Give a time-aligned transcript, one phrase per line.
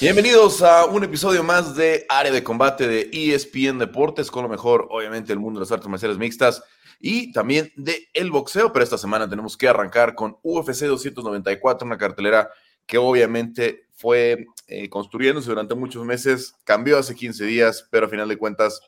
[0.00, 4.86] Bienvenidos a un episodio más de Área de Combate de ESPN Deportes, con lo mejor,
[4.90, 6.62] obviamente, el mundo de las artes marciales mixtas
[7.00, 11.98] y también de el boxeo, pero esta semana tenemos que arrancar con UFC 294, una
[11.98, 12.48] cartelera
[12.86, 18.28] que obviamente fue eh, construyéndose durante muchos meses, cambió hace 15 días, pero a final
[18.28, 18.80] de cuentas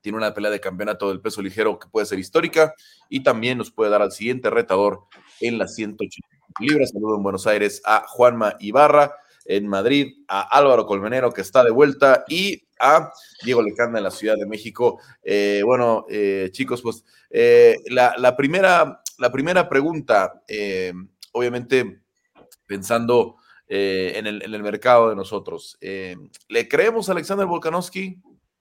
[0.00, 2.74] tiene una pelea de campeonato del peso ligero que puede ser histórica
[3.08, 5.04] y también nos puede dar al siguiente retador
[5.40, 6.90] en las 180 libras.
[6.90, 11.70] Saludo en Buenos Aires a Juanma Ibarra en Madrid, a Álvaro Colmenero, que está de
[11.70, 13.12] vuelta, y a
[13.44, 15.00] Diego Lecanda en la Ciudad de México.
[15.22, 20.42] Eh, bueno, eh, chicos, pues eh, la, primera, la primera pregunta,
[21.32, 22.02] obviamente
[22.66, 23.36] pensando
[23.68, 28.20] en el, mercado de nosotros, ¿le creemos a Alexander Volkanovski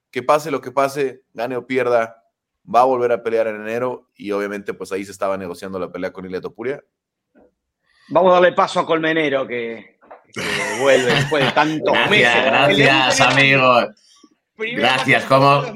[0.09, 2.23] que pase lo que pase, gane o pierda,
[2.63, 4.09] va a volver a pelear en enero?
[4.16, 6.84] Y obviamente, pues ahí se estaba negociando la pelea con Ilia Topuria.
[8.09, 10.00] Vamos a darle paso a Colmenero, que
[10.80, 12.78] vuelve después de tantos gracias, meses.
[12.78, 13.86] Gracias, amigos.
[14.58, 15.64] Gracias, ¿cómo,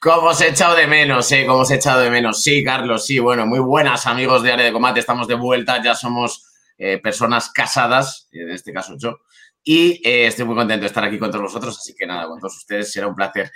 [0.00, 1.32] ¿Cómo os he echado de menos?
[1.32, 1.44] Eh?
[1.46, 2.42] ¿Cómo os he echado de menos?
[2.42, 5.96] Sí, Carlos, sí, bueno, muy buenas amigos de Área de Combate, estamos de vuelta, ya
[5.96, 6.46] somos
[6.78, 9.18] eh, personas casadas, en este caso yo,
[9.64, 12.38] y eh, estoy muy contento de estar aquí con todos vosotros, así que nada, con
[12.38, 13.50] todos ustedes será un placer.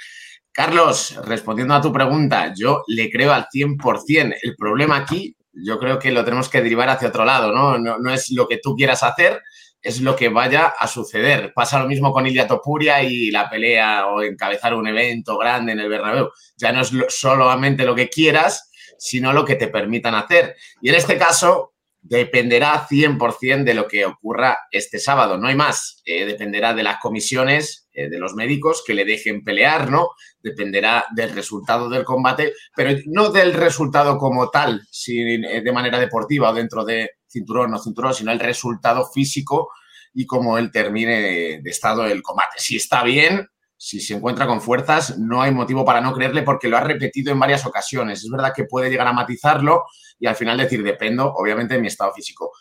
[0.50, 4.34] Carlos, respondiendo a tu pregunta, yo le creo al 100%.
[4.42, 7.78] El problema aquí yo creo que lo tenemos que derivar hacia otro lado, ¿no?
[7.78, 8.12] ¿no?
[8.12, 9.42] es lo que tú quieras hacer,
[9.82, 11.52] es lo que vaya a suceder.
[11.54, 15.80] Pasa lo mismo con Ilia Topuria y la pelea o encabezar un evento grande en
[15.80, 16.30] el Bernabéu.
[16.56, 20.56] Ya no es solamente lo que quieras, sino lo que te permitan hacer.
[20.82, 26.02] Y en este caso, dependerá 100% de lo que ocurra este sábado, no hay más.
[26.04, 30.10] Eh, dependerá de las comisiones, eh, de los médicos que le dejen pelear, ¿no?
[30.42, 35.98] Dependerá del resultado del combate, pero no del resultado como tal, si, eh, de manera
[35.98, 39.70] deportiva o dentro de cinturón o cinturón, sino el resultado físico
[40.14, 42.58] y cómo él termine de estado el combate.
[42.58, 43.46] Si está bien,
[43.82, 47.32] si se encuentra con fuerzas, no hay motivo para no creerle porque lo ha repetido
[47.32, 48.22] en varias ocasiones.
[48.22, 49.84] Es verdad que puede llegar a matizarlo
[50.18, 52.52] y al final decir, dependo, obviamente, de mi estado físico.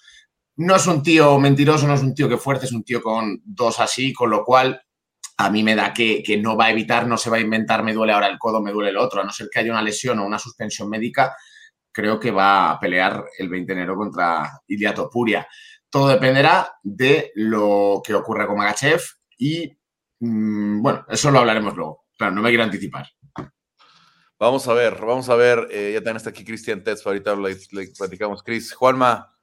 [0.55, 3.41] No es un tío mentiroso, no es un tío que fuerce, es un tío con
[3.43, 4.81] dos así, con lo cual
[5.41, 7.93] a mí me da que, no va a evitar, no se va a inventar, me
[7.93, 10.19] duele ahora el codo, me duele el otro, a no ser que haya una lesión
[10.19, 11.33] o una suspensión médica,
[11.93, 15.47] creo que va a pelear el 20 de enero contra Ilia Topuria.
[15.89, 19.01] Todo dependerá de lo que ocurra con Magachev
[19.37, 19.71] y,
[20.19, 22.05] mm, bueno, eso lo hablaremos luego.
[22.17, 23.07] Claro, no me quiero anticipar.
[24.37, 25.69] Vamos a ver, vamos a ver.
[25.71, 27.55] Eh, ya también está aquí Cristian Tetz, ahorita le,
[27.97, 28.43] platicamos.
[28.43, 29.33] Cris, Juanma.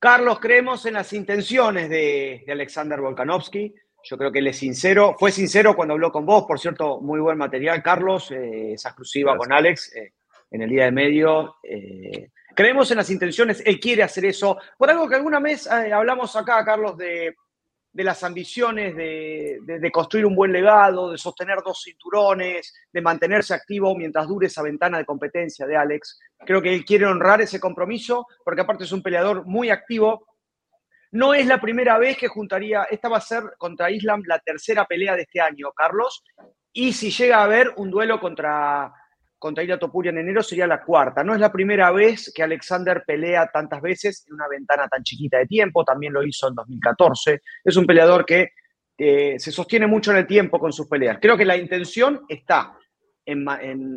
[0.00, 3.72] Carlos, creemos en las intenciones de, Alexander Volkanovski.
[4.04, 5.16] Yo creo que él es sincero.
[5.18, 8.30] Fue sincero cuando habló con vos, por cierto, muy buen material, Carlos.
[8.30, 10.12] Eh, esa exclusiva con Alex eh,
[10.50, 11.56] en el día de medio.
[12.54, 14.58] creemos en las intenciones, él quiere hacer eso.
[14.76, 17.34] Por algo que alguna vez hablamos acá, Carlos, de
[17.92, 23.94] de las ambiciones de, construir un buen legado, de sostener dos cinturones, de mantenerse activo
[23.94, 26.18] mientras dure esa ventana de competencia de Alex.
[26.38, 30.26] Creo que él quiere honrar ese compromiso, porque aparte es un peleador muy activo.
[31.12, 34.86] No es la primera vez que juntaría, esta va a ser contra Islam la tercera
[34.86, 36.24] pelea de este año, Carlos,
[36.72, 38.92] y si llega a haber un duelo contra
[39.38, 41.24] contra Ila Topuria en enero sería la cuarta.
[41.24, 45.38] No es la primera vez que Alexander pelea tantas veces en una ventana tan chiquita
[45.38, 47.40] de tiempo, también lo hizo en 2014.
[47.64, 48.50] Es un peleador que
[48.96, 51.18] se sostiene mucho en el tiempo con sus peleas.
[51.20, 52.78] Creo que la intención está
[53.26, 53.44] en,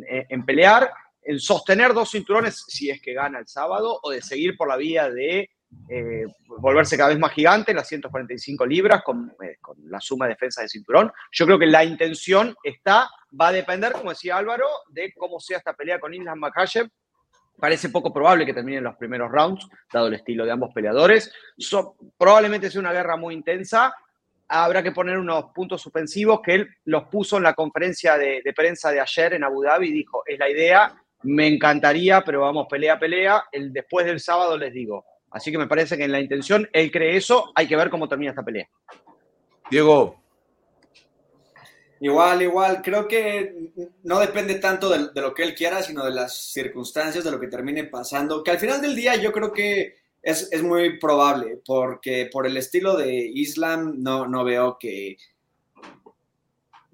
[0.08, 0.90] en pelear,
[1.22, 4.76] en sostener dos cinturones si es que gana el sábado, o de seguir por la
[4.76, 5.48] vía de
[5.88, 9.02] eh, volverse cada vez más gigante, las 145 libras,
[9.42, 11.12] eh, con, la suma de defensa de cinturón.
[11.30, 15.58] Yo creo que la intención está, va a depender, como decía Álvaro, de cómo sea
[15.58, 16.88] esta pelea con Islam Makhachev.
[17.58, 21.32] Parece poco probable que terminen los primeros rounds, dado el estilo de ambos peleadores.
[22.18, 23.94] probablemente sea una guerra muy intensa.
[24.48, 28.52] Habrá que poner unos puntos suspensivos que él los puso en la conferencia de, de
[28.52, 32.98] prensa de ayer en Abu Dhabi dijo, es la idea, me encantaría, pero vamos pelea
[32.98, 33.44] pelea.
[33.50, 36.90] El, después del sábado les digo, Así que me parece que en la intención él
[36.90, 37.52] cree eso.
[37.54, 38.68] Hay que ver cómo termina esta pelea.
[39.70, 40.22] Diego.
[42.00, 42.82] Igual, igual.
[42.82, 43.72] Creo que
[44.04, 47.48] no depende tanto de, lo que él quiera, sino de las circunstancias, de lo que
[47.48, 48.42] termine pasando.
[48.42, 52.96] Que al final del día yo creo que es, muy probable, porque por el estilo
[52.96, 55.16] de Islam no, no veo que,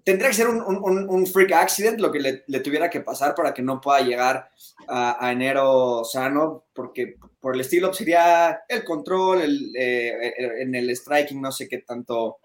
[0.04, 3.80] tendría que ser un, freak accident lo que le, tuviera que pasar para que no
[3.80, 4.50] pueda llegar
[4.88, 11.42] a, enero sano, porque por el estilo sería el control, el, eh, en el striking
[11.42, 12.38] no sé qué tanto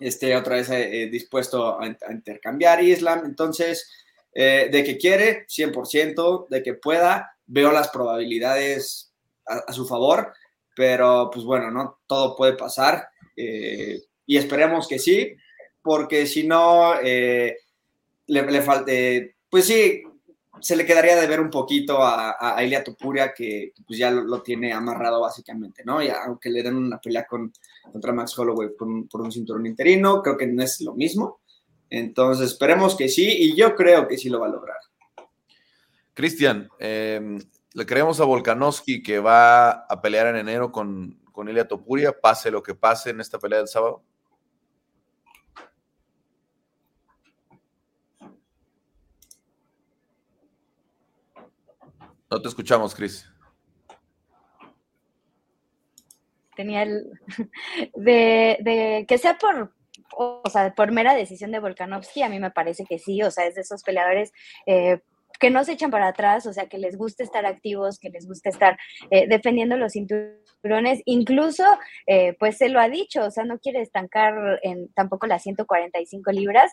[0.00, 3.22] esté otra vez eh, dispuesto a, intercambiar Islam.
[3.24, 3.88] Entonces,
[4.34, 9.12] eh, de que quiere, 100%, de que pueda, veo las probabilidades
[9.46, 10.32] a, su favor.
[10.74, 12.00] pero pues bueno, ¿no?
[12.06, 15.36] Todo puede pasar eh, y esperemos que sí,
[15.82, 17.58] porque si no, eh,
[18.26, 20.02] le, falte, pues sí,
[20.60, 24.42] se le quedaría de ver un poquito a, a Ilia Topuria, que pues ya lo,
[24.42, 26.02] tiene amarrado básicamente, ¿no?
[26.02, 27.52] Y aunque le den una pelea con,
[27.90, 31.40] contra Max Holloway por un, por un cinturón interino, creo que no es lo mismo.
[31.88, 34.76] Entonces, esperemos que sí, y yo creo que sí lo va a lograr.
[36.14, 37.38] Cristian, em,
[37.72, 42.50] le creemos a Volkanovski que va a pelear en enero con, con Ilia Topuria, pase
[42.50, 44.02] lo que pase en esta pelea del sábado.
[52.30, 53.28] No te escuchamos, Cris.
[56.54, 57.10] Tenía el
[57.94, 59.74] de, que sea por,
[60.12, 63.46] o sea, por mera decisión de Volkanovski, a mí me parece que sí, o sea,
[63.46, 64.32] es de esos peleadores
[64.66, 65.00] eh,
[65.40, 68.28] que no se echan para atrás, o sea, que les gusta estar activos, que les
[68.28, 68.78] gusta estar
[69.10, 71.00] eh, defendiendo los cinturones.
[71.06, 71.64] Incluso,
[72.06, 76.30] eh, pues se lo ha dicho, o sea, no quiere estancar en tampoco las 145
[76.32, 76.70] libras.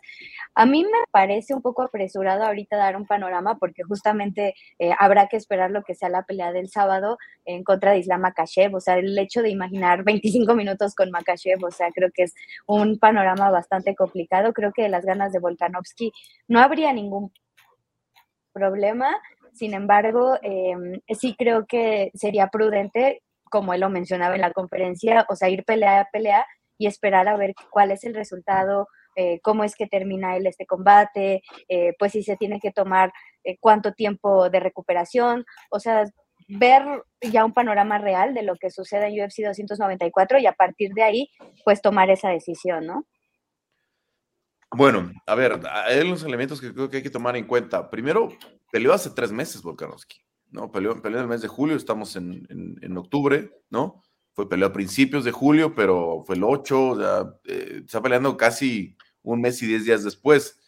[0.53, 5.27] A mí me parece un poco apresurado ahorita dar un panorama porque justamente eh, habrá
[5.27, 8.81] que esperar lo que sea la pelea del sábado en contra de Islam Makashev, o
[8.81, 12.33] sea, el hecho de imaginar 25 minutos con Makashev, o sea, creo que es
[12.65, 14.51] un panorama bastante complicado.
[14.51, 16.11] Creo que de las ganas de Volkanovski
[16.49, 17.31] no habría ningún
[18.57, 19.19] problema.
[19.53, 25.25] Sin embargo, em, sí creo que sería prudente, como él lo mencionaba en la conferencia,
[25.29, 26.45] o sea, ir pelea a pelea
[26.77, 30.65] y esperar a ver cuál es el resultado, eh, cómo es que termina él este
[30.65, 33.11] combate, eh, pues si se tiene que tomar
[33.43, 36.05] eh, cuánto tiempo de recuperación, o sea,
[36.47, 36.83] ver
[37.21, 41.03] ya un panorama real de lo que sucede en UFC 294 y a partir de
[41.03, 41.29] ahí,
[41.65, 43.05] pues tomar esa decisión, ¿no?
[44.71, 47.89] Bueno, a ver, hay unos elementos que creo que hay que tomar en cuenta.
[47.89, 48.29] Primero,
[48.71, 50.17] peleó hace tres meses Volkanovski,
[50.51, 50.71] ¿no?
[50.71, 52.45] Peleó, peleó en el mes de julio, estamos en,
[52.81, 54.03] en, octubre, ¿no?
[54.33, 58.95] Fue peleó a principios de julio, pero fue el 8, ya, eh, está peleando casi
[59.23, 60.59] un mes y diez días después.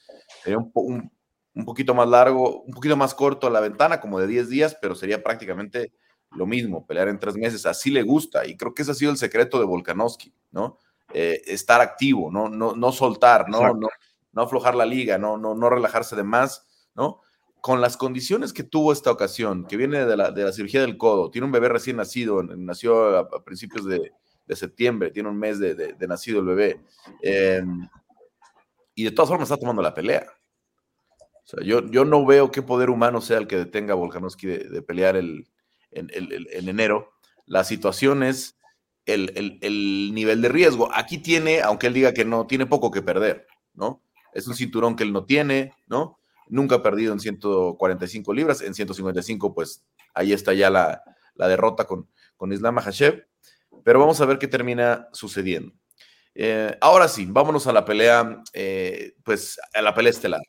[0.43, 1.11] Sería un, un,
[1.53, 4.95] un, poquito más largo, un poquito más corto la ventana, como de 10 días, pero
[4.95, 5.91] sería prácticamente
[6.31, 7.65] lo mismo, pelear en tres meses.
[7.65, 10.79] Así le gusta, y creo que ese ha sido el secreto de Volkanovski, ¿no?
[11.13, 12.49] Eh, estar activo, ¿no?
[12.49, 13.73] No, no soltar, ¿no?
[13.73, 13.89] ¿no?
[14.31, 17.21] No, aflojar la liga, no, no, no relajarse de más, ¿no?
[17.61, 20.97] Con las condiciones que tuvo esta ocasión, que viene de la, de la cirugía del
[20.97, 24.11] codo, tiene un bebé recién nacido, nació a, principios de,
[24.45, 26.79] de, septiembre, tiene un mes de, de nacido el bebé,
[27.23, 27.89] em,
[28.93, 30.27] y de todas formas está tomando la pelea.
[31.43, 34.45] O sea, yo, yo no veo qué poder humano sea el que detenga a Volkanovski
[34.45, 35.47] de, pelear el,
[35.89, 37.11] en, en enero.
[37.47, 38.58] La situación es
[39.13, 40.89] el, nivel de riesgo.
[40.93, 44.03] Aquí tiene, aunque él diga que no, tiene poco que perder, ¿no?
[44.33, 46.19] Es un cinturón que él no tiene, ¿no?
[46.47, 51.03] Nunca ha perdido en 145 libras, en 155, pues ahí está ya la,
[51.35, 53.27] derrota con, con Islam Mahashev.
[53.83, 55.73] Pero vamos a ver qué termina sucediendo.
[56.35, 60.41] Eh, ahora sí, vámonos a la pelea, eh, pues a la pelea estelar.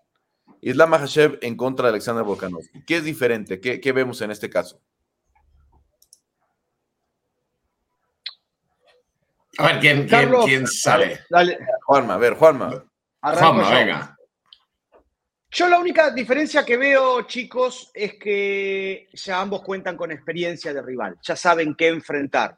[0.60, 2.84] Islam Mahashev en contra de Alexander Volkanovski.
[2.84, 3.60] ¿Qué es diferente?
[3.60, 4.80] ¿Qué, ¿Qué, vemos en este caso?
[9.60, 11.20] A ver, ¿quién, quién, sale?
[11.28, 11.58] Dale.
[11.82, 12.84] Juanma, a ver, Juanma.
[13.20, 14.16] Juanma, venga.
[15.52, 20.80] Yo la única diferencia que veo, chicos, es que ya ambos cuentan con experiencia de
[20.80, 22.56] rival, ya saben qué enfrentar.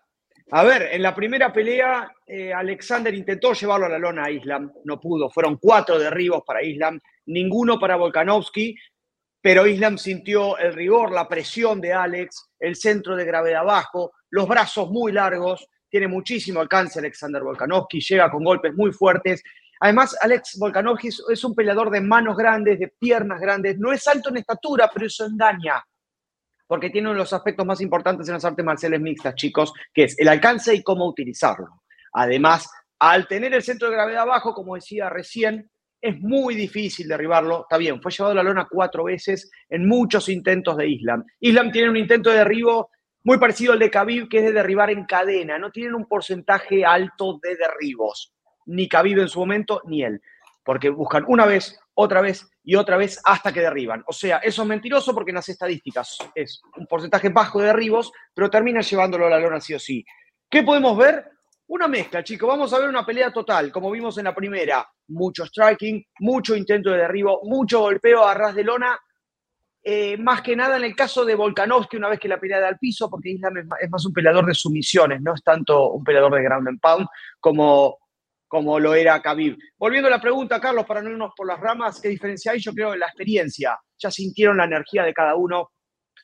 [0.51, 4.71] A ver, en la primera pelea, eh, Alexander intentó llevarlo a la lona a Islam,
[4.85, 8.77] no pudo, fueron cuatro derribos para Islam, ninguno para Volkanovski,
[9.41, 14.47] pero Islam sintió el rigor, la presión de Alex, el centro de gravedad bajo, los
[14.47, 19.43] brazos muy largos, tiene muchísimo alcance Alexander Volkanovski, llega con golpes muy fuertes.
[19.79, 24.31] Además, Alex Volkanovski es un peleador de manos grandes, de piernas grandes, no es alto
[24.31, 25.85] en estatura, pero eso engaña,
[26.67, 30.05] porque tiene uno de los aspectos más importantes en las artes marciales mixtas, chicos, que
[30.05, 31.83] es el alcance y cómo utilizarlo.
[32.15, 35.71] Además, al tener el centro de gravedad bajo, como decía recién,
[36.01, 37.63] es muy difícil derribarlo.
[37.63, 41.23] Está bien, fue llevado a la lona cuatro veces en muchos intentos de Islam.
[41.39, 42.89] Islam tiene un intento de derribo
[43.25, 45.59] muy parecido al de Khabib, que es de derribar en cadena.
[45.59, 48.35] No tienen un porcentaje alto de derribos,
[48.67, 50.21] ni Khabib en su momento, ni él,
[50.65, 54.03] porque buscan una vez, otra vez y otra vez hasta que derriban.
[54.07, 58.13] O sea, eso es mentiroso porque en las estadísticas es un porcentaje bajo de derribos,
[58.35, 60.05] pero termina llevándolo a la lona sí o sí.
[60.49, 61.31] ¿Qué podemos ver?
[61.69, 62.49] Una mezcla, chicos.
[62.49, 64.87] Vamos a ver una pelea total, como vimos en la primera.
[65.09, 68.99] Mucho striking, mucho intento de derribo, mucho golpeo a ras de lona,
[69.85, 72.69] eh, más que nada en el caso de Volkanovski, una vez que la pelea da
[72.69, 76.33] al piso, porque Islam es más, un peleador de sumisiones, no es tanto un peleador
[76.35, 77.09] de ground and pound
[77.41, 77.99] como,
[78.47, 79.59] como lo era Khabib.
[79.77, 82.61] Volviendo a la pregunta, Carlos, para no irnos por las ramas, ¿qué diferencia hay?
[82.61, 83.77] Yo creo en la experiencia.
[83.99, 85.73] Ya sintieron la energía de cada uno,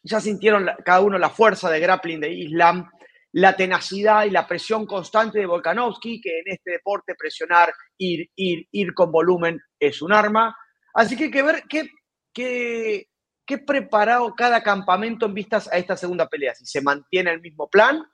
[0.04, 2.88] ya sintieron cada uno la fuerza de grappling de Islam.
[3.32, 8.66] la tenacidad y la presión constante de Volkanovski, que en este deporte presionar, ir, ir,
[8.70, 10.56] ir con volumen es un arma.
[10.94, 11.90] Así que hay que ver qué,
[12.32, 13.08] qué,
[13.48, 17.66] qué preparado cada campamento en vistas a esta segunda pelea, si se mantiene el mismo
[17.66, 18.04] plan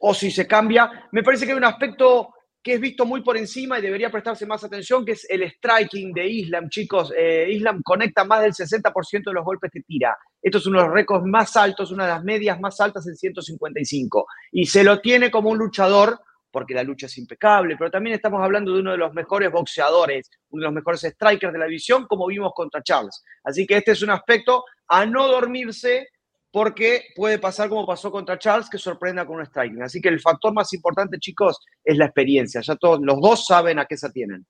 [0.00, 1.08] o si se cambia.
[1.12, 2.30] Me parece que hay un aspecto
[2.62, 6.12] que es visto muy por encima y debería prestarse más atención, que es el striking
[6.14, 7.12] de Islam, chicos.
[7.14, 10.16] Eh, Islam conecta más del 60% de los golpes que tira.
[10.40, 13.14] Esto es uno de los récords más altos, una de las medias más altas en
[13.14, 14.26] 155.
[14.52, 16.18] Y se lo tiene como un luchador,
[16.50, 20.30] porque la lucha es impecable, pero también estamos hablando de uno de los mejores boxeadores,
[20.48, 23.22] uno de los mejores strikers de la división, como vimos contra Charles.
[23.44, 26.08] Así que este es un aspecto a no dormirse
[26.50, 29.82] porque puede pasar como pasó contra Charles, que sorprenda con un striking.
[29.82, 32.60] Así que el factor más importante, chicos, es la experiencia.
[32.62, 34.46] Ya todos, los dos saben a qué se tienen.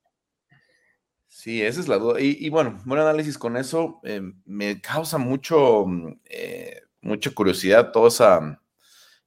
[1.27, 2.21] Sí, esa es la duda.
[2.21, 4.01] Y, bueno, buen análisis con eso.
[4.05, 5.85] Eh, me causa mucho,
[6.25, 8.63] eh, mucha curiosidad toda esa,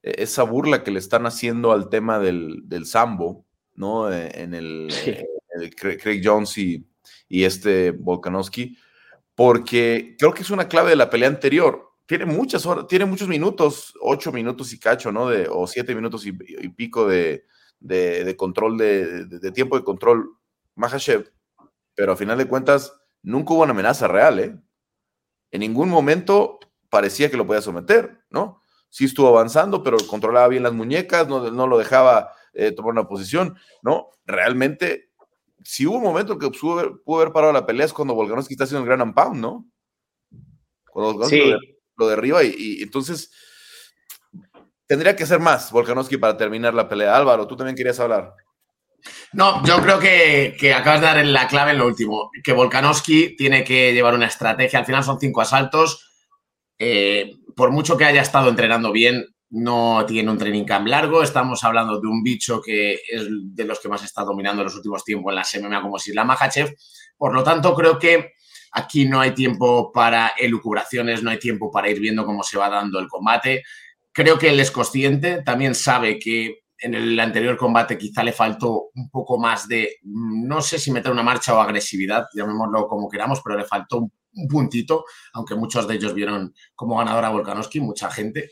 [0.01, 4.11] esa burla que le están haciendo al tema del, del Sambo, ¿no?
[4.11, 4.91] Eh, en el,
[5.77, 6.85] Craig Jones y,
[7.27, 8.77] y este Volkanovski,
[9.41, 13.27] porque creo que es una clave de la pelea anterior tiene muchas horas, tiene muchos
[13.27, 15.27] minutos, ocho minutos y cacho, ¿no?
[15.29, 17.45] De, o siete minutos y, pico de,
[18.37, 20.29] control, de, tiempo de control,
[20.75, 21.31] Mahashev,
[21.95, 22.93] pero a final de cuentas
[23.23, 24.55] nunca hubo una amenaza real, ¿eh?
[25.49, 28.61] En ningún momento parecía que lo podía someter, ¿no?
[28.89, 33.55] Sí estuvo avanzando, pero controlaba bien las muñecas, no, lo dejaba eh, tomar una posición,
[33.81, 34.09] ¿no?
[34.25, 35.10] Realmente,
[35.63, 38.83] si hubo un momento que pudo, haber parado la pelea es cuando Volkanovski está haciendo
[38.83, 39.65] el gran pound, ¿no?
[40.91, 41.53] Cuando sí
[41.97, 43.31] lo derriba y, y entonces
[44.87, 47.15] tendría que ser más Volkanovski para terminar la pelea.
[47.15, 48.33] Álvaro, tú también querías hablar.
[49.33, 53.35] No, yo creo que, que, acabas de dar la clave en lo último, que Volkanovski
[53.35, 54.79] tiene que llevar una estrategia.
[54.79, 56.09] Al final son cinco asaltos.
[56.77, 61.23] Eh, por mucho que haya estado entrenando bien, no tiene un training camp largo.
[61.23, 64.75] Estamos hablando de un bicho que es de los que más está dominando en los
[64.75, 66.75] últimos tiempos en la MMA, como si la Mahachev.
[67.17, 68.33] Por lo tanto, creo que
[68.71, 72.69] Aquí no hay tiempo para elucubraciones, no hay tiempo para ir viendo cómo se va
[72.69, 73.63] dando el combate.
[74.13, 78.89] Creo que él es consciente, también sabe que en el anterior combate quizá le faltó
[78.95, 83.41] un poco más de, no sé si meter una marcha o agresividad, llamémoslo como queramos,
[83.43, 84.11] pero le faltó un,
[84.49, 85.03] puntito,
[85.33, 88.51] aunque muchos de ellos vieron como ganador a Volkanovski, mucha gente.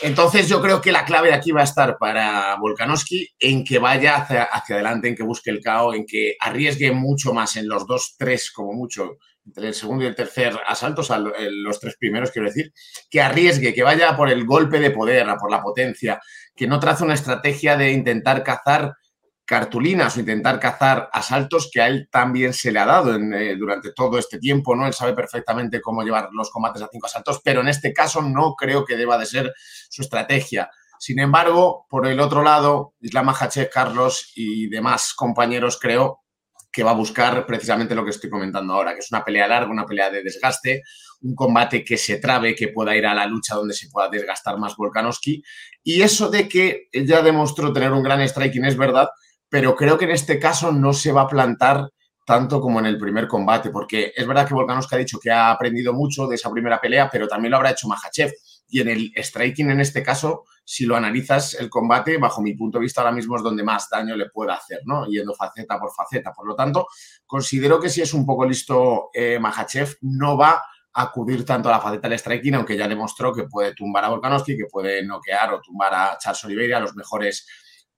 [0.00, 4.16] Entonces yo creo que la clave aquí va a estar para Volkanovski en que vaya
[4.16, 8.14] hacia, adelante, en que busque el caos, en que arriesgue mucho más en los dos,
[8.16, 12.30] tres como mucho entre el segundo y el tercer asalto, o sea, los tres primeros,
[12.30, 12.72] quiero decir,
[13.10, 16.20] que arriesgue, que vaya por el golpe de poder, por la potencia,
[16.54, 18.94] que no trace una estrategia de intentar cazar
[19.48, 23.92] cartulinas o intentar cazar asaltos que a él también se le ha dado eh, durante
[23.92, 24.86] todo este tiempo, ¿no?
[24.86, 28.54] Él sabe perfectamente cómo llevar los combates a cinco asaltos, pero en este caso no
[28.54, 29.54] creo que deba de ser
[29.88, 30.70] su estrategia.
[30.98, 36.20] Sin embargo, por el otro lado, Islam Mahachev, Carlos y demás compañeros creo
[36.70, 39.72] que va a buscar precisamente lo que estoy comentando ahora, que es una pelea larga,
[39.72, 40.82] una pelea de desgaste,
[41.22, 44.58] un combate que se trabe, que pueda ir a la lucha donde se pueda desgastar
[44.58, 45.42] más Volkanovski.
[45.82, 49.08] Y eso de que ya demostró tener un gran striking es verdad,
[49.48, 51.90] pero creo que en este caso no se va a plantar
[52.28, 55.50] tanto como en el primer combate, porque es verdad que Volkanovski ha dicho que ha
[55.50, 58.30] aprendido mucho de esa primera pelea, pero también lo habrá hecho Mahachev.
[58.68, 62.76] Y en el striking, en este caso, si lo analizas, el combate, bajo mi punto
[62.76, 65.06] de vista, ahora mismo es donde más daño le puede hacer, ¿no?
[65.06, 66.34] Yendo faceta por faceta.
[66.34, 66.86] Por lo tanto,
[67.24, 70.62] considero que si es un poco listo eh, Mahachev, no va
[70.92, 74.10] a acudir tanto a la faceta del striking, aunque ya demostró que puede tumbar a
[74.10, 77.46] Volkanovski, que puede noquear o tumbar a Charles Oliveira, los mejores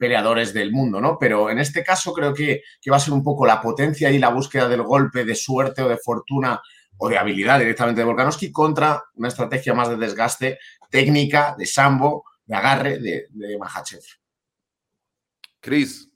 [0.00, 1.19] peleadores del mundo, ¿no?
[1.19, 4.19] Pero en este caso creo que, que va a ser un poco la potencia y
[4.19, 6.62] la búsqueda del golpe de suerte o de fortuna
[6.97, 10.59] o de habilidad directamente de Volkanovski contra una estrategia más de desgaste
[10.90, 14.00] técnica, de sambo, de agarre de, de Mahachev.
[15.61, 16.09] Cris.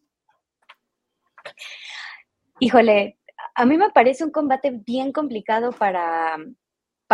[2.59, 3.19] Híjole,
[3.55, 6.39] a mí me parece un combate bien complicado para,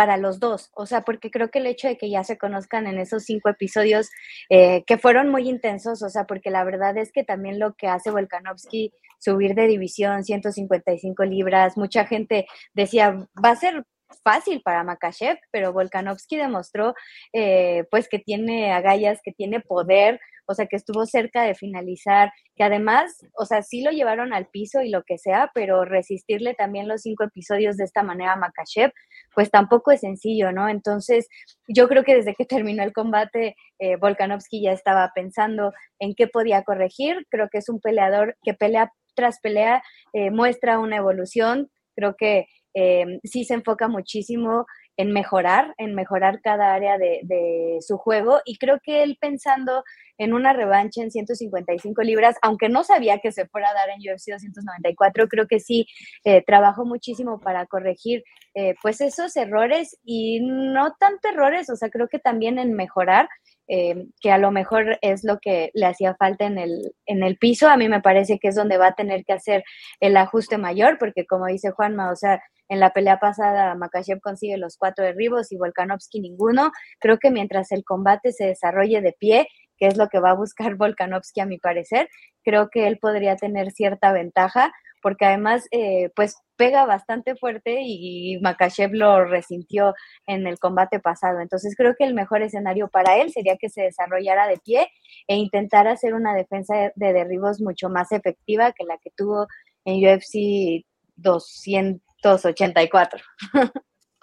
[0.01, 2.87] para los dos, o sea, porque creo que el hecho de que ya se conozcan
[2.87, 4.09] en esos cinco episodios
[4.49, 7.85] eh, que fueron muy intensos, o sea, porque la verdad es que también lo que
[7.85, 13.11] hace Volkanovski subir de división 155 libras, mucha gente decía,
[13.45, 13.85] va a ser
[14.23, 16.93] fácil para Makachev, pero Volkanovski demostró
[17.33, 22.31] eh, pues que tiene agallas, que tiene poder, o sea, que estuvo cerca de finalizar,
[22.55, 26.53] que además, o sea, sí lo llevaron al piso y lo que sea, pero resistirle
[26.53, 28.91] también los cinco episodios de esta manera a Makachev,
[29.33, 30.67] pues tampoco es sencillo, ¿no?
[30.67, 31.27] Entonces,
[31.67, 36.27] yo creo que desde que terminó el combate, eh, Volkanovski ya estaba pensando en qué
[36.27, 41.69] podía corregir, creo que es un peleador que pelea tras pelea, eh, muestra una evolución,
[41.95, 44.65] creo que eh, sí se enfoca muchísimo
[44.97, 48.39] en mejorar, en mejorar cada área de, de, su juego.
[48.45, 49.83] Y creo que él pensando
[50.17, 53.99] en una revancha en 155 libras, aunque no sabía que se fuera a dar en
[54.01, 55.87] UFC 294, creo que sí
[56.23, 58.23] eh, trabajó muchísimo para corregir
[58.53, 63.27] eh, pues esos errores y no tanto errores, o sea, creo que también en mejorar.
[63.73, 67.37] Eh, que a lo mejor es lo que le hacía falta en el, en el
[67.37, 67.69] piso.
[67.69, 69.63] A mí me parece que es donde va a tener que hacer
[70.01, 74.55] el ajuste mayor, porque como dice Juanma, o sea, en la pelea pasada, Makachev consigue
[74.55, 76.71] los cuatro derribos y Volkanovski ninguno.
[77.01, 80.35] Creo que mientras el combate se desarrolle de pie, que es lo que va a
[80.35, 82.07] buscar Volkanovski a mi parecer,
[82.45, 88.39] creo que él podría tener cierta ventaja, porque además, eh, pues pega bastante fuerte y
[88.39, 89.93] Makachev lo resintió
[90.25, 91.41] en el combate pasado.
[91.41, 94.87] Entonces creo que el mejor escenario para él sería que se desarrollara de pie
[95.27, 99.47] e intentara hacer una defensa de derribos mucho más efectiva que la que tuvo
[99.83, 100.85] en UFC
[101.17, 103.21] 200 284.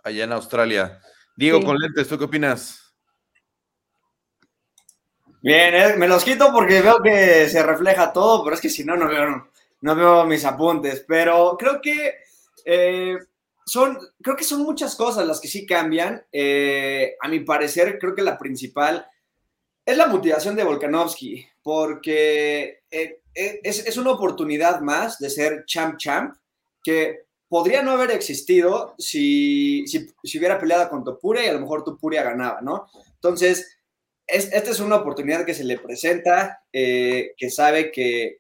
[0.04, 1.00] Allá en Australia.
[1.36, 2.88] Diego, con lentes, ¿tú qué opinas?
[5.40, 8.84] Bien, eh, me los quito porque veo que se refleja todo, pero es que si
[8.84, 9.48] no, no veo,
[9.80, 11.04] no, veo mis apuntes.
[11.06, 12.16] Pero creo que
[12.64, 13.16] eh,
[13.64, 16.24] son, creo que son muchas cosas las que sí cambian.
[16.32, 19.06] Eh, a mi parecer, creo que la principal
[19.86, 26.34] es la motivación de Volkanovski, porque es, es, una oportunidad más de ser champ champ,
[26.82, 31.82] que podría no haber existido si, si, hubiera peleado con Topuria y a lo mejor
[31.82, 32.86] Topuria ganaba, ¿no?
[33.14, 33.78] Entonces,
[34.26, 38.36] esta es una oportunidad que se le presenta, eh, que sabe que,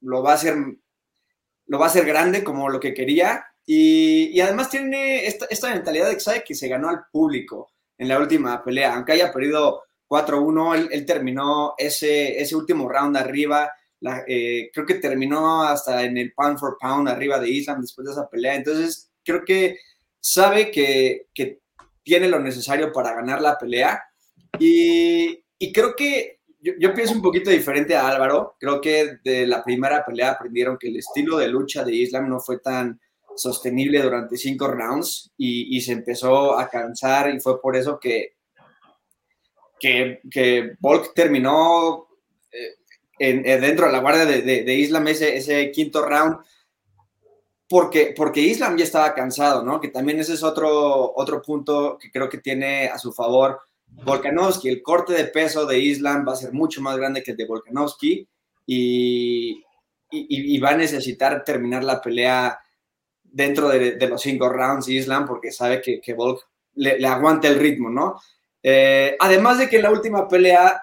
[0.00, 0.54] lo, va a hacer,
[1.66, 6.14] lo va a hacer grande como lo que quería y, además tiene esta, mentalidad de
[6.14, 10.76] que sabe que se ganó al público en la última pelea, aunque haya perdido 4-1,
[10.76, 13.72] él, él, terminó ese, ese último round arriba,
[14.26, 18.12] eh, creo que terminó hasta en el pound for pound arriba de Islam después de
[18.12, 18.54] esa pelea.
[18.54, 19.78] Entonces, creo que
[20.20, 21.26] sabe que,
[22.02, 24.02] tiene lo necesario para ganar la pelea.
[24.58, 28.56] Y, creo que yo, pienso un poquito diferente a Álvaro.
[28.58, 32.40] Creo que de la primera pelea aprendieron que el estilo de lucha de Islam no
[32.40, 32.98] fue tan
[33.36, 38.34] sostenible durante cinco rounds y, se empezó a cansar y fue por eso que,
[39.78, 42.09] que, que Volk terminó
[43.20, 46.38] eh, eh, dentro de la guardia de, Islam ese, ese, quinto round,
[47.68, 49.78] porque, porque Islam ya estaba cansado, ¿no?
[49.78, 54.70] Que también ese es otro, otro punto que creo que tiene a su favor Volkanovski.
[54.70, 57.46] El corte de peso de Islam va a ser mucho más grande que el de
[57.46, 58.26] Volkanovski
[58.64, 59.62] y,
[60.10, 62.58] y, va a necesitar terminar la pelea
[63.22, 67.90] dentro de, los cinco rounds Islam porque sabe que, que Volk le, aguanta el ritmo,
[67.90, 68.18] ¿no?
[68.62, 70.82] Eh, además de que en la última pelea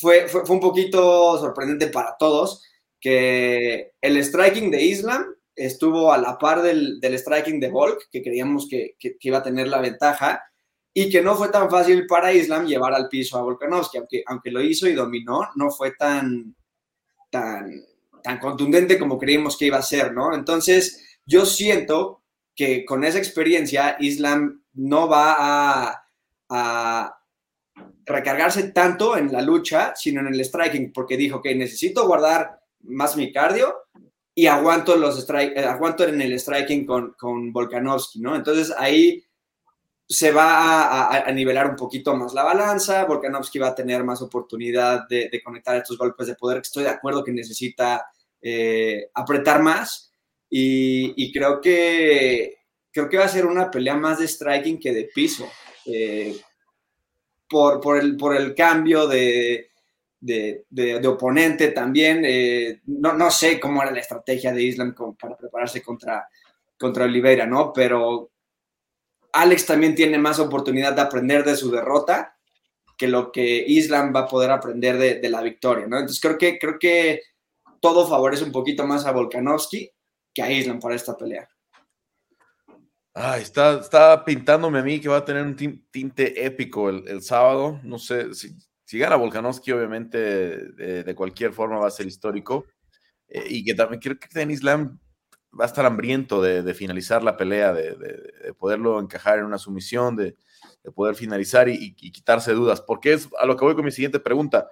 [0.00, 2.62] fue, fue, un poquito sorprendente para todos
[3.00, 8.22] que el striking de Islam estuvo a la par del, del striking de Volk, que
[8.22, 10.42] creíamos que, que, iba a tener la ventaja,
[10.92, 14.50] y que no fue tan fácil para Islam llevar al piso a Volkanovski, aunque, aunque
[14.50, 16.54] lo hizo y dominó, no fue tan,
[17.30, 17.84] tan,
[18.22, 20.34] tan contundente como creíamos que iba a ser, ¿no?
[20.34, 22.22] Entonces, yo siento
[22.54, 26.02] que con esa experiencia Islam no va
[26.48, 27.15] a,
[28.06, 33.16] recargarse tanto en la lucha, sino en el striking, porque dijo que necesito guardar más
[33.16, 33.74] mi cardio
[34.34, 38.36] y aguanto, los strike, eh, aguanto en el striking con, con Volkanovski, ¿no?
[38.36, 39.24] Entonces ahí
[40.08, 45.08] se va a, nivelar un poquito más la balanza, Volkanovski va a tener más oportunidad
[45.08, 48.06] de, conectar estos golpes de poder, que estoy de acuerdo que necesita
[48.40, 50.12] eh, apretar más
[50.48, 52.58] y, creo que
[52.92, 55.46] creo que va a ser una pelea más de striking que de piso.
[55.84, 56.40] Eh,
[57.48, 59.70] por, por, el, por el cambio de,
[60.20, 62.22] de, de, oponente también.
[62.24, 66.28] Eh, no, no, sé cómo era la estrategia de Islam para prepararse contra,
[66.78, 67.72] contra Oliveira, ¿no?
[67.72, 68.30] Pero
[69.32, 72.36] Alex también tiene más oportunidad de aprender de su derrota
[72.96, 75.98] que lo que Islam va a poder aprender de, de la victoria, ¿no?
[75.98, 77.20] Entonces creo que, creo que
[77.80, 79.90] todo favorece un poquito más a Volkanovski
[80.32, 81.48] que a Islam para esta pelea.
[83.18, 87.80] Ay, está, está pintándome a mí que va a tener un tinte épico el, sábado.
[87.82, 92.66] No sé, si, gana Volkanovski, obviamente de, cualquier forma va a ser histórico.
[93.28, 94.98] Eh, y que también creo que Denis Lam
[95.58, 100.36] va a estar hambriento de, finalizar la pelea, de, poderlo encajar en una sumisión, de,
[100.94, 102.82] poder finalizar y, quitarse dudas.
[102.82, 104.68] Porque es a lo que voy con mi siguiente pregunta.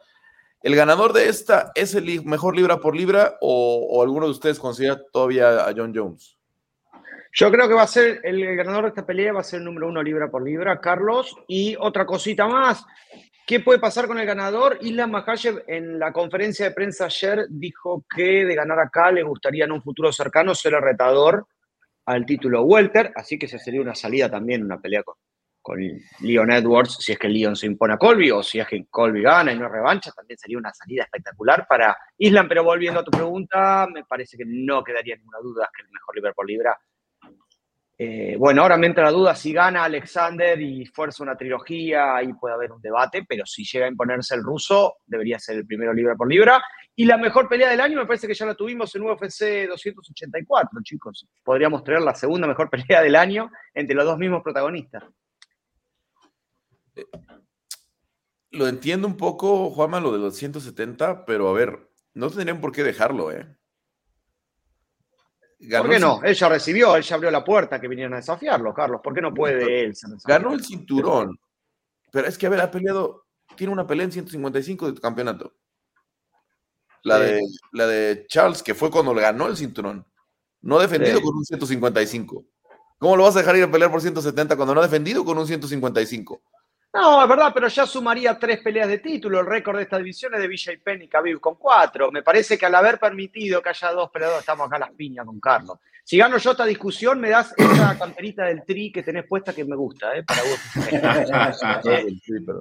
[0.61, 4.59] ¿El ganador de esta es el mejor libra por libra o, o alguno de ustedes
[4.59, 6.37] considera todavía a John Jones?
[7.37, 9.65] Yo creo que va a ser el ganador de esta pelea, va a ser el
[9.65, 11.35] número uno libra por libra, Carlos.
[11.49, 12.87] Y otra cosita más,
[13.45, 14.79] ¿qué puede pasar con el ganador?
[14.83, 19.65] Islam Makhachev en la conferencia de prensa ayer dijo que de ganar acá le gustaría
[19.65, 21.49] en un futuro cercano ser el retador
[22.07, 25.17] al título Welter, así que esa sería una salida también, una pelea con,
[25.61, 25.81] con
[26.21, 29.23] Leon Edwards, si es que Leon se impone a Colby o si es que Colby
[29.23, 32.47] gana y no revancha, también sería una salida espectacular para Islam.
[32.47, 36.15] Pero volviendo a tu pregunta, me parece que no quedaría ninguna duda que el mejor
[36.15, 36.79] libra por libra.
[37.97, 42.33] Eh, bueno, ahora me entra la duda si gana Alexander y fuerza una trilogía, ahí
[42.33, 45.95] puede haber un debate, pero si llega a imponerse el ruso, debería ser el primero
[45.95, 46.61] libra por libra.
[46.97, 50.81] Y la mejor pelea del año me parece que ya la tuvimos en UFC 284,
[50.83, 51.27] chicos.
[51.43, 55.05] Podríamos traer la segunda mejor pelea del año entre los dos mismos protagonistas.
[58.51, 62.71] Lo entiendo un poco, Juanma, lo de los 170, pero a ver, no tendrían por
[62.71, 63.57] qué dejarlo, ¿eh?
[65.71, 66.21] ¿Por qué no?
[66.23, 69.01] Él ya recibió, él ya abrió la puerta que vinieron a desafiarlo, Carlos.
[69.03, 69.95] ¿Por qué no puede él?
[70.25, 71.39] Ganó el cinturón.
[72.11, 75.53] Pero es que, a ver, ha peleado, tiene una pelea en 155 de tu campeonato.
[77.03, 77.41] La, de,
[77.73, 80.07] la de Charles, que fue cuando le ganó el cinturón.
[80.63, 82.45] No defendido con un 155.
[82.99, 85.37] ¿Cómo lo vas a dejar ir a pelear por 170 cuando no ha defendido con
[85.37, 86.43] un 155?
[86.95, 89.41] No, es verdad, pero ya sumaría tres peleas de título.
[89.41, 92.13] El récord de esta división es de Villa y Penny Khabib con cuatro.
[92.13, 95.27] Me parece que al haber permitido que haya dos peleadores, estamos acá a las piñas
[95.27, 95.79] con Carlos.
[96.05, 99.65] Si gano yo esta discusión, me das esa camperita del tri que tenés puesta que
[99.65, 100.23] me gusta, ¿eh?
[100.23, 100.61] Para vos.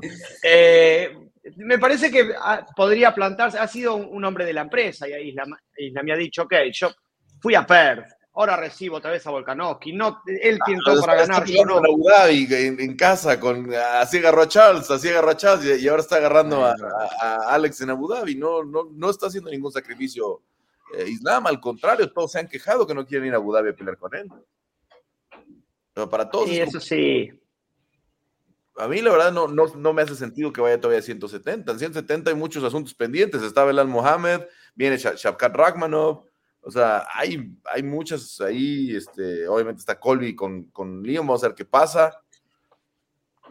[0.44, 1.16] eh,
[1.58, 3.60] me parece que ah, podría plantarse.
[3.60, 5.44] Ha sido un, hombre de la empresa y Isla,
[5.78, 6.92] Isla me ha dicho, ok, yo
[7.40, 9.94] fui a Perth, Ahora recibo otra vez a Volkanovski.
[9.94, 11.46] No, él ah, tientó para ganar.
[11.46, 11.80] Yo no.
[12.28, 16.16] En, en, casa, con, así agarró a Charles, así agarró a Charles y, ahora está
[16.16, 16.74] agarrando a,
[17.50, 18.36] Alex en Abu Dhabi.
[18.36, 20.42] No, no, no está haciendo ningún sacrificio
[20.98, 21.46] eh, Islam.
[21.46, 23.98] Al contrario, todos se han quejado que no quieren ir a Abu Dhabi a pelear
[24.00, 24.28] con él.
[25.94, 26.50] Pero para todos.
[26.50, 27.32] Sí, eso sí.
[28.78, 31.72] A mí, la verdad, no, no, no, me hace sentido que vaya todavía a 170.
[31.72, 33.44] En 170 hay muchos asuntos pendientes.
[33.44, 34.42] Está Belal Mohamed,
[34.74, 36.33] viene Shavkat Rachmanov
[36.66, 41.48] o sea, hay, hay muchas ahí, este, obviamente está Colby con, con Leon, vamos a
[41.48, 42.22] ver qué pasa.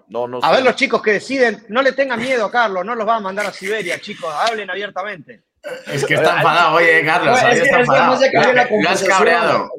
[0.09, 3.07] No, no a ver los chicos que deciden, no le tengan miedo, Carlos, no los
[3.07, 5.44] va a mandar a Siberia, chicos, hablen abiertamente.
[5.87, 8.20] Es que está enfadado, oye, Carlos, es está enfadado.
[8.83, 9.70] Lo has cabreado.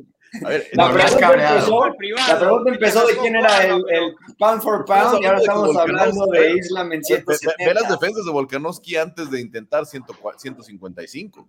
[0.43, 4.83] A ver, la, pregunta empezó, la, pregunta empezó, de quién era el, el, pound for
[4.83, 7.63] pound y ahora estamos hablando de Islam en 170.
[7.63, 11.47] Ve las defensas de Volkanovski antes de intentar 155.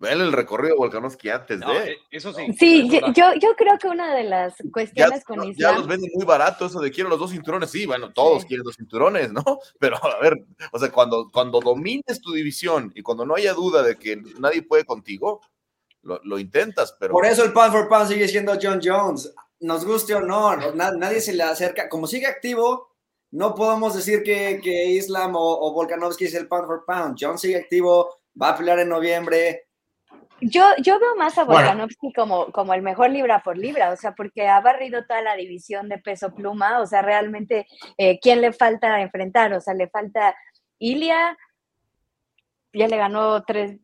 [0.00, 1.66] Vean el recorrido de Volkanovski antes de.
[1.66, 2.46] Eh, eso sí.
[2.58, 5.74] Sí, yo, yo, creo que una de las cuestiones con Islam.
[5.74, 7.70] Ya los venden muy barato, eso de quiero los dos cinturones.
[7.70, 9.44] Sí, bueno, todos quieren dos cinturones, ¿no?
[9.78, 13.82] Pero a ver, o sea, cuando, cuando domines tu división y cuando no haya duda
[13.82, 15.42] de que nadie puede contigo,
[16.02, 17.12] lo, intentas, pero.
[17.12, 19.34] Por eso el pound for pound sigue siendo John Jones.
[19.60, 21.90] Nos guste o no, nadie se le acerca.
[21.90, 22.94] Como sigue activo,
[23.32, 27.18] no podemos decir que, que Islam o, o Volkanovski es el pound for pound.
[27.20, 29.66] John sigue activo, va a pelear en noviembre
[30.40, 34.12] yo, yo veo más a Volkanovski como, como el mejor libra por libra, o sea,
[34.12, 37.66] porque ha barrido toda la división de peso pluma, o sea, realmente,
[37.98, 39.52] eh, ¿quién le falta enfrentar?
[39.52, 40.34] O sea, le falta
[40.78, 41.36] Ilia,
[42.72, 43.78] ya le ganó tres,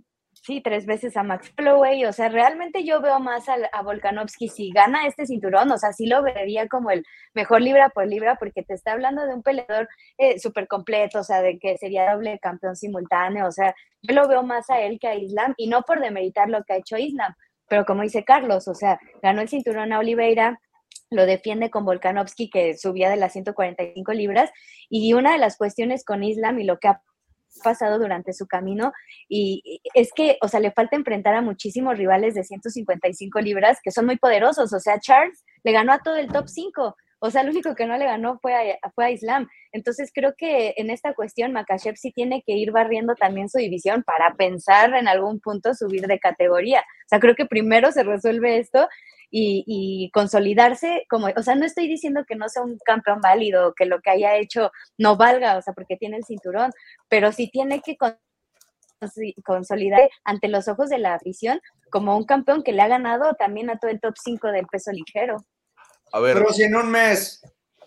[0.47, 4.49] sí, tres veces a Max Holloway, o sea, realmente yo veo más a, a, Volkanovski
[4.49, 7.05] si gana este cinturón, o sea, sí lo vería como el
[7.35, 11.25] mejor libra por libra, porque te está hablando de un peleador eh, súper completo, o
[11.25, 14.99] sea, de que sería doble campeón simultáneo, o sea, yo lo veo más a él
[15.01, 17.35] que a Islam, y no por demeritar lo que ha hecho Islam,
[17.69, 20.61] pero como dice Carlos, o sea, ganó el cinturón a Oliveira,
[21.11, 24.51] lo defiende con Volkanovski, que subía de las 145 libras,
[24.89, 27.03] y una de las cuestiones con Islam y lo que ha
[27.63, 28.93] pasado durante su camino
[29.29, 33.91] y es que, o sea, le falta enfrentar a muchísimos rivales de 155 libras que
[33.91, 37.43] son muy poderosos, o sea, Charles le ganó a todo el top 5, o sea,
[37.43, 39.49] el único que no le ganó fue a, fue a Islam.
[39.73, 44.03] Entonces creo que en esta cuestión Makachev sí tiene que ir barriendo también su división
[44.03, 46.81] para pensar en algún punto subir de categoría.
[46.81, 48.89] O sea, creo que primero se resuelve esto
[49.31, 53.87] y, consolidarse como, o sea, no estoy diciendo que no sea un campeón válido, que
[53.87, 56.71] lo que haya hecho no valga, o sea, porque tiene el cinturón,
[57.09, 57.97] pero sí tiene que
[59.45, 61.61] consolidar ante los ojos de la afición
[61.91, 64.91] como un campeón que le ha ganado también a todo el top 5 del peso
[64.93, 65.37] ligero.
[66.17, 66.35] A ver.
[66.35, 67.43] Pero si en un mes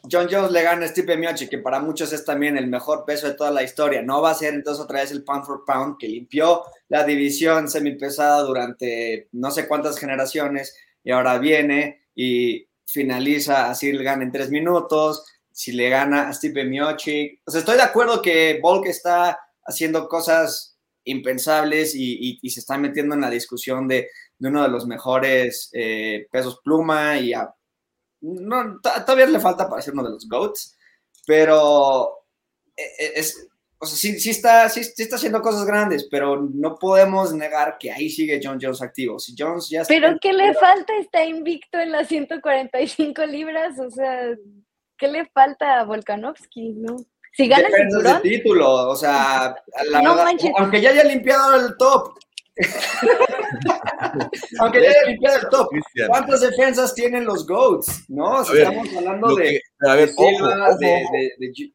[0.10, 3.28] John Jones le gana a Stipe Miocic, que para muchos es también el mejor peso
[3.28, 4.04] de toda la historia.
[4.04, 7.68] No va a ser entonces otra vez el pound for pound que limpió la división
[7.68, 14.32] semipesada durante no sé cuántas generaciones y ahora viene y finaliza así le gana en
[14.32, 15.26] tres minutos.
[15.52, 17.42] Si le gana a Stipe Miocic.
[17.46, 23.16] O sea, estoy de acuerdo que Volk está haciendo cosas impensables y, se está metiendo
[23.16, 27.54] en la discusión de, uno de los mejores eh, pesos pluma y a
[28.22, 30.78] no, todavía le falta para ser uno de los GOATs,
[31.26, 32.26] pero
[32.76, 33.50] e, e, es,
[33.82, 37.92] o sea, sí, sí, está, sí, está haciendo cosas grandes, pero no podemos negar que
[37.92, 39.20] ahí sigue John Jones activo.
[39.20, 40.94] Si Jones ya Pero ¿qué le falta?
[40.98, 44.36] Está invicto en las 145 libras, o sea,
[44.98, 46.74] ¿qué le falta a Volkanovski?
[46.74, 46.98] ¿no?
[47.32, 49.56] Si gana el título, o sea,
[50.58, 52.18] aunque ya haya limpiado el top,
[54.60, 55.70] Aunque ya haya limpiado el top,
[56.08, 58.10] ¿cuántas defensas tienen los GOATs?
[58.10, 58.42] ¿No?
[58.42, 59.62] estamos hablando de,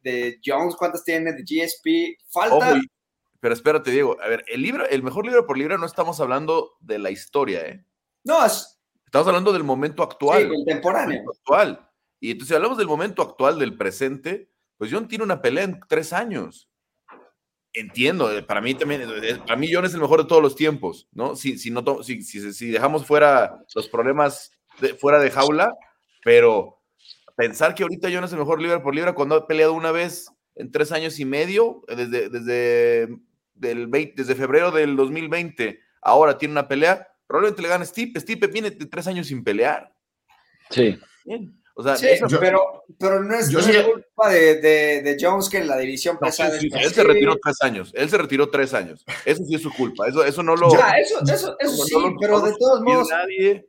[0.03, 2.19] de, Jones, ¿cuántas tiene de GSP?
[2.29, 2.79] Falta.
[3.39, 4.17] pero espérate, Diego.
[4.21, 7.65] A ver, el libro, el mejor libro por libro no estamos hablando de la historia,
[7.65, 7.83] ¿eh?
[8.23, 8.71] No, es...
[9.05, 10.43] Estamos hablando del momento actual.
[10.43, 11.23] Sí, contemporáneo.
[11.31, 11.89] Actual.
[12.19, 15.79] Y entonces, si hablamos del momento actual, del presente, pues John tiene una pelea en
[15.87, 16.69] tres años
[17.75, 20.41] entiendo, eh, para mí también, eh, eh, para mí John es el mejor de todos
[20.41, 21.35] los tiempos, ¿no?
[21.35, 25.73] Si, si, no, si, si, dejamos fuera los problemas de, fuera de jaula,
[26.23, 26.81] pero
[27.35, 30.31] pensar que ahorita John es el mejor libre por libre cuando ha peleado una vez
[30.55, 33.17] en tres años y medio, desde, desde,
[33.53, 38.19] del desde febrero del 2020, ahora tiene una pelea, probablemente le gane Stipe.
[38.19, 39.93] Stipe viene tres años sin pelear.
[40.69, 40.97] Sí.
[41.25, 41.61] Bien.
[41.77, 42.07] O sea, sí,
[42.39, 46.57] pero, pero no es, culpa de, de, de, Jones que en la división pesada.
[46.57, 47.91] él se retiró tres años.
[47.93, 49.03] Él se retiró tres años.
[49.25, 50.07] Eso sí es su culpa.
[50.07, 50.71] Eso, eso no lo.
[50.71, 53.09] Ya, eso, eso, eso sí, pero de todos modos.
[53.09, 53.67] Nadie.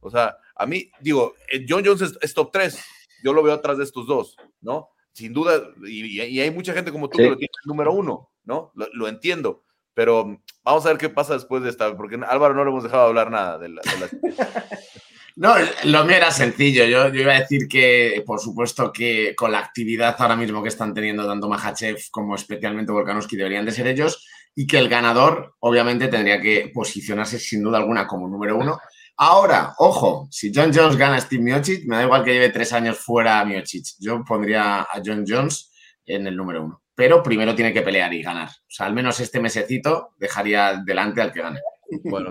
[0.00, 2.84] O sea, a mí, digo, eh, John Jones es, top tres.
[3.22, 4.90] Yo lo veo atrás de estos dos, ¿no?
[5.12, 8.32] Sin duda, y, y hay mucha gente como tú que lo tiene el número uno,
[8.42, 8.72] ¿no?
[8.74, 9.62] Lo, lo, entiendo.
[9.94, 13.04] Pero vamos a ver qué pasa después de esta, porque Álvaro no le hemos dejado
[13.04, 13.80] hablar nada de la.
[13.82, 14.64] De la...
[15.36, 16.84] No, lo mío era sencillo.
[16.84, 20.94] Yo, iba a decir que, por supuesto, que con la actividad ahora mismo que están
[20.94, 26.06] teniendo tanto Mahachev como especialmente Volkanovski deberían de ser ellos y que el ganador, obviamente,
[26.06, 28.78] tendría que posicionarse sin duda alguna como número uno.
[29.16, 32.72] Ahora, ojo, si John Jones gana a Steve Miocic, me da igual que lleve tres
[32.72, 33.86] años fuera a Miocic.
[33.98, 35.72] Yo pondría a John Jones
[36.04, 36.82] en el número uno.
[36.94, 38.48] Pero primero tiene que pelear y ganar.
[38.48, 41.60] O sea, al menos este mesecito dejaría delante al que gane.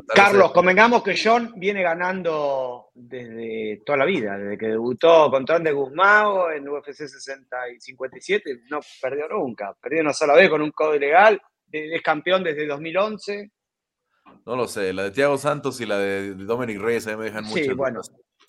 [0.07, 5.71] Carlos, convengamos que John viene ganando desde toda la vida, desde que debutó contra Andy
[5.71, 10.71] Guzmán en UFC 60 y 57, no perdió nunca, perdió una sola vez con un
[10.71, 13.51] código ilegal, es campeón desde 2011.
[14.45, 17.45] No lo sé, la de Thiago Santos y la de Dominic Reyes a me dejan
[17.45, 17.63] mucho.
[17.63, 18.01] Sí, bueno,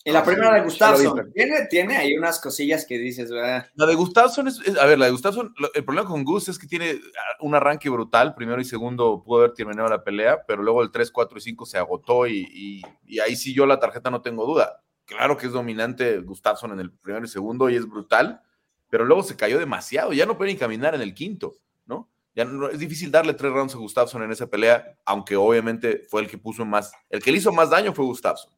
[0.05, 3.67] en la primera de Gustafsson, tiene, tiene ahí unas cosillas que dices, ¿verdad?
[3.75, 6.67] La de Gustafsson es, a ver, la de Gustafsson, el problema con Gus es que
[6.67, 7.01] tiene
[7.41, 11.11] un arranque brutal, primero y segundo pudo haber terminado la pelea, pero luego el 3,
[11.11, 14.83] 4 y 5 se agotó y, y, ahí sí yo la tarjeta no tengo duda.
[15.07, 18.43] Claro que es dominante Gustafsson en el primero y segundo y es brutal,
[18.91, 22.11] pero luego se cayó demasiado, ya no puede ni caminar en el quinto, ¿no?
[22.35, 26.21] Ya no, es difícil darle tres rounds a Gustafsson en esa pelea, aunque obviamente fue
[26.21, 28.53] el que puso más, el que le hizo más daño fue Gustafsson,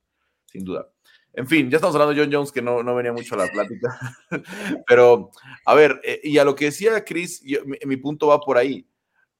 [0.46, 0.88] sin duda.
[1.36, 3.52] En fin, ya estamos hablando de John Jones, que no, no venía mucho a la
[3.52, 4.00] plática.
[4.88, 5.30] Pero,
[5.66, 7.42] a ver, eh, y a lo que decía Chris,
[7.84, 8.88] mi, punto va por ahí.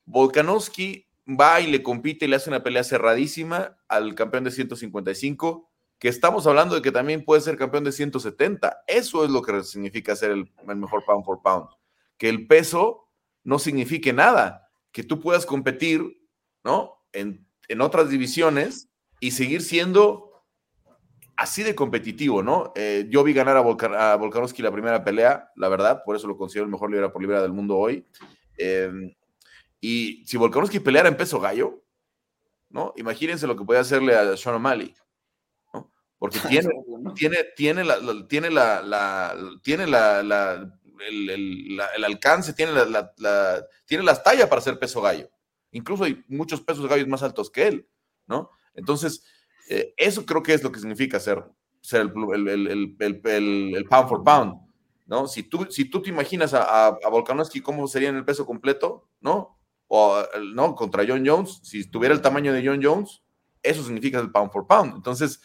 [0.04, 5.70] Volkanovski va y le compite y le hace una pelea cerradísima al campeón de 155,
[5.98, 8.84] que estamos hablando de que también puede ser campeón de 170.
[8.86, 11.68] Eso es lo que significa ser el, mejor pound for pound.
[12.18, 13.08] Que el peso
[13.42, 16.02] no signifique nada, que tú puedas competir,
[16.62, 17.06] ¿no?
[17.14, 20.25] En, en otras divisiones y seguir siendo
[21.36, 22.72] así de competitivo, ¿no?
[22.74, 23.60] Eh, yo vi ganar a,
[24.16, 27.42] Volkanovski la primera pelea, la verdad, por eso lo considero el mejor libra por libra
[27.42, 28.06] del mundo hoy.
[28.56, 29.14] Em,
[29.80, 31.82] y si Volkanovski peleara en peso gallo,
[32.70, 32.94] ¿no?
[32.96, 34.94] Imagínense lo que puede hacerle a Sean O'Malley,
[35.74, 35.92] ¿no?
[36.18, 36.70] Porque tiene,
[37.14, 40.72] tiene, tiene, la, tiene la, tiene la,
[41.06, 45.28] el, el, alcance, tiene, la, tiene las tallas para ser peso gallo.
[45.70, 47.88] Incluso hay muchos pesos gallos más altos que él,
[48.26, 48.50] ¿no?
[48.74, 49.22] Entonces,
[49.68, 51.44] eh, eso creo que es lo que significa ser,
[51.80, 54.60] ser el, el, pound for pound,
[55.06, 55.26] ¿no?
[55.26, 59.08] Si tú, si tú te imaginas a, a, Volkanovski cómo sería en el peso completo,
[59.20, 59.58] ¿no?
[59.88, 60.22] O,
[60.54, 60.74] ¿no?
[60.74, 63.22] Contra John Jones, si tuviera el tamaño de John Jones,
[63.62, 64.94] eso significa el pound for pound.
[64.94, 65.40] Entonces,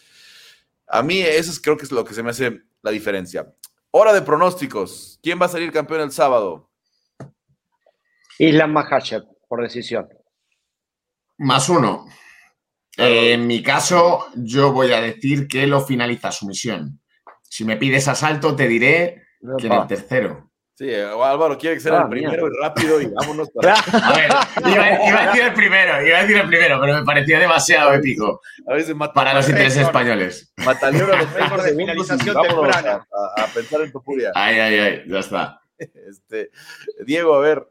[0.88, 3.54] a mí eso es, creo que es lo que se me hace la diferencia.
[3.92, 5.20] Hora de pronósticos.
[5.22, 6.70] ¿Quién va a salir campeón el sábado?
[8.40, 10.08] Islam Makhachev, por decisión.
[11.38, 12.06] Más uno.
[12.98, 17.00] Eh, en mi caso, yo voy a decir que lo finaliza su misión.
[17.42, 19.24] Si me pides asalto, te diré
[19.58, 20.52] que en el tercero.
[20.82, 23.50] Sí, eh, Álvaro quiere que sea el ah, primero y rápido y vámonos.
[23.54, 23.74] Para...
[23.76, 24.32] A ver,
[24.66, 28.42] iba, a decir el primero, iba a decir el primero, pero me parecía demasiado épico
[29.14, 30.52] para los intereses españoles.
[30.58, 33.06] Mataleón a los de finalización temprana.
[33.14, 34.32] A, a, pensar en tu furia.
[34.34, 35.62] Ay, ay, ay, ya está.
[35.78, 36.52] Este,
[37.06, 37.68] Diego, a ver,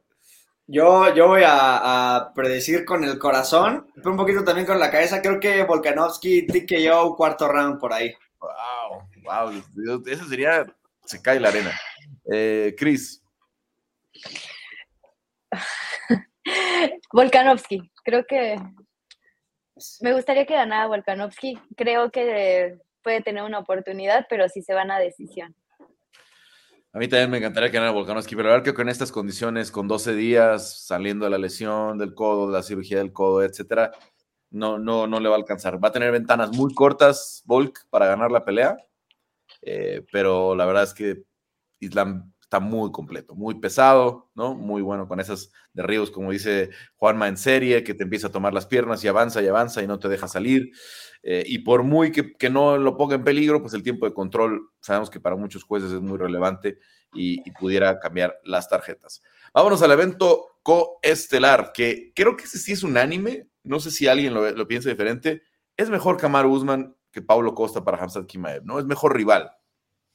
[0.71, 5.21] yo, yo voy a, predecir con el corazón, pero un poquito también con la cabeza.
[5.21, 6.47] Creo que Volkanovski
[6.83, 8.15] yo cuarto round por ahí.
[8.39, 9.51] Wow, wow.
[10.07, 10.65] Eso sería.
[11.05, 11.73] Se cae la arena.
[12.33, 13.21] Eh, Chris.
[17.13, 18.57] Volkanovski, creo que
[20.01, 21.59] me gustaría que ganara Volkanovski.
[21.77, 25.57] Creo que puede tener una oportunidad, pero si se van a decisión.
[26.93, 29.71] A mí también me encantaría que ganara Volkanovski, pero la verdad que con estas condiciones,
[29.71, 33.93] con 12 días, saliendo de la lesión del codo, de la cirugía del codo, etcétera,
[34.51, 35.83] no, no, no le va a alcanzar.
[35.83, 38.77] Va a tener ventanas muy cortas, Volk, para ganar la pelea,
[39.63, 41.23] eh, pero la verdad es que
[41.79, 44.55] Islam está muy completo, muy pesado, ¿no?
[44.55, 48.53] Muy bueno con esos derribos, como dice Juanma en serie, que te empieza a tomar
[48.53, 50.73] las piernas y avanza y avanza y no te deja salir.
[51.23, 54.69] Eh, y por muy que, no lo ponga en peligro, pues el tiempo de control
[54.81, 56.79] sabemos que para muchos jueces es muy relevante
[57.15, 59.23] y, pudiera cambiar las tarjetas.
[59.55, 64.35] Vámonos al evento coestelar, que creo que ese sí es unánime, no sé si alguien
[64.35, 65.43] lo, lo piensa diferente.
[65.77, 68.81] Es mejor Kamar Usman que Paulo Costa para Hamzat Kimaev, ¿no?
[68.81, 69.53] Es mejor rival.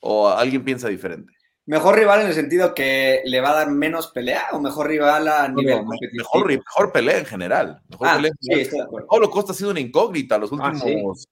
[0.02, 1.35] ¿O alguien piensa diferente?
[1.68, 5.28] ¿Mejor rival en el sentido que le va a dar menos pelea o mejor rival
[5.28, 7.82] a nivel mejor, mejor, pelea en general.
[8.02, 9.08] ah, Sí, estoy de acuerdo.
[9.08, 11.28] Pablo Costa ha sido una incógnita los ah, últimos,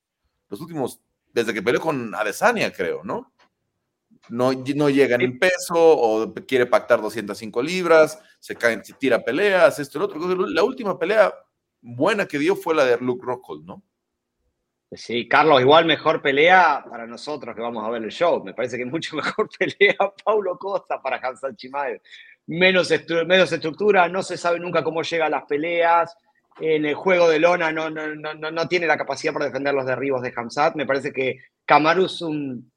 [0.49, 0.99] los últimos,
[1.31, 3.31] desde que peleó con Adesanya, creo, ¿no?
[4.29, 9.23] No, no llega ni en peso o quiere pactar 205 libras, se cae, se tira
[9.23, 10.47] peleas, esto y lo otro.
[10.47, 11.31] La última pelea
[11.81, 13.83] buena que dio fue la de Luke Rockhold, ¿no?
[14.95, 18.43] Sí, Carlos, igual mejor pelea para nosotros que vamos a ver el show.
[18.43, 22.01] Me parece que mucho mejor pelea Paulo Costa para Hansan Chimaev.
[22.47, 22.93] Menos,
[23.25, 26.15] menos estructura, no se sabe nunca cómo llega las peleas.
[26.59, 29.85] En el juego de lona no, no, no, no tiene la capacidad para defender los
[29.85, 30.75] derribos de Hamzat.
[30.75, 32.71] Me parece que Kamaru es un,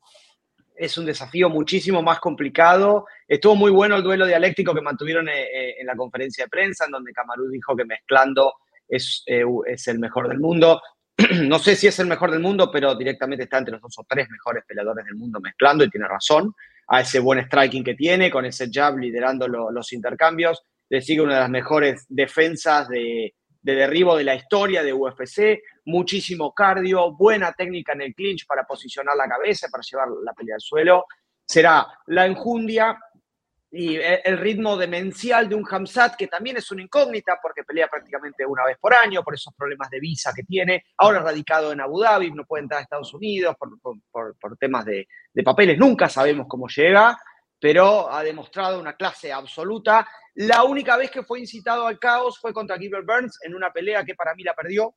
[0.77, 3.07] es un desafío muchísimo más complicado.
[3.27, 6.87] Estuvo muy bueno el duelo dialéctico que mantuvieron eh, eh, en la conferencia de prensa,
[6.87, 8.55] en donde Kamaru dijo que mezclando
[8.89, 10.81] es, eh, es, el mejor del mundo.
[11.43, 14.07] no sé si es el mejor del mundo, pero directamente está entre los dos o
[14.09, 16.55] tres mejores peleadores del mundo mezclando y tiene razón
[16.89, 20.63] a ese buen striking que tiene, con ese jab liderando los intercambios.
[20.89, 23.35] Le sigue una de las mejores defensas de,
[23.67, 28.65] de derribo de la historia de UFC, muchísimo cardio, buena técnica en el clinch para
[28.65, 31.07] posicionar la cabeza, para llevar la pelea al suelo.
[31.45, 32.97] Será la enjundia
[33.79, 38.47] y el ritmo demencial de un Hamzat, que también es una incógnita porque pelea prácticamente
[38.47, 42.01] una vez por año por esos problemas de visa que tiene, ahora radicado en Abu
[42.01, 45.07] Dhabi, no puede entrar a Estados Unidos por, temas de,
[45.45, 47.19] papeles, nunca sabemos cómo llega,
[47.61, 50.09] pero ha demostrado una clase absoluta.
[50.37, 54.05] La única vez que fue incitado al caos fue contra Gilbert Burns en una pelea
[54.05, 54.95] que para mí la perdió,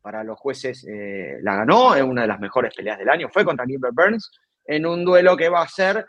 [0.00, 3.44] para los jueces eh, la ganó, es una de las mejores peleas del año, fue
[3.44, 4.30] contra Gilbert Burns
[4.64, 6.06] en un duelo que va a ser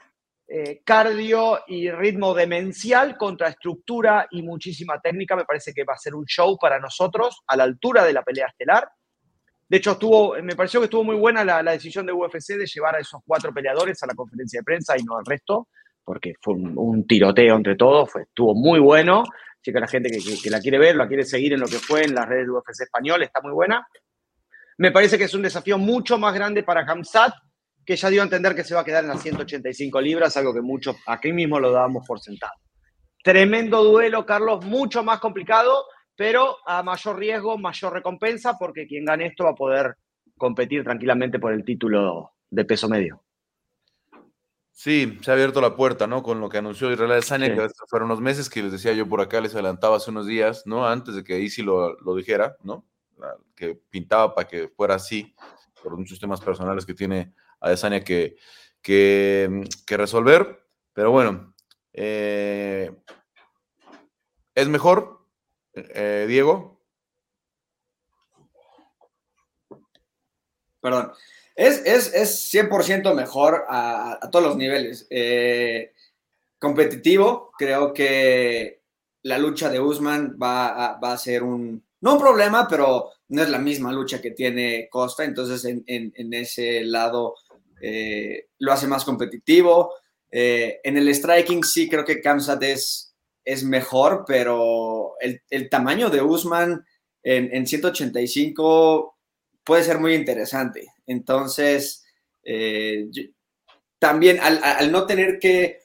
[0.56, 5.36] eh, cardio y ritmo demencial contra estructura y muchísima técnica.
[5.36, 8.22] Me parece que va a ser un show para nosotros a la altura de la
[8.22, 8.88] pelea estelar.
[9.68, 12.96] De hecho, estuvo, me pareció que estuvo muy buena la, decisión de UFC de llevar
[12.96, 15.70] a esos cuatro peleadores a la conferencia de prensa y no al resto,
[16.04, 19.24] porque fue un, tiroteo entre todos, fue, estuvo muy bueno.
[19.60, 22.04] Así que la gente que, la quiere ver, la quiere seguir en lo que fue
[22.04, 23.88] en las redes de UFC español, está muy buena.
[24.78, 27.34] Me parece que es un desafío mucho más grande para Hamzat,
[27.86, 30.54] que ya dio a entender que se va a quedar en las 185 libras, algo
[30.54, 32.54] que muchos aquí mismo lo dábamos por sentado.
[33.24, 39.28] Tremendo duelo, Carlos, mucho más complicado, pero a mayor riesgo, mayor recompensa, porque quien gane
[39.28, 39.96] esto va a poder
[40.38, 43.24] competir tranquilamente por el título de peso medio.
[44.72, 46.24] Sí, se ha abierto la puerta, ¿no?
[46.24, 49.22] Con lo que anunció Israel Adesanya, que fueron unos meses que les decía yo por
[49.22, 50.88] acá, les adelantaba hace unos días, ¿no?
[50.88, 52.84] Antes de que Isi lo, lo dijera, ¿no?
[53.56, 55.34] Que pintaba para que fuera así,
[55.84, 58.36] por muchos temas personales que tiene Adesanya que,
[58.82, 60.63] que, que resolver.
[60.93, 61.56] Pero bueno,
[61.93, 62.91] eh,
[64.54, 65.26] ¿es mejor,
[65.73, 66.80] eh, Diego?
[70.82, 71.13] Perdón.
[71.56, 75.08] Es, es, 100% mejor a, todos los niveles.
[75.10, 75.93] Eh,
[76.60, 78.82] competitivo, creo que
[79.21, 83.41] la lucha de Usman va a, va a ser un, no un problema, pero no
[83.41, 87.36] es la misma lucha que tiene Costa, entonces en, en ese lado
[87.86, 89.93] eh, lo hace más competitivo.
[90.32, 96.22] Eh, en el striking sí creo que Kamsat es, es mejor, pero el, tamaño de
[96.22, 96.86] Usman
[97.24, 99.18] en, 185
[99.66, 100.93] puede ser muy interesante.
[101.05, 102.05] Entonces,
[102.43, 103.10] eh,
[103.99, 105.82] también al, no tener que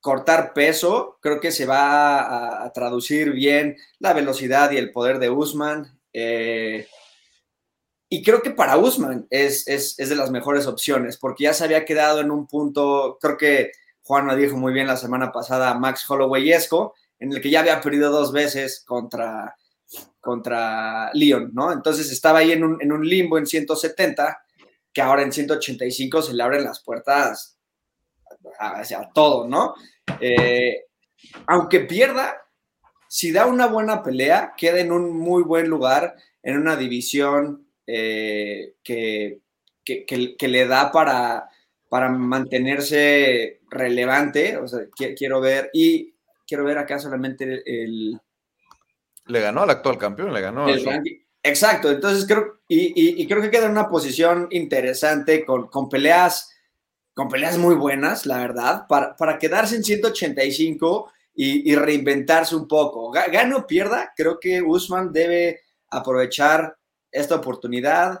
[0.00, 5.30] cortar peso, creo que se va a, traducir bien la velocidad y el poder de
[5.30, 5.98] Usman.
[8.08, 12.20] Y creo que para Usman es, de las mejores opciones, porque ya se había quedado
[12.20, 16.94] en un punto, creo que Juan me dijo muy bien la semana pasada, Max Hollowayesco,
[17.18, 19.54] en el que ya había perdido dos veces contra,
[20.20, 21.70] contra Leon, ¿no?
[21.70, 24.42] Entonces estaba ahí en un, en un limbo en 170,
[24.92, 27.58] que ahora en 185 se le abren las puertas
[28.58, 29.74] hacia todo, ¿no?
[30.18, 30.86] Eh,
[31.46, 32.40] aunque pierda,
[33.06, 38.74] si da una buena pelea, queda en un muy buen lugar, en una división eh,
[38.84, 39.40] que,
[39.82, 41.48] que, le da para,
[41.88, 44.58] para mantenerse relevante.
[44.58, 44.80] O sea,
[45.16, 46.14] quiero ver, y
[46.46, 48.20] quiero ver acá solamente el...
[49.26, 50.66] le ganó al actual campeón, le ganó.
[51.42, 56.54] Exacto, entonces creo, y, creo que queda en una posición interesante con, con peleas
[57.14, 63.10] con peleas muy buenas, la verdad, para, para quedarse en 185 y, reinventarse un poco.
[63.10, 66.77] Gano o pierda, creo que Usman debe aprovechar
[67.10, 68.20] esta oportunidad.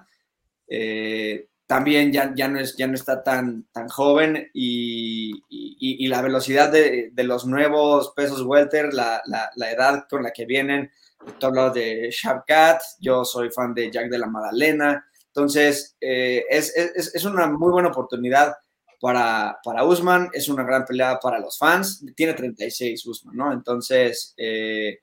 [0.66, 6.22] Eh, también ya, ya, no es, ya no está tan, tan joven y, y, la
[6.22, 10.90] velocidad de, de, los nuevos pesos welter, la, la, edad con la que vienen.
[11.38, 15.04] Tú hablas de Shabkat, yo soy fan de Jack de la Madalena.
[15.26, 18.54] Entonces, eh, es, es, es, una muy buena oportunidad
[18.98, 22.02] para, para Usman, es una gran pelea para los fans.
[22.16, 23.52] Tiene 36 Usman, ¿no?
[23.52, 25.00] Entonces, eh,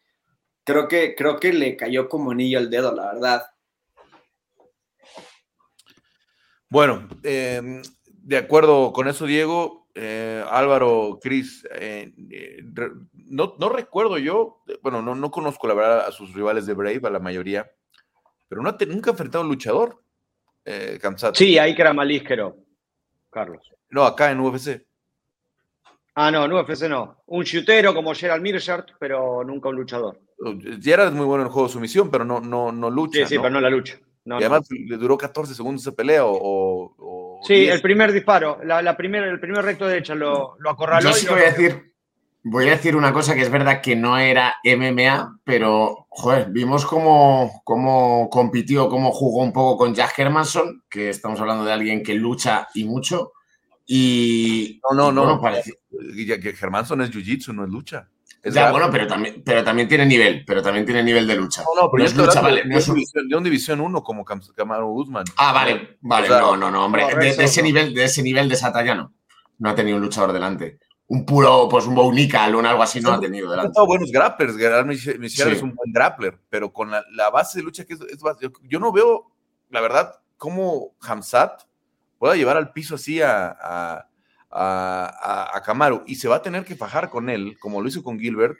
[0.64, 3.44] creo, que, creo que le cayó como anillo al dedo, la verdad.
[6.76, 12.12] Bueno, em, de acuerdo con eso, Diego, eh, Álvaro, Cris, eh,
[13.30, 17.00] no, no, recuerdo yo, bueno, no, no conozco la verdad a sus rivales de Brave,
[17.06, 17.72] a la mayoría,
[18.50, 20.02] pero no, nunca ha enfrentado a un luchador.
[20.66, 21.00] Eh,
[21.34, 22.58] Sí, ahí que era malísquero,
[23.30, 23.72] Carlos.
[23.90, 24.86] No, acá en UFC.
[26.14, 27.24] Ah, no, en UFC no.
[27.28, 30.20] Un shootero como Gerald Mirchart, pero nunca un luchador.
[30.82, 33.20] Gerald es muy bueno en el juego de sumisión, pero no, no, no lucha.
[33.20, 33.98] Sí, sí, pero no la lucha.
[34.26, 37.42] Y además le duró 14 segundos esa pelea o...
[37.46, 41.10] sí, el primer disparo, la, la el primer recto derecha lo, lo acorraló.
[41.10, 41.94] Yo sí voy a decir,
[42.44, 46.86] voy a decir una cosa que es verdad que no era MMA, pero, joder, vimos
[46.86, 52.02] cómo, cómo compitió, cómo jugó un poco con Jack Hermanson, que estamos hablando de alguien
[52.02, 53.34] que lucha y mucho,
[53.86, 54.82] y.
[54.92, 55.40] No, no, no.
[55.40, 55.74] parece...
[56.16, 58.10] Que Germanson es jiu-jitsu, no es lucha.
[58.54, 61.64] Ya, bueno, pero también, pero también tiene nivel, pero también tiene nivel de lucha.
[61.64, 62.64] No, no, pero es lucha, vale.
[62.64, 65.26] De, un división 1 como Camaro Guzmán.
[65.38, 67.08] Ah, vale, vale, no, no, no, hombre.
[67.16, 69.14] de, ese nivel, de ese nivel de esa talla no.
[69.58, 70.80] No ha tenido un luchador delante.
[71.08, 73.80] Un puro, pues un Bounikal o algo así no ha tenido delante.
[73.80, 74.58] Han buenos grapplers.
[74.58, 78.02] Gerard Michel es un buen grappler, pero con la, la base de lucha que es,
[78.02, 78.20] es,
[78.64, 79.32] yo no veo,
[79.70, 81.64] la verdad, cómo Hamzat
[82.18, 84.10] pueda llevar al piso así a, a,
[84.56, 88.58] a, y se va a tener que fajar con él, como lo hizo con Gilbert,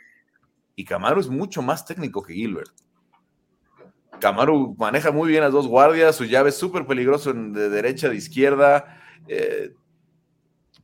[0.76, 2.72] y Camaro es mucho más técnico que Gilbert.
[4.20, 8.16] Camaro maneja muy bien las dos guardias, su llave es súper peligroso de derecha, de
[8.16, 9.00] izquierda.
[9.28, 9.74] Eh,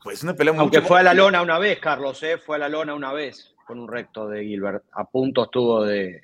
[0.01, 2.37] pues una pelea muy Aunque fue a la lona una vez, Carlos, ¿eh?
[2.37, 4.83] fue a la lona una vez con un recto de Gilbert.
[4.93, 6.23] A punto estuvo de,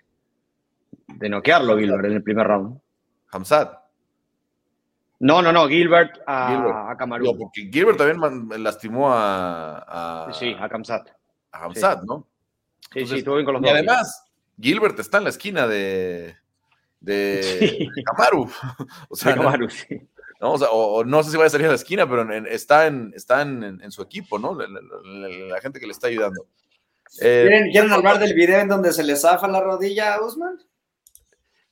[1.08, 2.80] de noquearlo Gilbert en el primer round.
[3.32, 3.87] Hamzat.
[5.20, 7.26] No, no, no, Gilbert a, Camaru.
[7.26, 11.10] No, porque Gilbert también lastimó a, Sí, a Kamsat.
[11.52, 12.28] A Hamzat, ¿no?
[12.94, 14.26] Sí, sí, estuvo bien con los Y además,
[14.60, 16.36] Gilbert está en la esquina de,
[17.00, 18.50] de, Camaru.
[19.10, 20.08] o sea, no, sí.
[20.40, 20.54] ¿no?
[20.54, 23.12] O, sea, o, no sé si va a salir a la esquina, pero está, en,
[23.16, 24.56] está en, su equipo, ¿no?
[24.56, 26.46] La, gente que le está ayudando.
[27.22, 30.60] Eh, ¿Quieren, ¿Quieren hablar del video en donde se le zafa la rodilla a Usman?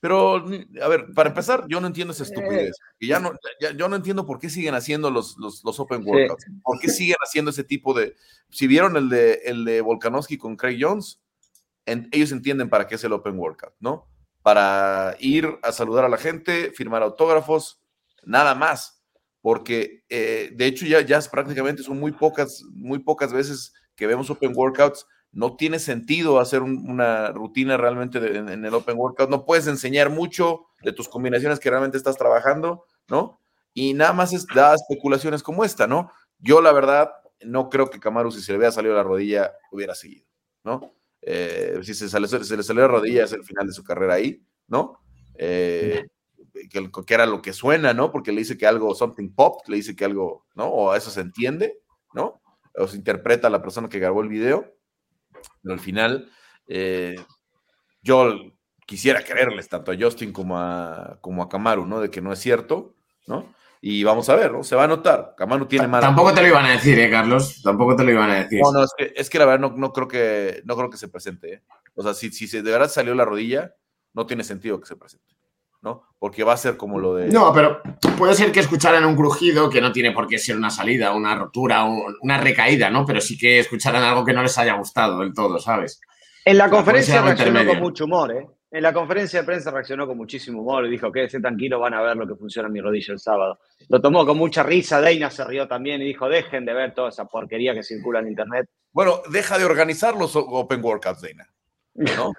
[0.05, 2.77] Pero, a ver, para empezar, yo no entiendo esa estupidez.
[2.99, 3.31] Y ya no,
[3.75, 6.45] yo no entiendo por qué siguen haciendo los, los, Open Workouts.
[6.61, 8.15] ¿Por qué siguen haciendo ese tipo de...
[8.51, 11.23] Si vieron el de, el de Volkanovski con Craig Jones,
[11.87, 14.07] ellos entienden para qué es el Open Workout, ¿no?
[14.43, 17.81] Para ir a saludar a la gente, firmar autógrafos,
[18.25, 19.01] nada más.
[19.41, 24.29] Porque, eh, de hecho, ya, ya prácticamente son muy pocas, muy pocas veces que vemos
[24.29, 29.29] Open Workouts no tiene sentido hacer una rutina realmente en, el Open Workout.
[29.29, 33.41] No puedes enseñar mucho de tus combinaciones que realmente estás trabajando, ¿no?
[33.73, 36.09] Y nada más es, da especulaciones como esta, ¿no?
[36.39, 37.11] Yo, la verdad,
[37.41, 40.25] no creo que Camaru, si se le hubiera salido la rodilla, hubiera seguido,
[40.63, 40.93] ¿no?
[41.21, 44.13] Eh, si se, sale, se, le salió la rodilla, es el final de su carrera
[44.13, 45.01] ahí, ¿no?
[45.37, 46.07] Eh,
[46.69, 48.09] que, que, era lo que suena, ¿no?
[48.09, 50.67] Porque le dice que algo, something pop, le dice que algo, ¿no?
[50.67, 51.77] O eso se entiende,
[52.13, 52.41] ¿no?
[52.73, 54.74] O se interpreta a la persona que grabó el video.
[55.65, 56.29] Pero al final,
[56.67, 57.15] eh,
[58.03, 58.35] yo
[58.85, 61.99] quisiera creerles tanto a Justin como a, como a Kamaru, ¿no?
[61.99, 62.93] De que no es cierto,
[63.25, 63.51] ¿no?
[63.81, 64.63] Y vamos a ver, ¿no?
[64.63, 65.33] Se va a notar.
[65.35, 66.01] Kamaru tiene más.
[66.01, 67.63] Tampoco te lo iban a decir, ¿eh, Carlos?
[67.63, 68.61] Tampoco te lo iban a decir.
[68.61, 71.07] No, no, es que, es que la verdad no, creo que, no creo que se
[71.07, 71.63] presente, ¿eh?
[71.95, 73.75] O sea, si, si de verdad salió la rodilla,
[74.13, 75.34] no tiene sentido que se presente.
[75.85, 76.03] ¿No?
[76.19, 77.29] Porque va a ser como lo de.
[77.29, 77.81] No, pero
[78.17, 81.35] puede ser que escucharan un crujido que no tiene por qué ser una salida, una
[81.35, 81.85] rotura,
[82.21, 83.05] una recaída, ¿no?
[83.05, 86.01] Pero sí que escucharan algo que no les haya gustado del todo, ¿sabes?
[86.43, 88.47] En la conferencia reaccionó con mucho humor, ¿eh?
[88.71, 92.01] En la conferencia de prensa reaccionó con muchísimo humor y dijo, quédese tranquilo, van a
[92.01, 93.59] ver lo que funciona en mi rodilla el sábado.
[93.87, 97.09] Lo tomó con mucha risa, Deina se rió también y dijo, dejen de ver toda
[97.09, 98.67] esa porquería que circula en internet.
[98.91, 101.47] Bueno, deja de organizar los Open Workouts, Deina.
[101.93, 102.33] ¿no?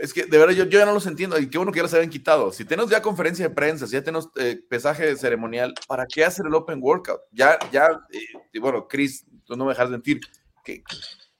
[0.00, 1.92] Es que de verdad yo, ya no los entiendo y qué bueno que ya los
[1.92, 2.52] habían quitado.
[2.52, 6.46] Si tenemos ya conferencia de prensa, si ya tenemos eh, pesaje ceremonial, ¿para qué hacer
[6.46, 7.20] el Open Workout?
[7.32, 8.18] Ya, ya, eh,
[8.50, 10.20] y bueno, Chris, tú no me dejas mentir,
[10.64, 10.82] que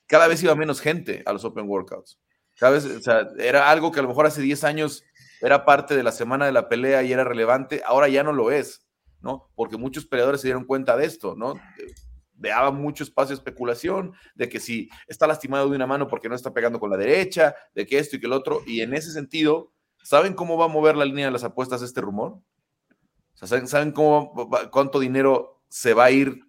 [0.07, 2.19] cada vez iba menos gente a los Open Workouts.
[2.61, 5.03] Vez, o era algo que a lo mejor hace 10 años
[5.41, 8.51] era parte de la semana de la pelea y era relevante, ahora ya no lo
[8.51, 8.87] es,
[9.23, 9.51] ¿no?
[9.55, 11.55] Porque muchos peleadores se dieron cuenta de esto, ¿no?
[12.49, 16.35] Daba mucho espacio a especulación, de que si está lastimado de una mano porque no
[16.35, 19.13] está pegando con la derecha, de que esto y que el otro, y en ese
[19.13, 19.73] sentido,
[20.03, 22.39] ¿saben cómo va a mover la línea de las apuestas este rumor?
[23.35, 26.41] ¿saben, cómo, cuánto dinero se va a ir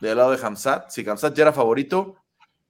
[0.00, 0.90] del lado de Hamzat?
[0.90, 2.16] Si Hamzat ya era favorito,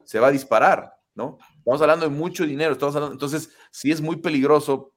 [0.04, 1.38] se va a disparar, ¿no?
[1.58, 4.94] Estamos hablando de mucho dinero, estamos hablando, entonces sí es muy peligroso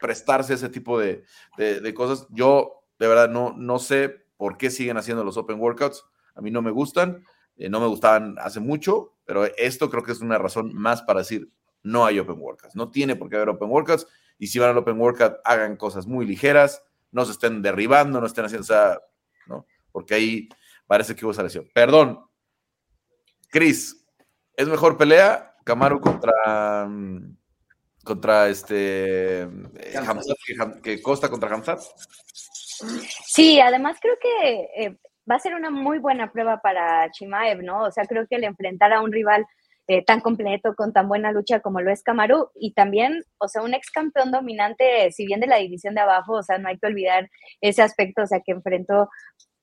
[0.00, 1.24] prestarse a ese tipo de,
[1.56, 2.26] de cosas.
[2.30, 6.04] Yo, de verdad, no, no sé por qué siguen haciendo los open workouts
[6.34, 7.24] a mí no me gustan,
[7.56, 11.20] eh, no me gustaban hace mucho, pero esto creo que es una razón más para
[11.20, 11.50] decir
[11.82, 12.76] no hay open workouts.
[12.76, 14.06] No tiene por qué haber open workouts
[14.38, 18.26] y si van al open workout hagan cosas muy ligeras, no se estén derribando, no
[18.26, 19.00] estén haciendo, esa,
[19.46, 19.66] ¿no?
[19.92, 20.48] Porque ahí
[20.86, 21.68] parece que hubo esa lesión.
[21.74, 22.20] Perdón.
[23.50, 24.06] Chris,
[24.56, 27.36] ¿es mejor pelea Camaro contra mm,
[28.04, 30.00] contra este eh,
[30.82, 31.80] que, Costa contra Hamzat?
[33.26, 37.84] Sí, además creo que eh, va a ser una muy buena prueba para Chimaev, ¿no?
[37.84, 39.46] O sea, creo que el enfrentar a un rival
[39.88, 43.62] eh, tan completo, con tan buena lucha como lo es Kamaru, y también, o sea,
[43.62, 46.78] un ex campeón dominante, si bien de la división de abajo, o sea, no hay
[46.78, 47.28] que olvidar
[47.60, 49.08] ese aspecto, o sea, que enfrentó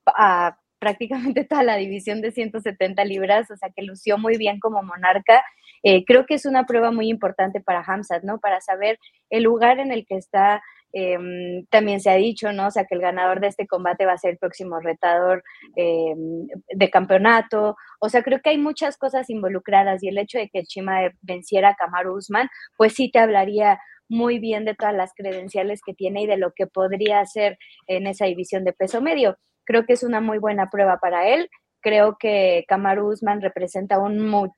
[0.06, 4.82] a prácticamente toda la división de 170 libras, o sea, que lució muy bien como
[4.82, 5.42] monarca.
[5.82, 8.38] Eh, creo que es una prueba muy importante para Hamzat, ¿no?
[8.38, 8.98] Para saber
[9.30, 10.62] el lugar en el que está
[10.92, 12.68] Em, también se ha dicho, ¿no?
[12.68, 15.42] O sea, que el ganador de este combate va a ser el próximo retador
[15.76, 17.76] em, de campeonato.
[18.00, 21.70] O sea, creo que hay muchas cosas involucradas y el hecho de que Chima venciera
[21.70, 26.22] a Kamaru Usman, pues sí te hablaría muy bien de todas las credenciales que tiene
[26.22, 29.36] y de lo que podría hacer en esa división de peso medio.
[29.68, 31.50] Creo que es una muy buena prueba para él.
[31.82, 34.50] Creo que Kamaru Usman representa un,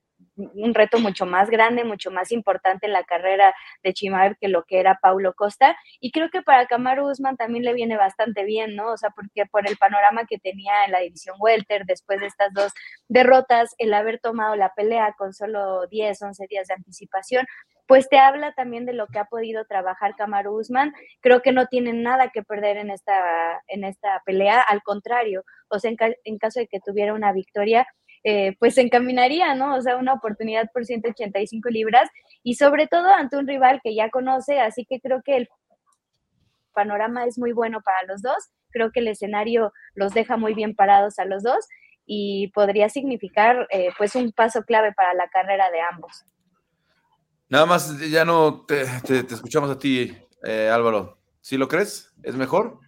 [0.55, 4.65] un reto mucho más grande, mucho más importante en la carrera de Chimaev que lo
[4.65, 5.77] que era Paulo Costa.
[6.01, 8.93] Y creo que para Kamaru Usman también le viene bastante bien, ¿no?
[8.93, 12.53] O sea, porque por el panorama que tenía en la división Welter después de estas
[12.53, 12.73] dos
[13.09, 17.47] derrotas, el haber tomado la pelea con solo 10, 11 días de anticipación,
[17.91, 20.95] pues te habla también de lo que ha podido trabajar Kamaru Usman.
[21.21, 25.81] Creo que no tiene nada que perder en esta, en esta pelea, al contrario, o
[25.81, 27.89] sea, en, en caso de que tuviera una victoria,
[28.25, 29.77] eh, pues se encaminaría, ¿no?
[29.77, 32.09] O sea, una oportunidad por 185 libras
[32.43, 35.49] y sobre todo ante un rival que ya conoce, así que creo que el
[36.73, 40.75] panorama es muy bueno para los dos, creo que el escenario los deja muy bien
[40.75, 41.67] parados a los dos
[42.07, 46.25] y podría significar eh, pues un paso clave para la carrera de ambos.
[47.49, 48.83] Nada más, ya no te,
[49.29, 51.19] escuchamos a ti, eh, Álvaro.
[51.41, 52.13] ¿Sí lo crees?
[52.23, 52.79] ¿Es mejor?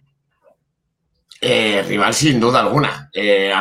[1.45, 3.09] Eh, rival sin duda alguna.
[3.11, 3.51] Eh,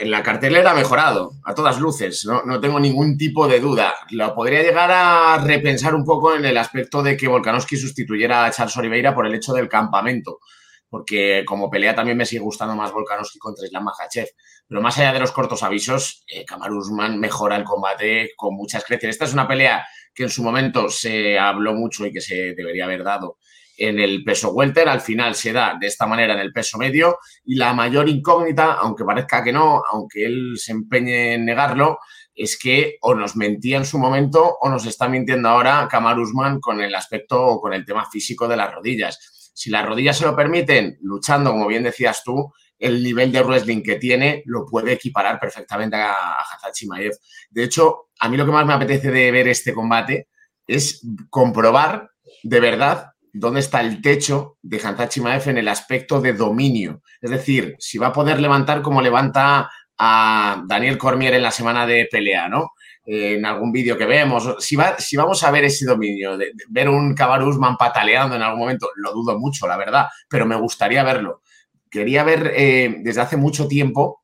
[0.00, 3.94] en la cartelera ha mejorado, a todas luces, no, tengo ningún tipo de duda.
[4.10, 8.50] Lo podría llegar a repensar un poco en el aspecto de que Volkanovski sustituyera a
[8.50, 10.40] Charles Oliveira por el hecho del campamento,
[10.88, 14.26] porque como pelea también me sigue gustando más Volkanovski contra Islam Makhachev.
[14.66, 19.10] Pero más allá de los cortos avisos, eh, Usman mejora el combate con muchas creces.
[19.10, 22.86] Esta es una pelea que en su momento se habló mucho y que se debería
[22.86, 23.38] haber dado
[23.80, 27.18] en el peso welter, al final se da de esta manera en el peso medio
[27.46, 31.98] y la mayor incógnita, aunque parezca que no, aunque él se empeñe en negarlo,
[32.34, 36.60] es que o nos mentía en su momento o nos está mintiendo ahora Kamar Usman
[36.60, 39.50] con el aspecto o con el tema físico de las rodillas.
[39.54, 43.82] Si las rodillas se lo permiten, luchando, como bien decías tú, el nivel de wrestling
[43.82, 47.12] que tiene lo puede equiparar perfectamente a, Hazard Chimaev.
[47.48, 50.28] De hecho, a mí lo que más me apetece de ver este combate
[50.66, 51.00] es
[51.30, 52.10] comprobar
[52.42, 57.02] de verdad dónde está el techo de Hantachi Maef en el aspecto de dominio.
[57.20, 61.86] Es decir, si va a poder levantar como levanta a Daniel Cormier en la semana
[61.86, 62.72] de pelea, ¿no?
[63.06, 66.88] en algún vídeo que vemos, si, va, si vamos a ver ese dominio, de, ver
[66.88, 71.42] un Cabarusman pataleando en algún momento, lo dudo mucho, la verdad, pero me gustaría verlo.
[71.90, 74.22] Quería ver eh, desde hace mucho tiempo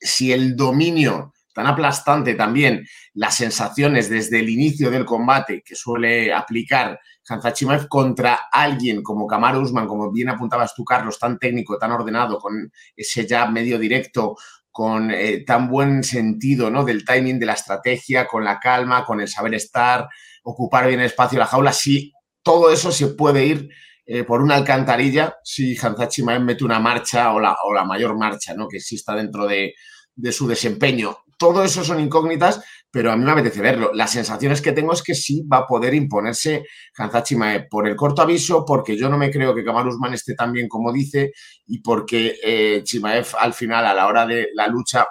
[0.00, 6.30] si el dominio tan aplastante también, las sensaciones desde el inicio del combate que suele
[6.30, 11.92] aplicar Hanzachimaev contra alguien como Kamaru Usman, como bien apuntabas tú, Carlos, tan técnico, tan
[11.92, 14.36] ordenado, con ese jab medio directo,
[14.70, 16.84] con eh, tan buen sentido ¿no?
[16.84, 20.06] del timing, de la estrategia, con la calma, con el saber estar,
[20.42, 23.70] ocupar bien el espacio la jaula, sí, todo eso se puede ir
[24.04, 28.52] eh, por una alcantarilla si Hanzachimaev mete una marcha o la, o la mayor marcha
[28.52, 28.68] ¿no?
[28.68, 29.72] que exista dentro de,
[30.16, 31.16] de su desempeño.
[31.36, 33.90] Todo eso son incógnitas, pero a mí me apetece verlo.
[33.92, 36.64] Las sensaciones que tengo es que sí va a poder imponerse
[36.96, 40.34] Hanzat Chimaev por el corto aviso, porque yo no me creo que Kamal Usman esté
[40.34, 41.32] tan bien como dice
[41.66, 45.06] y porque eh, Chimaev al final, a la hora de la lucha,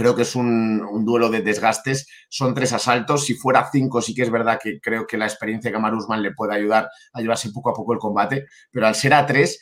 [0.00, 2.06] creo que es un, duelo de desgastes.
[2.30, 3.26] Son tres asaltos.
[3.26, 6.22] Si fuera cinco, sí que es verdad que creo que la experiencia de Kamar Usman
[6.22, 8.46] le puede ayudar a llevarse poco a poco el combate.
[8.70, 9.60] Pero al ser a tres,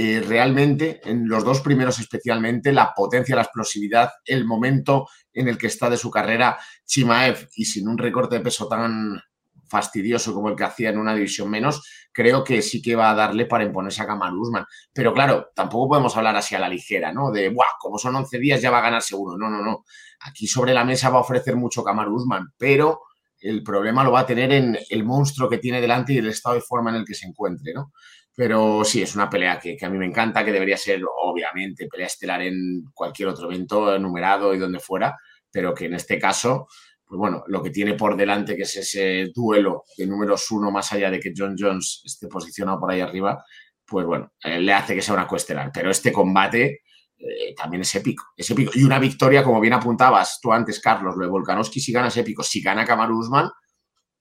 [0.00, 5.58] eh, realmente, en los dos primeros especialmente, la potencia, la explosividad, el momento en el
[5.58, 9.20] que está de su carrera, Chimaev, y sin un recorte de peso tan
[9.68, 11.82] fastidioso como el que hacía en una división menos,
[12.12, 14.66] creo que sí que va a darle para imponerse a Kamar Usman.
[14.92, 17.32] Pero claro, tampoco podemos hablar así a la ligera, ¿no?
[17.32, 17.64] De, ¡buah!
[17.80, 19.36] Como son 11 días ya va a ganar seguro.
[19.36, 19.84] No, no, no.
[20.20, 23.00] Aquí sobre la mesa va a ofrecer mucho Kamar Usman, pero
[23.40, 26.54] el problema lo va a tener en el monstruo que tiene delante y el estado
[26.54, 27.92] de forma en el que se encuentre, ¿no?
[28.38, 32.06] Pero sí, es una pelea que, a mí me encanta, que debería ser, obviamente, pelea
[32.06, 35.16] estelar en cualquier otro evento, enumerado y donde fuera,
[35.50, 36.68] pero que en este caso
[37.04, 40.92] pues bueno, lo que tiene por delante, que es ese duelo de números uno, más
[40.92, 43.42] allá de que John Jones esté posicionado por ahí arriba,
[43.84, 45.70] pues bueno, eh, le hace que sea una cuestelar.
[45.72, 46.82] Pero este combate
[47.16, 48.72] eh, también es épico, es épico.
[48.74, 52.16] Y una victoria, como bien apuntabas tú antes, Carlos, lo de Volkanovski, si gana es
[52.18, 52.42] épico.
[52.44, 53.48] Si gana Kamaru Usman,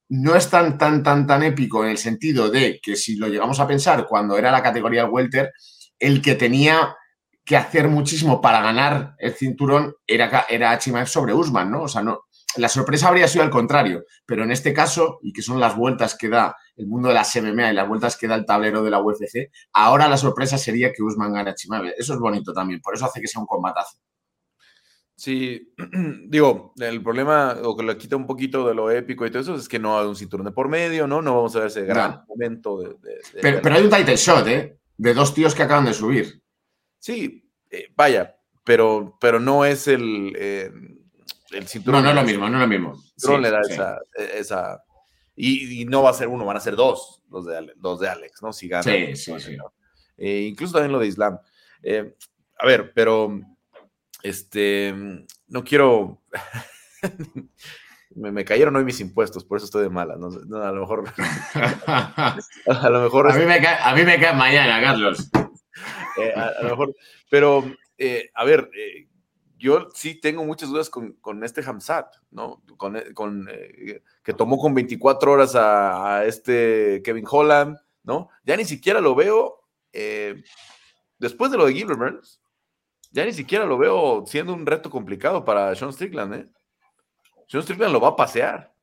[0.10, 3.60] no es tan, tan, tan, tan épico en el sentido de que si lo llegamos
[3.60, 5.52] a pensar cuando era la categoría welter,
[6.00, 6.96] el que tenía
[7.44, 11.84] que hacer muchísimo para ganar el cinturón era, era Chimaev sobre Usman, ¿no?
[11.84, 12.28] O sea, no,
[12.58, 16.16] la sorpresa habría sido al contrario, pero en este caso, y que son las vueltas
[16.16, 18.92] que da el mundo de las MMA y las vueltas que da el tablero de
[18.92, 21.94] la UFC, ahora la sorpresa sería que Usman gane a Chimaev.
[21.98, 23.98] Eso es bonito también, por eso hace que sea un combatazo.
[25.18, 25.74] Sí,
[26.28, 29.56] digo, el problema, o que le quita un poquito de lo épico y todo eso,
[29.56, 31.24] es que no hay un cinturón de por medio, ¿no?
[31.24, 32.98] No vamos a ver ese gran momento de...
[33.42, 34.78] pero, hay un title shot, ¿eh?
[34.96, 36.40] De dos tíos que acaban de subir.
[37.00, 40.34] Sí, eh, vaya, pero, pero no es el...
[40.38, 40.72] Eh,
[41.86, 43.40] no, no es lo mismo, no es lo mismo.
[43.40, 43.62] le da
[44.36, 44.84] esa,
[45.36, 48.54] y, no va a ser uno, van a ser dos, los de, de Alex, ¿no?
[48.54, 48.84] Si gana.
[48.84, 49.58] Sí, sí, sí.
[50.18, 51.40] Eh, incluso también lo de Islam.
[52.60, 53.40] A ver, pero
[54.28, 54.94] este,
[55.48, 56.22] no quiero.
[58.16, 60.16] me, cayeron hoy mis impuestos, por eso estoy de mala.
[60.18, 61.06] No, a lo mejor.
[61.86, 63.32] a lo mejor.
[63.32, 65.30] A mí me cae, a mí me cae mañana, Carlos.
[66.18, 66.96] Eh, a, lo mejor.
[67.30, 67.64] Pero,
[68.34, 68.70] a ver,
[69.58, 72.64] yo sí tengo muchas dudas con, este Hamzat, ¿no?
[72.78, 73.04] Con, eh,
[73.50, 78.30] eh, que tomó con 24 horas a, este Kevin Holland, ¿no?
[78.44, 79.64] Ya ni siquiera lo veo,
[79.94, 80.44] eh,
[81.18, 82.42] después de lo de Gilbert Burns,
[83.12, 86.48] ya ni siquiera lo veo siendo un reto complicado para Sean Strickland, ¿eh?
[87.48, 88.74] Sean Strickland lo va a pasear.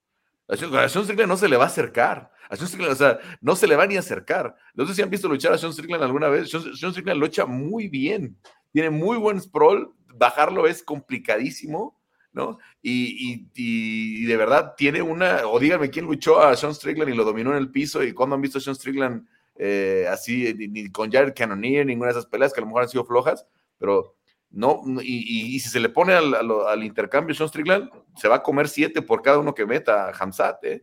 [0.48, 2.30] A Sean, Strickland no se le va a acercar.
[2.50, 4.54] A Sean Strickland, o sea, no se le va ni a acercar.
[4.74, 6.50] No sé si han visto luchar a Sean Strickland alguna vez.
[6.50, 8.36] Sean, Strickland lo echa muy bien.
[8.72, 11.98] Tiene muy buen sprawl, bajarlo es complicadísimo,
[12.32, 12.58] ¿no?
[12.82, 17.52] Y, de verdad tiene una, o díganme quién luchó a Sean Strickland y lo dominó
[17.52, 21.34] en el piso y cuando han visto a Sean Strickland eh, así, ni, con Jared
[21.34, 23.46] Cannonier, ninguna de esas peleas que a lo mejor han sido flojas,
[23.84, 24.16] pero
[24.50, 29.02] no, y, si se le pone al, intercambio Sean Strickland, se va a comer siete
[29.02, 30.82] por cada uno que meta a Hamzat, ¿eh?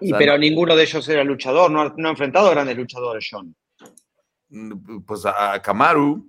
[0.00, 3.54] Y, pero ninguno de ellos era luchador, no, no ha enfrentado a grandes luchadores, Sean.
[4.50, 6.28] Mm, pues a Kamaru,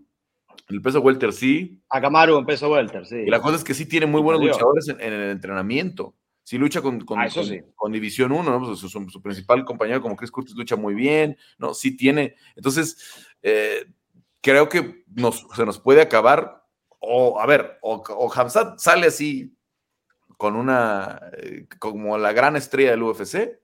[0.69, 1.81] el peso welter sí.
[1.89, 3.17] A Camaro en peso welter, sí.
[3.17, 6.15] Y la cosa es que sí tiene muy buenos luchadores en, el entrenamiento.
[6.43, 7.27] Sí lucha con, con, ah,
[7.75, 8.65] con, División 1, ¿no?
[8.65, 11.73] Pues su, principal compañero como Chris Curtis lucha muy bien, ¿no?
[11.73, 12.35] Sí tiene.
[12.55, 13.85] Entonces, eh,
[14.41, 16.63] creo que nos, se nos puede acabar,
[16.99, 19.55] o a ver, o, o Hamzat sale así
[20.37, 23.59] con una, eh, como la gran estrella del UFC,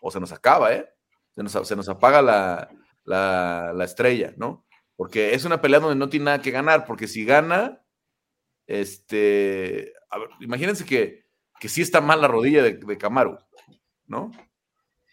[0.00, 0.88] o se nos acaba, ¿eh?
[1.34, 2.68] Se nos, se nos apaga la,
[3.04, 4.66] la, la estrella, ¿no?
[4.96, 7.82] Porque es una pelea donde no tiene nada que ganar, porque si gana,
[8.66, 9.92] este,
[10.40, 11.24] imagínense que,
[11.58, 13.38] que sí está mal la rodilla de, de Camaro,
[14.06, 14.30] ¿no?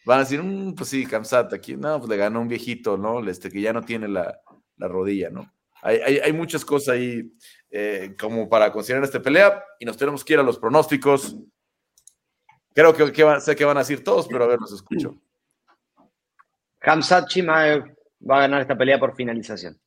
[0.06, 3.26] Van a decir, mm, pues sí, Kamsat, aquí, no, pues le ganó un viejito, ¿no?
[3.28, 4.41] Este, que ya no tiene la,
[4.88, 5.51] rodilla, ¿no?
[5.82, 7.32] Hay, muchas cosas ahí
[7.69, 11.38] eh, como para considerar esta pelea y nos tenemos que ir a los pronósticos.
[12.73, 15.15] Creo que, sé que van a decir todos, pero a ver, los escucho.
[16.80, 17.84] Kamsat Chimaev
[18.30, 19.80] va a ganar esta pelea por finalización.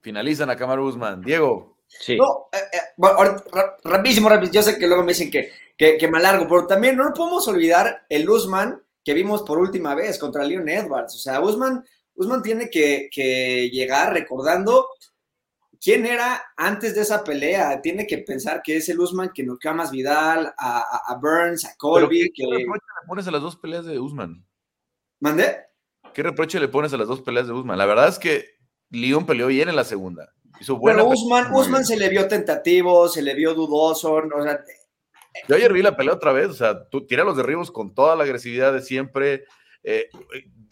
[0.00, 1.22] Finalizan a Kamaru Usman.
[1.22, 1.78] Diego.
[1.86, 2.16] Sí.
[2.16, 2.78] No, eh, eh,
[3.84, 4.54] rapidísimo, rapidísimo.
[4.54, 8.04] Yo sé que luego me dicen que, que, me alargo, pero también no podemos olvidar
[8.08, 11.14] el Usman que vimos por última vez contra Leon Edwards.
[11.14, 11.84] O sea, Usman,
[12.14, 14.88] Usman tiene que, llegar recordando
[15.80, 17.80] quién era antes de esa pelea.
[17.80, 22.32] Tiene que pensar que es el Usman que no más Vidal, a, Burns, a Colby.
[22.34, 22.66] ¿Qué, le
[23.06, 24.46] pones a las dos peleas de Usman?
[25.20, 25.56] ¿Mandé?
[26.14, 27.78] ¿Qué reproche le pones a las dos peleas de Usman?
[27.78, 28.46] La verdad es que
[28.90, 30.32] Leon peleó bien en la segunda.
[30.84, 34.62] Pero Usman, Usman se le vio tentativo, se le vio dudoso, o sea,
[35.48, 38.14] yo ayer vi la pelea otra vez, o sea, tú tira los derribos con toda
[38.16, 39.44] la agresividad de siempre.
[39.82, 40.08] Eh,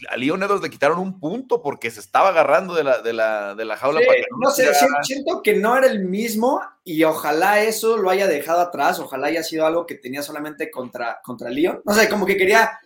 [0.08, 3.54] a Leon Edwards le quitaron un punto porque se estaba agarrando de la, de la,
[3.54, 4.00] de la jaula.
[4.38, 4.70] no sé,
[5.02, 9.42] siento que no era el mismo y ojalá eso lo haya dejado atrás, ojalá haya
[9.42, 11.82] sido algo que tenía solamente contra, contra Leon.
[11.84, 12.78] No sé, como que quería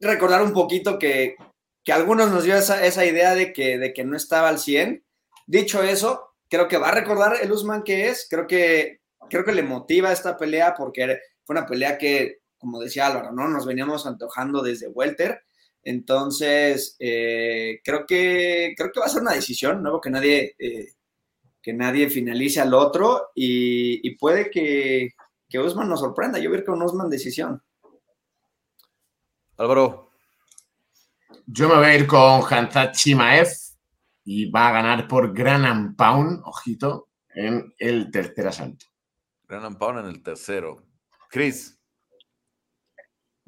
[0.00, 1.36] recordar un poquito que,
[1.84, 5.04] que algunos nos dio esa, esa idea de que, de que no estaba al 100.
[5.46, 9.52] Dicho eso, creo que va a recordar el Usman que es, creo que creo que
[9.52, 13.48] le motiva esta pelea porque fue una pelea que, como decía Álvaro, ¿no?
[13.48, 15.42] Nos veníamos antojando desde Welter.
[15.82, 20.00] Entonces, eh, creo, que, creo que va a ser una decisión, ¿no?
[20.00, 20.88] Que nadie, eh,
[21.62, 25.10] que nadie finalice al otro y, puede que,
[25.48, 26.38] que Usman nos sorprenda.
[26.38, 27.62] Yo veo con Usman decisión.
[29.56, 30.10] Álvaro.
[31.46, 33.48] Yo me voy a ir con Hanzat Chimaev
[34.24, 38.86] y va a ganar por Gran Pound, ojito, en el tercer asalto.
[39.48, 40.84] Gran Pound en el tercero.
[41.28, 41.79] Chris.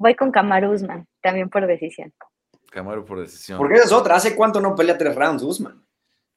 [0.03, 2.13] Voy con Kamaru Usman, también por decisión.
[2.71, 3.57] Kamaru por decisión.
[3.57, 4.17] Porque es otra.
[4.17, 5.81] ¿Hace cuánto no pelea tres rounds Usman?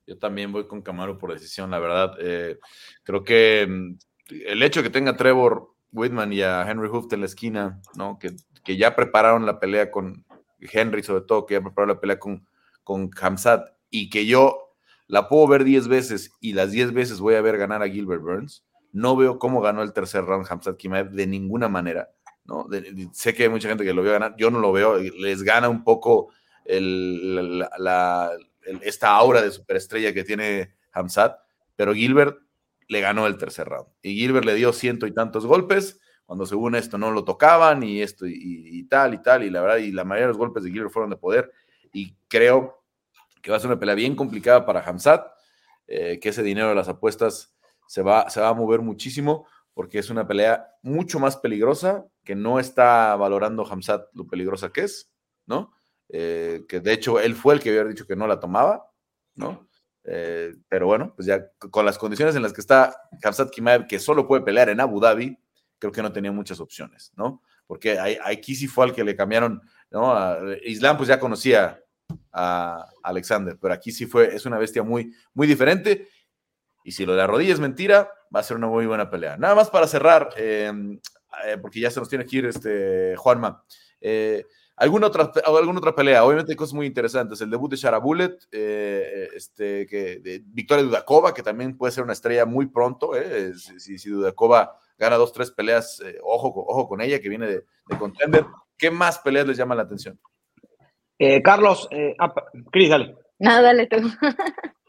[0.07, 2.13] Yo también voy con Kamaru por decisión, la verdad.
[2.21, 2.61] Eh,
[3.03, 3.99] creo que mm,
[4.47, 8.21] el hecho de que tenga Trevor Whitman y a Henry Hooft en la esquina, ¿no?
[8.21, 10.25] Que, que, ya prepararon la pelea con
[10.61, 12.47] Henry, sobre todo, que ya prepararon la pelea con,
[12.85, 14.77] con Hamzat, y que yo
[15.09, 18.23] la puedo ver 10 veces y las 10 veces voy a ver ganar a Gilbert
[18.23, 18.65] Burns.
[18.93, 22.11] No veo cómo ganó el tercer round Hamzat Kimaev de ninguna manera.
[23.13, 25.69] Sé que hay mucha gente que lo vio ganar, yo no lo veo, les gana
[25.69, 26.33] un poco
[28.83, 31.39] esta aura de superestrella que tiene Hamzat,
[31.77, 32.39] pero Gilbert
[32.89, 33.89] le ganó el tercer round.
[34.03, 38.03] Y Gilbert le dio ciento y tantos golpes, cuando según esto no lo tocaban y
[38.03, 40.71] esto y, tal y tal, y la verdad, y la mayoría de los golpes de
[40.71, 41.53] Gilbert fueron de poder,
[41.93, 42.83] y creo
[43.43, 45.27] que va a ser una pelea bien complicada para Hamzat,
[45.87, 47.55] eh, que ese dinero de las apuestas
[47.87, 52.35] se va, se va a mover muchísimo porque es una pelea mucho más peligrosa, que
[52.35, 55.11] no está valorando Hamzat lo peligrosa que es,
[55.47, 55.73] ¿no?
[56.09, 58.91] Eh, que de hecho él fue el que había dicho que no la tomaba,
[59.37, 59.69] ¿no?
[60.05, 63.99] Eh, pero bueno, pues ya con las condiciones en las que está Hamzat Kimaev, que
[63.99, 65.39] solo puede pelear en Abu Dhabi,
[65.79, 67.43] creo que no tenía muchas opciones, ¿no?
[67.67, 70.55] Porque aquí sí fue al que le cambiaron, ¿no?
[70.65, 71.81] Islam pues ya conocía
[72.33, 76.09] a Alexander, pero aquí sí fue, es una bestia muy, muy diferente
[76.87, 79.37] y si lo de la rodilla es mentira, va a ser una muy buena pelea.
[79.37, 81.01] Nada más para cerrar, em,
[81.45, 83.63] eh, porque ya se nos tiene que ir este, Juanma.
[84.01, 84.45] Eh,
[84.77, 86.25] ¿alguna, otra, ¿Alguna otra pelea?
[86.25, 87.41] Obviamente hay cosas muy interesantes.
[87.41, 92.13] El debut de Sharabulet, eh, este, que, de Victoria Dudakova, que también puede ser una
[92.13, 93.13] estrella muy pronto.
[93.79, 97.99] Si, si, Dudakova gana dos, tres peleas, ojo, ojo con ella, que viene de, de
[97.99, 98.47] contender.
[98.79, 100.19] ¿Qué más peleas les llaman la atención?
[101.43, 102.35] Carlos, ah,
[102.71, 103.17] Cris, dale.
[103.39, 103.97] No, dale tú.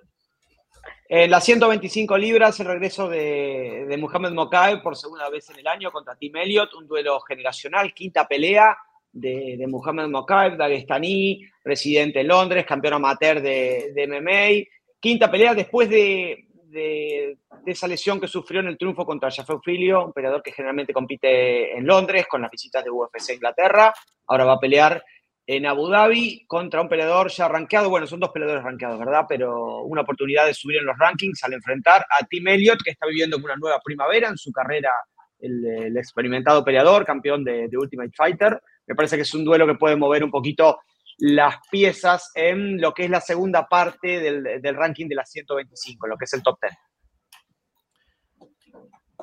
[1.09, 5.67] En las 125 libras, el regreso de, de Muhammad Mokaev por segunda vez en el
[5.67, 8.77] año contra Tim Elliott, un duelo generacional, quinta pelea
[9.13, 14.67] de, de Muhammad Mokaev, dagestaní, residente en Londres, campeón amateur de, MMA.
[14.99, 20.07] Quinta pelea después de, de, esa lesión que sufrió en el triunfo contra Jaffe Filio,
[20.07, 23.93] un peleador que generalmente compite en Londres con las visitas de UFC Inglaterra.
[24.27, 25.01] Ahora va a pelear
[25.49, 27.89] en Abu Dhabi contra un peleador ya rankeado.
[27.89, 29.25] Bueno, son dos peleadores rankeados, ¿verdad?
[29.29, 33.07] Pero una oportunidad de subir en los rankings al enfrentar a Tim Elliott, que está
[33.07, 34.91] viviendo una nueva primavera en su carrera,
[35.39, 38.61] el, experimentado peleador, campeón de, Ultimate Fighter.
[38.85, 40.81] Me parece que es un duelo que puede mover un poquito
[41.19, 46.17] las piezas en lo que es la segunda parte del, ranking de las 125, lo
[46.17, 46.73] que es el top 10.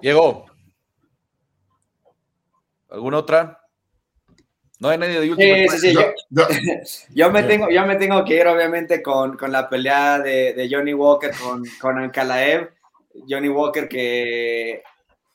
[0.01, 0.47] Diego,
[2.89, 3.64] ¿alguna otra?
[4.85, 5.55] No hay nadie de último.
[5.71, 5.97] Sí, sí, sí.
[7.15, 10.69] Yo, me tengo, yo me tengo que ir, obviamente, con, con la pelea de, de,
[10.71, 12.71] Johnny Walker con, con Ankalaev.
[13.27, 14.83] Johnny Walker que,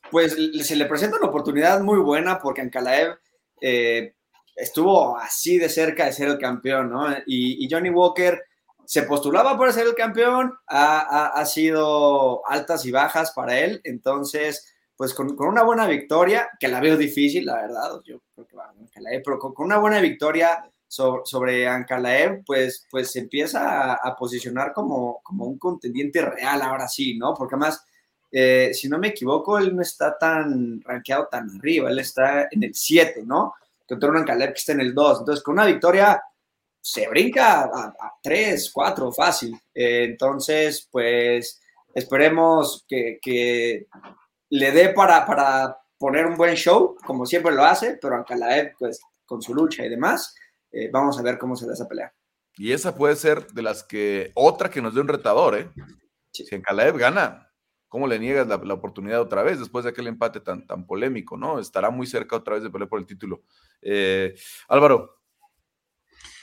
[0.08, 3.18] pues, se le presenta una oportunidad muy buena porque Ankalaev
[3.60, 4.14] eh,
[4.54, 7.10] estuvo así de cerca de ser el campeón, ¿no?
[7.26, 8.40] Y, y Johnny Walker
[8.84, 13.80] se postulaba para ser el campeón, ha, ha, ha sido altas y bajas para él,
[13.82, 18.54] entonces pues con, una buena victoria, que la veo difícil, la verdad, yo creo que
[18.54, 23.94] va a Ankalaev, pero con, una buena victoria sobre, sobre Ankalaev, pues, pues se empieza
[23.94, 27.32] a, posicionar como, como un contendiente real ahora sí, ¿no?
[27.32, 27.82] Porque además,
[28.30, 32.62] eh, si no me equivoco, él no está tan rankeado tan arriba, él está en
[32.62, 33.54] el 7, ¿no?
[33.88, 35.20] Contra un Ankalaev que está en el 2.
[35.20, 36.22] Entonces, con una victoria
[36.78, 39.58] se brinca a, 3, 4, fácil.
[39.72, 41.58] Eh, entonces, pues
[41.94, 43.86] esperemos que,
[44.50, 49.00] le dé para, para poner un buen show, como siempre lo hace, pero Ankalaev, pues
[49.24, 50.34] con su lucha y demás,
[50.72, 52.12] eh, vamos a ver cómo se da esa pelea.
[52.56, 55.70] Y esa puede ser de las que, otra que nos dé un retador, ¿eh?
[56.32, 57.50] Si en Calaeb gana,
[57.88, 61.58] ¿cómo le niegas la, oportunidad otra vez después de aquel empate tan, tan polémico, ¿no?
[61.58, 63.42] Estará muy cerca otra vez de pelear por el título.
[63.82, 64.34] Eh,
[64.68, 65.16] Álvaro.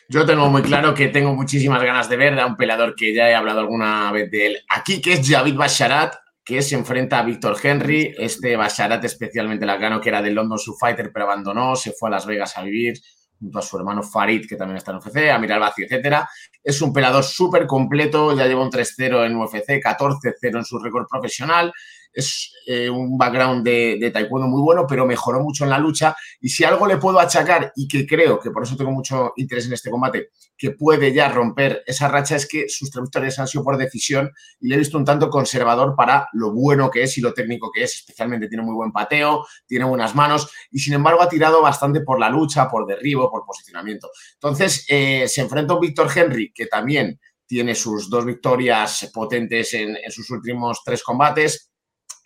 [0.10, 3.30] Yo tengo muy claro que tengo muchísimas ganas de ver a un peleador que ya
[3.30, 6.16] he hablado alguna vez de él aquí, que es Javid Basharat,
[6.48, 8.16] que se enfrenta a Víctor Henry.
[8.18, 12.08] Este Basharat especialmente la ganó, que era del London Su Fighter, pero abandonó, se fue
[12.08, 12.98] a Las Vegas a vivir
[13.38, 16.28] junto a su hermano Farid, que también está en UFC, a Miral Vacío, etcétera.
[16.64, 21.06] Es un pelador súper completo, ya lleva un 3-0 en UFC, 14-0 en su récord
[21.08, 21.74] profesional
[22.18, 26.16] es eh, un background de, taekwondo muy bueno, pero mejoró mucho en la lucha.
[26.42, 29.68] Y si algo le puedo achacar, y que creo que por eso tengo mucho interés
[29.68, 33.64] en este combate, que puede ya romper esa racha, es que sus tres han sido
[33.64, 37.22] por decisión y le he visto un tanto conservador para lo bueno que es y
[37.22, 37.94] lo técnico que es.
[37.94, 42.20] Especialmente tiene muy buen pateo, tiene buenas manos y sin embargo ha tirado bastante por
[42.20, 44.10] la lucha, por derribo, por posicionamiento.
[44.34, 49.74] Entonces eh, se enfrenta a un Víctor Henry que también tiene sus dos victorias potentes
[49.76, 51.67] en sus últimos tres combates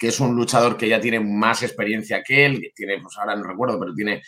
[0.01, 3.35] que es un luchador que ya tiene más experiencia que él, que tiene, pues ahora
[3.35, 4.23] no recuerdo, pero tiene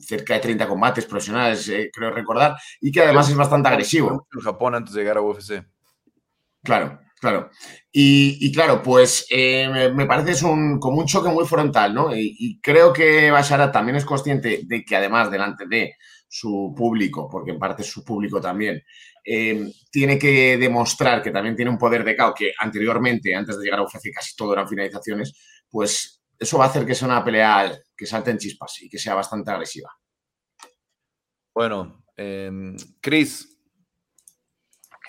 [0.00, 4.28] cerca de 30 combates profesionales, eh, creo recordar, y que además es bastante agresivo.
[4.32, 5.64] En Japón antes de llegar a UFC.
[6.62, 7.50] Claro, claro.
[7.90, 12.14] Y, claro, pues eh, me, parece es un, como un choque muy frontal, ¿no?
[12.14, 15.96] Y, y, creo que Bashara también es consciente de que además delante de
[16.32, 18.80] su público, porque en parte es su público también,
[19.24, 23.64] eh, tiene que demostrar que también tiene un poder de KO, que anteriormente, antes de
[23.64, 25.34] llegar a UFC, casi todo eran finalizaciones,
[25.68, 28.98] pues eso va a hacer que sea una pelea que salte en chispas y que
[28.98, 29.90] sea bastante agresiva.
[31.52, 32.50] Bueno, eh,
[33.00, 33.58] Chris.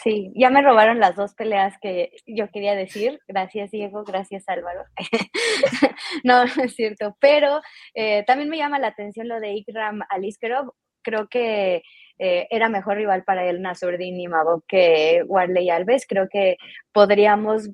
[0.04, 3.20] Sí, ya me robaron las dos peleas que yo quería decir.
[3.28, 4.04] Gracias, Diego.
[4.04, 4.86] Gracias, Álvaro.
[6.24, 7.16] no, no es cierto.
[7.20, 7.62] Pero
[7.94, 10.74] eh, también me llama la atención lo de Ikram Aliskerov.
[11.02, 11.84] Creo que
[12.24, 16.06] eh, era mejor rival para él Nasurdin y Mabok que Warley Alves.
[16.08, 16.58] Creo que
[16.94, 17.72] podríamos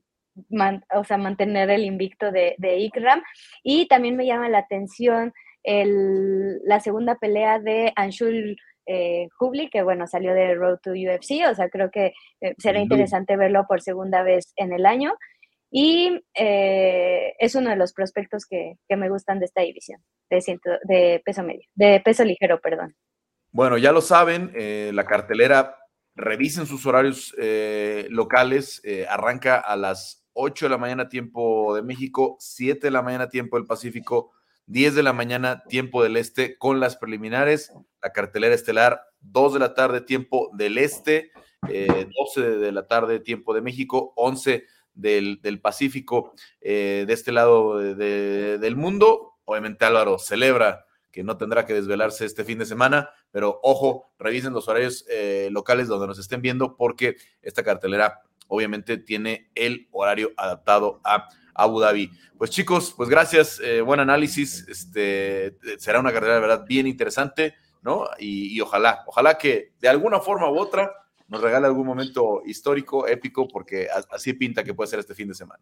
[0.95, 3.21] o sea, mantener el invicto de, de, Ikram.
[3.61, 8.55] Y también me llama la atención el, la segunda pelea de Anshul
[8.85, 12.79] eh, Hubli, que bueno, salió de Road to UFC, o sea, creo que eh, será
[12.79, 15.13] interesante verlo por segunda vez en el año.
[15.69, 20.69] Y es uno de los prospectos que, que, me gustan de esta división, de, ciento,
[20.83, 22.95] de peso medio, de peso ligero, perdón.
[23.51, 25.77] Bueno, ya lo saben, eh, la cartelera,
[26.15, 31.81] revisen sus horarios eh, locales, eh, arranca a las 8 de la mañana tiempo de
[31.81, 34.31] México, 7 de la mañana tiempo del Pacífico,
[34.65, 37.71] 10 de la mañana tiempo del Este con las preliminares,
[38.01, 41.31] la cartelera estelar, 2 de la tarde tiempo del Este,
[41.61, 49.37] 12 de la tarde tiempo de México, 11 del, Pacífico de este lado del mundo.
[49.45, 54.53] Obviamente Álvaro celebra que no tendrá que desvelarse este fin de semana, pero ojo, revisen
[54.53, 60.31] los horarios eh, locales donde nos estén viendo porque esta cartelera obviamente tiene el horario
[60.37, 62.11] adaptado a Abu Dhabi.
[62.37, 67.55] Pues chicos, pues gracias, eh, buen análisis, este, será una carrera de verdad bien interesante,
[67.81, 68.05] ¿no?
[68.19, 70.91] Y, ojalá, ojalá que de alguna forma u otra
[71.27, 75.33] nos regale algún momento histórico, épico, porque así pinta que puede ser este fin de
[75.33, 75.61] semana.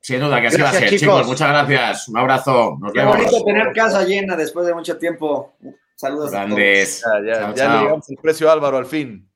[0.00, 1.26] Sin duda que así va a ser, chicos.
[1.26, 2.08] Muchas gracias.
[2.08, 2.76] Un abrazo.
[2.80, 5.54] Nos Qué bonito tener casa llena después de mucho tiempo.
[5.96, 7.06] Saludos Grandes.
[7.06, 7.56] A todos.
[7.56, 9.28] Ya, le llegamos el precio Álvaro al fin.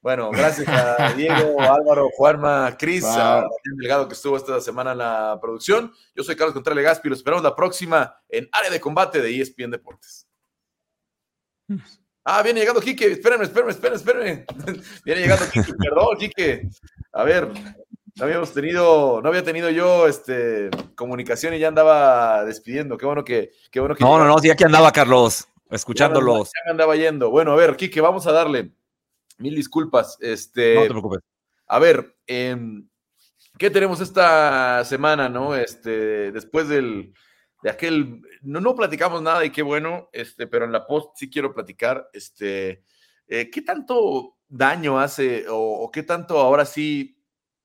[0.00, 4.98] Bueno, gracias a Diego, Álvaro, Juanma, Cris, a Martín Delgado que estuvo esta semana en
[4.98, 5.92] la producción.
[6.14, 9.70] Yo soy Carlos Contreras Gaspi, lo esperamos la próxima en Área de Combate de ESPN
[9.70, 10.26] Deportes.
[12.30, 14.44] Ah, viene llegando Quique, espérenme, espérenme, espérenme, espérenme.
[15.02, 16.68] Viene llegando Quique, perdón, Quique.
[17.10, 22.98] A ver, no habíamos tenido, no había tenido yo este, comunicación y ya andaba despidiendo.
[22.98, 23.52] Qué bueno que.
[23.70, 26.48] Qué bueno que no, no, no, sí, aquí andaba, Carlos, escuchándolos.
[26.48, 27.30] Ya, me andaba yendo.
[27.30, 28.72] Bueno, a ver, Kike, vamos a darle.
[29.38, 30.18] Mil disculpas.
[30.20, 31.20] Este, no te preocupes.
[31.66, 32.88] A ver, em,
[33.58, 35.54] ¿qué tenemos esta semana, no?
[35.54, 37.12] Este, después del,
[37.62, 38.22] de aquel.
[38.42, 42.08] No, no platicamos nada y qué bueno, este, pero en la post sí quiero platicar.
[42.12, 42.82] Este,
[43.26, 47.18] eh, ¿qué tanto daño hace o, o qué tanto ahora sí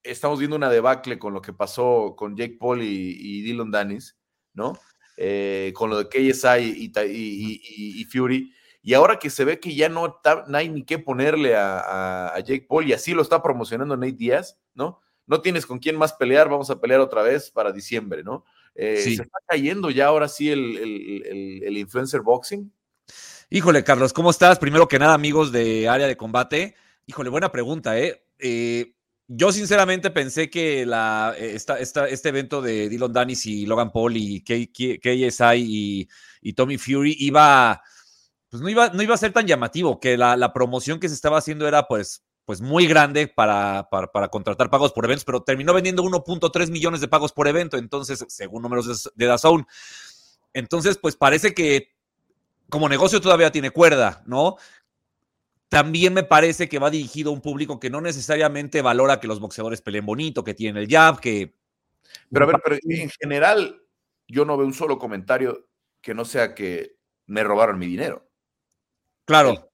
[0.04, 4.18] estamos viendo una debacle con lo que pasó con Jake Paul y, Dylan Dennis,
[4.54, 4.74] ¿no?
[5.16, 8.52] Eh, con lo de KSI y, Fury.
[8.82, 10.20] Y ahora que se ve que ya no,
[10.54, 15.00] hay ni qué ponerle a, Jake Paul y así lo está promocionando Nate Díaz, ¿no?
[15.26, 18.44] No tienes con quién más pelear, vamos a pelear otra vez para diciembre, ¿no?
[18.76, 20.78] Eh, ¿Se está cayendo ya ahora sí el,
[21.64, 22.74] el, influencer boxing?
[23.50, 24.58] Híjole, Carlos, ¿cómo estás?
[24.58, 26.76] Primero que nada, amigos de área de combate.
[27.06, 28.26] Híjole, buena pregunta, ¿eh?
[28.40, 28.96] eh
[29.28, 36.08] yo sinceramente pensé que eh, este evento de Dylan Danis y Logan Paul y KSI
[36.42, 37.82] y, Tommy Fury iba,
[38.50, 41.38] pues no iba, no iba a ser tan llamativo, que la, promoción que se estaba
[41.38, 46.04] haciendo era pues pues muy grande para, para, contratar pagos por eventos, pero terminó vendiendo
[46.04, 49.66] 1.3 millones de pagos por evento, entonces, según números de, DAZN.
[50.52, 51.94] Entonces, pues parece que
[52.70, 54.58] como negocio todavía tiene cuerda, ¿no?
[55.74, 59.40] También me parece que va dirigido a un público que no necesariamente valora que los
[59.40, 61.56] boxeadores peleen bonito, que tienen el jab, que...
[62.32, 63.82] Pero a ver, pero en general
[64.28, 65.68] yo no veo un solo comentario
[66.02, 66.96] que no sea que
[67.26, 68.30] me robaron mi dinero.
[69.26, 69.74] Claro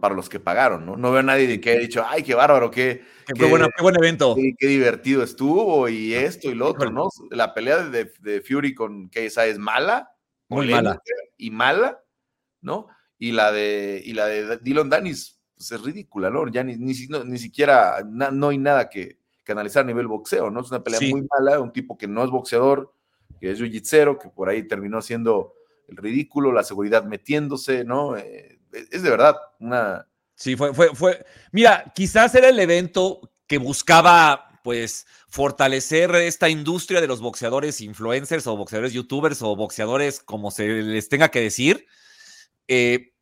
[0.00, 0.96] para los que pagaron, ¿no?
[0.96, 4.36] No veo a nadie que haya dicho, ay, qué bárbaro, qué, qué, buen evento.
[4.58, 7.08] Qué, divertido estuvo y esto y lo otro, ¿no?
[7.30, 10.10] La pelea de, de Fury con KSI es mala,
[10.48, 11.00] muy mala
[11.36, 12.00] y mala,
[12.60, 12.88] ¿no?
[13.18, 16.46] Y la de, y la de Dylan Danis pues es ridícula, ¿no?
[16.48, 20.60] Ya ni, ni, ni siquiera no hay nada que, que, analizar a nivel boxeo, ¿no?
[20.60, 22.92] Es una pelea muy mala, un tipo que no es boxeador,
[23.40, 25.54] que es jiu que por ahí terminó siendo
[25.88, 28.16] el ridículo, la seguridad metiéndose, ¿no?
[28.16, 28.58] Eh,
[28.90, 30.06] es de verdad una...
[30.34, 31.24] Sí, fue, fue, fue.
[31.52, 38.46] Mira, quizás era el evento que buscaba, pues, fortalecer esta industria de los boxeadores influencers
[38.46, 41.86] o boxeadores youtubers o boxeadores, como se les tenga que decir.
[42.68, 43.12] Eh,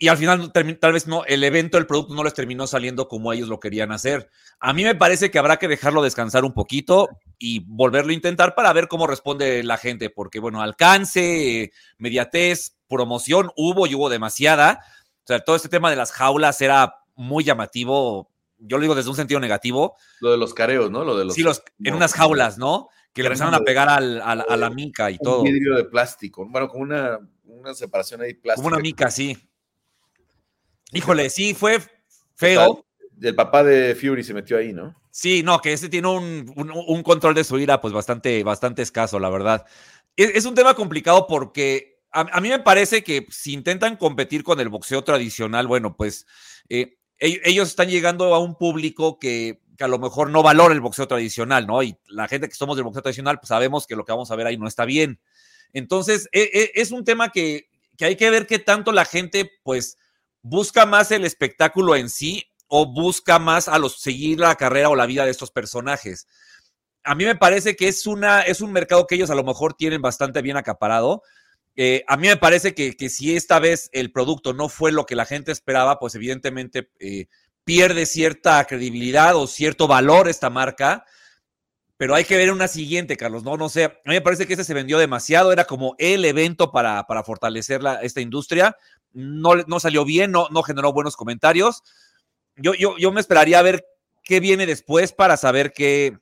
[0.00, 3.32] y al final, tal vez no, el evento, el producto no les terminó saliendo como
[3.32, 4.30] ellos lo querían hacer.
[4.60, 8.54] A mí me parece que habrá que dejarlo descansar un poquito y volverlo a intentar
[8.54, 14.84] para ver cómo responde la gente, porque bueno, alcance, mediatez, promoción hubo y hubo demasiada.
[15.24, 18.30] O sea, todo este tema de las jaulas era muy llamativo.
[18.56, 19.96] Yo lo digo desde un sentido negativo.
[20.20, 21.02] Lo de los careos, ¿no?
[21.02, 21.34] Lo de los.
[21.34, 22.88] Sí, los, en unas jaulas, ¿no?
[23.12, 25.40] Que le empezaron a pegar a, la mica y todo.
[25.40, 26.46] Un vidrio de plástico.
[26.48, 27.18] Bueno, como una,
[27.60, 28.62] una separación ahí plástica.
[28.62, 29.36] Como una mica, sí.
[30.92, 31.78] Híjole, sí, fue
[32.34, 32.84] feo.
[33.20, 34.94] El papá de Fury se metió ahí, ¿no?
[35.10, 39.28] Sí, no, que ese tiene un, control de su ira, pues bastante, bastante escaso, la
[39.28, 39.66] verdad.
[40.16, 44.68] Es, un tema complicado porque a, mí me parece que si intentan competir con el
[44.68, 46.26] boxeo tradicional, bueno, pues
[46.68, 51.08] eh, ellos están llegando a un público que, a lo mejor no valora el boxeo
[51.08, 51.82] tradicional, ¿no?
[51.82, 54.36] Y la gente que somos del boxeo tradicional, pues sabemos que lo que vamos a
[54.36, 55.20] ver ahí no está bien.
[55.72, 59.50] Entonces, e, e, es un tema que, que hay que ver qué tanto la gente,
[59.62, 59.96] pues,
[60.42, 64.96] busca más el espectáculo en sí o busca más a los seguir la carrera o
[64.96, 66.26] la vida de estos personajes.
[67.02, 69.74] A mí me parece que es, una, es un mercado que ellos a lo mejor
[69.74, 71.22] tienen bastante bien acaparado.
[71.74, 75.16] Eh, a mí me parece que, si esta vez el producto no fue lo que
[75.16, 77.26] la gente esperaba, pues evidentemente eh,
[77.64, 81.04] pierde cierta credibilidad o cierto valor esta marca.
[81.98, 83.42] Pero hay que ver una siguiente, Carlos.
[83.42, 83.84] No, no sé.
[83.84, 85.52] A mí me parece que este se vendió demasiado.
[85.52, 88.76] Era como el evento para, para fortalecer esta industria.
[89.12, 91.82] No, no salió bien, no, no generó buenos comentarios
[92.58, 93.86] yo, yo, me esperaría a ver
[94.24, 96.18] qué viene después para saber qué,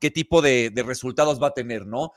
[0.00, 2.12] qué tipo de, resultados va a tener, ¿no?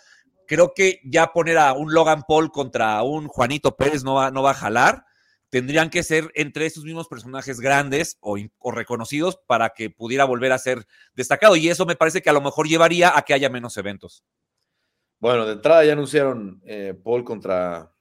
[0.47, 4.43] Creo que ya poner a un Logan Paul contra un Juanito Pérez no va, no
[4.43, 5.05] va a jalar.
[5.49, 8.37] Tendrían que ser entre esos mismos personajes grandes o,
[8.71, 10.85] reconocidos para que pudiera volver a ser
[11.15, 11.55] destacado.
[11.55, 14.23] Y eso me parece que a lo mejor llevaría a que haya menos eventos.
[15.19, 17.91] Bueno, de entrada ya anunciaron eh, Paul contra,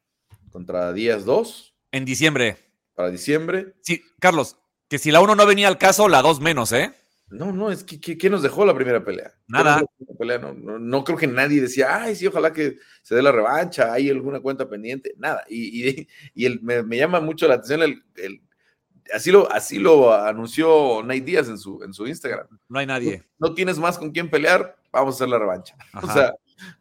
[0.50, 1.74] contra Díaz 2.
[1.92, 2.58] En diciembre.
[2.94, 3.74] Para diciembre.
[3.80, 4.56] Sí, Carlos,
[4.88, 6.92] que si la 1 no venía al caso, la 2 menos, ¿eh?
[7.28, 9.32] No, no, es que ¿qué nos dejó la primera pelea?
[9.48, 9.84] Nada.
[10.56, 14.38] No, creo que nadie decía, ay, sí, ojalá que se dé la revancha, hay alguna
[14.40, 15.44] cuenta pendiente, nada.
[15.48, 18.42] Y, y, me, llama mucho la atención el,
[19.12, 22.46] así, lo, así lo anunció Nate Díaz en su, en su Instagram.
[22.68, 23.24] No hay nadie.
[23.38, 25.76] No, tienes más con quién pelear, vamos a hacer la revancha.
[26.00, 26.32] O sea,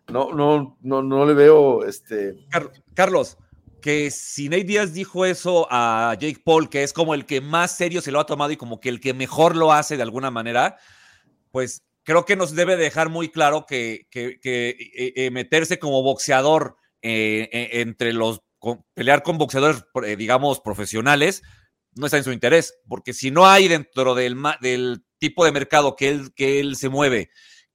[0.08, 2.46] no, no, no, no le veo este.
[2.94, 3.38] Carlos,
[3.86, 7.78] que si Nate Díaz dijo eso a Jake Paul, que es como el que más
[7.78, 10.32] serio se lo ha tomado y como que el que mejor lo hace de alguna
[10.32, 10.80] manera,
[11.52, 14.76] pues creo que nos debe dejar muy claro que, eh,
[15.16, 18.42] eh, meterse como boxeador eh, entre los,
[18.96, 19.86] pelear con boxeadores,
[20.18, 21.44] digamos, profesionales,
[21.94, 25.96] no está en su interés, porque si no hay dentro del, del tipo de mercado
[25.96, 27.30] que él, que él se mueve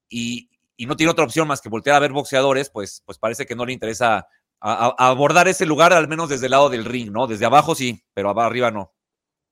[0.08, 3.46] y, y no tiene otra opción más que voltear a ver boxeadores, pues, pues parece
[3.46, 4.26] que no le interesa
[4.60, 7.26] a, abordar ese lugar, al menos desde el lado del ring, ¿no?
[7.26, 8.92] Desde abajo sí, pero arriba no.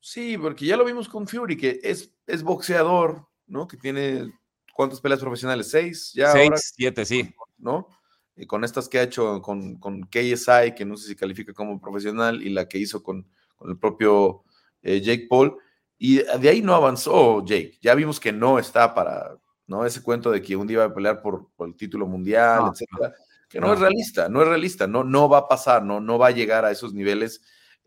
[0.01, 3.67] Sí, porque ya lo vimos con Fury, que es, es boxeador, ¿no?
[3.67, 4.33] Que tiene,
[4.75, 5.71] ¿cuántas peleas profesionales?
[5.71, 6.33] Seis, ya.
[6.33, 7.35] Seis, siete, sí.
[7.57, 7.89] ¿No?
[8.37, 11.81] Y con estas que ha hecho con, con KSI, que no sé si califica como
[11.81, 14.45] profesional, y la que hizo con, con el propio
[14.83, 15.57] eh, Jake Paul.
[15.99, 17.79] Y de ahí no avanzó Jake.
[17.83, 19.37] Ya vimos que no está para,
[19.67, 19.85] ¿no?
[19.85, 23.13] Ese cuento de que un día iba a pelear por, por el título mundial, etcétera
[23.49, 26.29] que no, es realista, no es realista, no, no va a pasar, no, no va
[26.29, 27.41] a llegar a esos niveles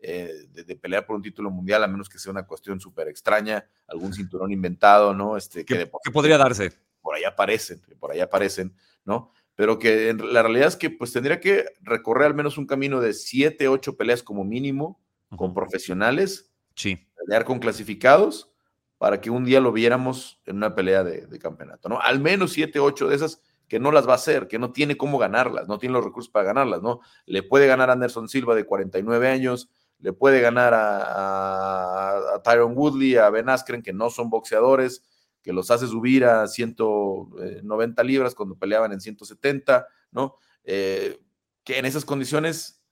[0.04, 3.64] eh, de, pelear por un título mundial, a menos que sea una cuestión súper extraña,
[3.86, 5.36] algún cinturón inventado, ¿no?
[5.36, 6.72] Este, que, podría darse.
[7.00, 9.30] Por ahí aparecen, por ahí aparecen, ¿no?
[9.54, 13.12] Pero que la realidad es que pues tendría que recorrer al menos un camino de
[13.12, 15.00] siete, ocho peleas como mínimo
[15.36, 16.52] con profesionales.
[16.74, 17.06] Sí.
[17.16, 18.50] pelear con clasificados
[18.98, 22.00] para que un día lo viéramos en una pelea de, de campeonato, ¿no?
[22.00, 23.40] Al menos siete, ocho de esas
[23.72, 26.30] que no las va a hacer, que no tiene cómo ganarlas, no tiene los recursos
[26.30, 27.00] para ganarlas, ¿no?
[27.24, 33.16] Le puede ganar a Anderson Silva de 49 años, le puede ganar a, Tyron Woodley,
[33.16, 35.02] a Ben Askren, que no son boxeadores,
[35.42, 40.36] que los hace subir a 190 libras cuando peleaban en 170, ¿no?
[40.64, 41.18] Eh,
[41.64, 42.84] que en esas condiciones,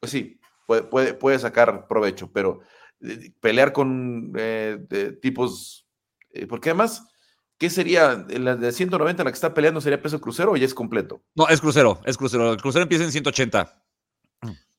[0.00, 2.58] pues sí, puede, puede, puede sacar provecho, pero
[3.02, 4.84] eh, pelear con eh,
[5.22, 5.86] tipos,
[6.30, 7.06] eh, porque además
[7.58, 8.26] ¿Qué sería?
[8.28, 11.22] ¿La de 190 la que está peleando sería peso crucero o ya es completo?
[11.34, 12.52] No, es crucero, es crucero.
[12.52, 13.82] El crucero empieza en 180.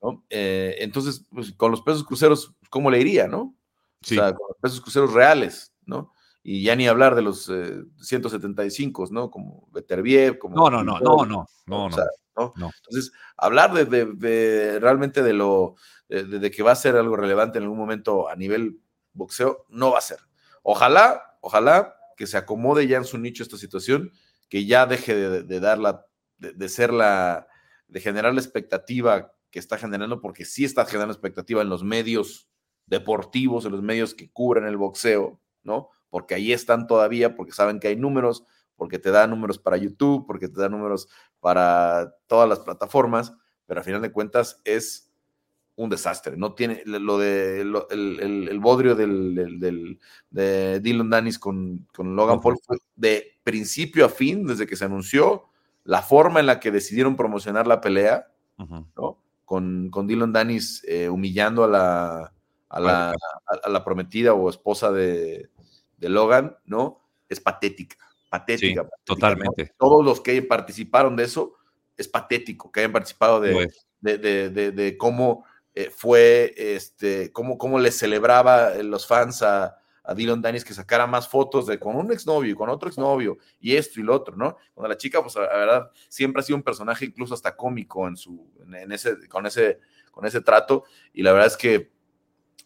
[0.01, 0.26] ¿No?
[0.30, 3.55] Eh, entonces, pues, con los pesos cruceros, ¿cómo le iría, no?
[4.01, 4.17] Sí.
[4.17, 6.11] O sea, con los pesos cruceros reales, ¿no?
[6.43, 9.32] Y ya ni hablar de los eh, 175, ¿no?
[9.32, 10.55] Como Beterbiev, como...
[10.55, 12.05] No, no, no, no, no, no, o sea,
[12.36, 12.53] no.
[12.55, 12.69] ¿no?
[12.84, 15.76] Entonces, hablar de, de, de realmente de lo,
[16.07, 18.80] de, de, que va a ser algo relevante en algún momento a nivel
[19.13, 20.19] boxeo, no va a ser.
[20.61, 24.11] Ojalá, ojalá que se acomode ya en su nicho esta situación,
[24.49, 26.05] que ya deje de, dar la,
[26.38, 27.47] de, de, ser la,
[27.88, 32.49] de generar la expectativa que está generando, porque sí está generando expectativa en los medios
[32.86, 35.89] deportivos, en los medios que cubren el boxeo, ¿no?
[36.09, 38.45] Porque ahí están todavía, porque saben que hay números,
[38.76, 41.07] porque te da números para YouTube, porque te da números
[41.39, 43.34] para todas las plataformas,
[43.66, 45.05] pero al final de cuentas es
[45.78, 46.38] un desastre.
[46.38, 49.99] No tiene lo de lo, el, el, el, bodrio del, del, del,
[50.30, 54.86] de Dylan Dennis con, con Logan Paul fue de principio a fin, desde que se
[54.86, 55.45] anunció,
[55.84, 58.86] la forma en la que decidieron promocionar la pelea, uh -huh.
[58.95, 59.21] ¿no?
[59.43, 62.34] Con, con Dylan Dennis eh, humillando a la,
[62.69, 63.15] a la, a,
[63.63, 65.49] a, la prometida o esposa de,
[65.97, 67.01] de Logan, ¿no?
[67.30, 67.97] Es patética,
[68.30, 68.67] patética.
[68.67, 69.63] Sí, patética totalmente.
[69.63, 69.69] ¿no?
[69.78, 71.53] Todos los que participaron de eso,
[71.97, 73.71] es patético que hayan participado de,
[74.01, 75.45] de, de cómo
[75.76, 81.05] eh, fue este, cómo, cómo le celebraba los fans a, a Dylan Dennis que sacara
[81.05, 84.38] más fotos de con un exnovio y con otro exnovio y esto y lo otro,
[84.38, 84.55] ¿no?
[84.73, 88.15] Cuando la chica, pues la verdad, siempre ha sido un personaje incluso hasta cómico en
[88.15, 89.80] su, en, en ese, con ese,
[90.11, 91.91] con ese trato y la verdad es que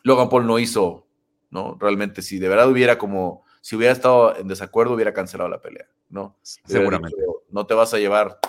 [0.03, 1.07] Logan Paul no hizo,
[1.49, 1.77] ¿no?
[1.79, 5.87] Realmente, si de verdad hubiera como, si hubiera estado en desacuerdo, hubiera cancelado la pelea,
[6.09, 6.37] ¿no?
[6.41, 7.17] Seguramente.
[7.19, 8.39] Dicho, no te vas a llevar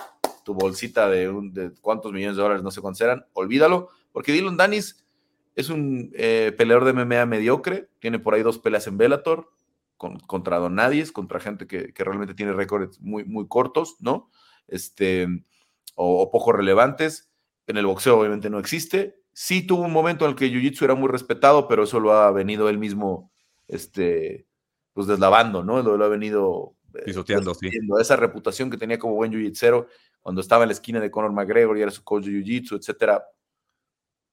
[0.43, 4.31] tu bolsita de, un, de cuántos millones de dólares, no sé cuántos eran, olvídalo, porque
[4.31, 5.05] Dylan Danis
[5.55, 9.51] es un eh, peleador de MMA mediocre, tiene por ahí dos peleas en Bellator,
[9.97, 14.31] con, contra Don Nadies, contra gente que, que realmente tiene récords muy, muy cortos, ¿no?
[14.67, 15.27] Este,
[15.95, 17.31] o, o, poco relevantes.
[17.67, 19.21] En el boxeo obviamente no existe.
[19.33, 22.31] Sí tuvo un momento en el que Jiu-Jitsu era muy respetado, pero eso lo ha
[22.31, 23.31] venido él mismo,
[23.67, 24.47] este,
[24.93, 25.81] pues deslavando, ¿no?
[25.81, 26.75] Lo, lo ha venido...
[26.95, 27.69] Eh, Pisoteando, sí.
[27.99, 29.87] Esa reputación que tenía como buen jiu-jitsero
[30.19, 33.23] cuando estaba en la esquina de Conor McGregor y era su coach de jiu-jitsu, etcétera,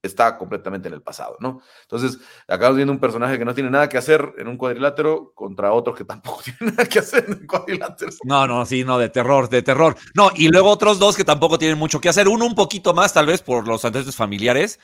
[0.02, 1.60] está completamente en el pasado, ¿no?
[1.82, 5.72] Entonces, acabamos viendo un personaje que no tiene nada que hacer en un cuadrilátero contra
[5.72, 8.12] otro que tampoco tiene nada que hacer en un cuadrilátero.
[8.24, 9.96] No, no, sí, no, de terror, de terror.
[10.14, 12.28] No, y luego otros dos que tampoco tienen mucho que hacer.
[12.28, 14.78] Uno un poquito más, tal vez, por los antecedentes familiares,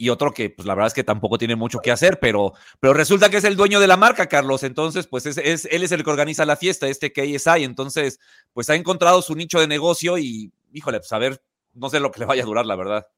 [0.00, 2.94] y otro que, pues la verdad es que tampoco tiene mucho que hacer, pero, pero
[2.94, 4.62] resulta que es el dueño de la marca, Carlos.
[4.62, 7.64] Entonces, pues es, es, él es el que organiza la fiesta, este KSI.
[7.64, 8.20] Entonces,
[8.52, 11.42] pues ha encontrado su nicho de negocio y, híjole, pues a ver,
[11.74, 13.08] no sé lo que le vaya a durar, la verdad.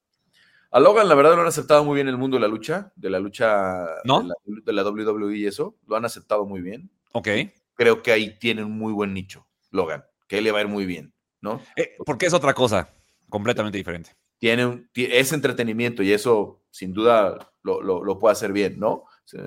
[0.73, 3.11] A Logan, la verdad, lo han aceptado muy bien el mundo de la lucha, de
[3.11, 4.23] la lucha ¿No?
[4.23, 5.77] de, la, de, la, WWE y eso.
[5.89, 6.89] Lo han aceptado muy bien.
[7.12, 7.29] Ok.
[7.75, 10.87] Creo que ahí tienen un muy buen nicho, Logan, que le va a ir muy
[10.87, 11.61] bien, ¿no?
[11.75, 12.88] Eh, porque es otra cosa,
[13.29, 14.11] completamente diferente.
[14.38, 19.05] Tiene un, es entretenimiento y eso, sin duda, lo, lo, lo puede hacer bien, ¿no?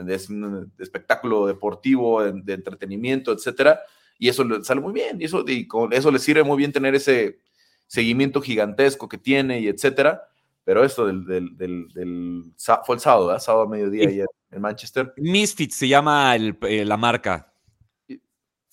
[0.08, 3.82] Es un espectáculo deportivo, de, de entretenimiento, etcétera.
[4.20, 5.22] Y eso le sale muy bien.
[5.22, 7.40] Y eso, y con eso le sirve muy bien tener ese
[7.88, 10.22] seguimiento gigantesco que tiene y etcétera
[10.64, 12.54] pero esto del, del, del, del
[12.86, 13.42] fue el sábado, ¿verdad?
[13.42, 15.14] Sábado a mediodía ayer en Manchester.
[15.18, 17.54] Misfits se llama el, eh, la marca.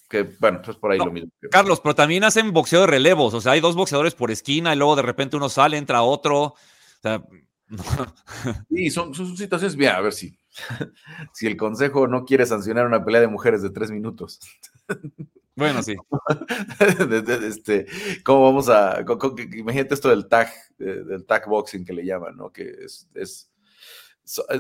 [0.09, 1.31] Que bueno, pues por ahí no, lo mismo.
[1.51, 4.77] Carlos, pero también hacen boxeo de relevos, o sea, hay dos boxeadores por esquina y
[4.77, 6.43] luego de repente uno sale, entra otro.
[6.43, 6.57] O
[7.01, 7.25] sea,
[7.69, 7.85] no.
[8.69, 10.37] Sí, son, son situaciones, bien, a ver si,
[11.33, 14.41] si el consejo no quiere sancionar una pelea de mujeres de tres minutos.
[15.61, 15.95] Bueno, sí.
[17.47, 17.87] este,
[18.25, 19.05] ¿Cómo vamos a.?
[19.53, 22.51] Imagínate esto del tag, del tag boxing que le llaman, ¿no?
[22.51, 23.09] Que es.
[23.15, 23.53] es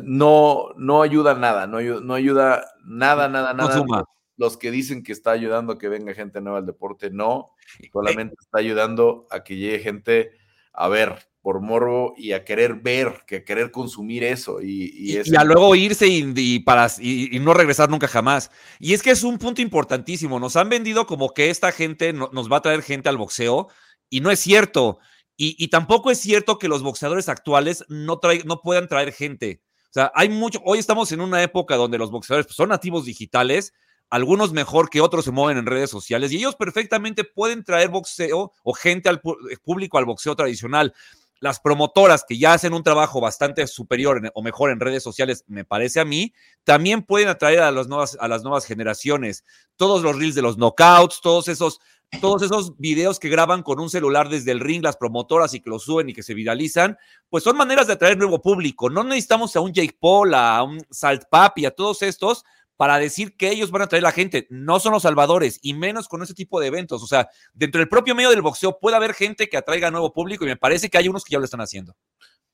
[0.02, 3.74] no, no ayuda nada, no ayuda, no ayuda nada, nada, nada.
[3.76, 4.04] No suma.
[4.36, 7.46] Los que dicen que está ayudando a que venga gente nueva al deporte, no.
[7.92, 10.32] Solamente está ayudando a que llegue gente
[10.74, 14.60] a ver por morbo y a querer ver, que a querer consumir eso.
[14.60, 18.50] Y, y, y a luego irse y, y para, y, no regresar nunca jamás.
[18.78, 20.38] Y es que es un punto importantísimo.
[20.38, 23.68] Nos han vendido como que esta gente no, nos va a traer gente al boxeo
[24.10, 24.98] y no es cierto.
[25.42, 29.62] Y, tampoco es cierto que los boxeadores actuales no, trae, no puedan traer gente.
[29.84, 33.06] O sea, hay mucho, hoy estamos en una época donde los boxeadores pues, son nativos
[33.06, 33.72] digitales,
[34.10, 38.52] algunos mejor que otros se mueven en redes sociales y ellos perfectamente pueden traer boxeo
[38.62, 39.22] o gente al
[39.62, 40.92] público al boxeo tradicional
[41.40, 45.64] las promotoras que ya hacen un trabajo bastante superior o mejor en redes sociales, me
[45.64, 46.34] parece a mí,
[46.64, 49.44] también pueden atraer a las nuevas, a las nuevas generaciones.
[49.76, 51.80] Todos los reels de los knockouts, todos esos,
[52.20, 55.70] todos esos videos que graban con un celular desde el ring, las promotoras y que
[55.70, 56.98] lo suben y que se viralizan,
[57.30, 58.90] pues son maneras de atraer nuevo público.
[58.90, 62.44] No necesitamos a un Jake Paul, a un Salt Papi, a todos estos
[62.80, 64.46] para decir que ellos van a traer a la gente.
[64.48, 67.02] No son los salvadores, y menos con ese tipo de eventos.
[67.02, 70.46] O sea, dentro del propio medio del boxeo puede haber gente que atraiga nuevo público
[70.46, 71.94] y me parece que hay unos que ya lo están haciendo.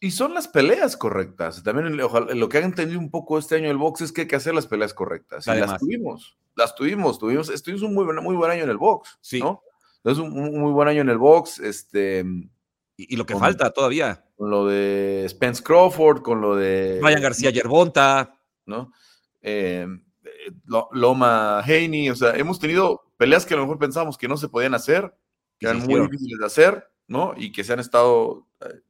[0.01, 1.63] Y son las peleas correctas.
[1.63, 4.35] También lo que han entendido un poco este año el box es que hay que
[4.35, 5.47] hacer las peleas correctas.
[5.47, 8.79] Y las tuvimos, las tuvimos, tuvimos, estuvimos un muy, buen, muy buen año en el
[8.79, 9.39] box, sí.
[9.39, 9.63] ¿no?
[10.03, 12.25] Es un, muy buen año en el box, este...
[12.97, 14.25] Y, lo que falta todavía.
[14.37, 16.99] Con lo de Spence Crawford, con lo de...
[17.01, 18.37] Ryan García Yerbonta.
[18.65, 18.91] ¿No?
[19.41, 19.87] Eh,
[20.93, 24.49] Loma Haney, o sea, hemos tenido peleas que a lo mejor pensábamos que no se
[24.49, 25.15] podían hacer,
[25.59, 27.35] que eran muy difíciles de hacer, ¿no?
[27.37, 28.81] Y que se han estado eh,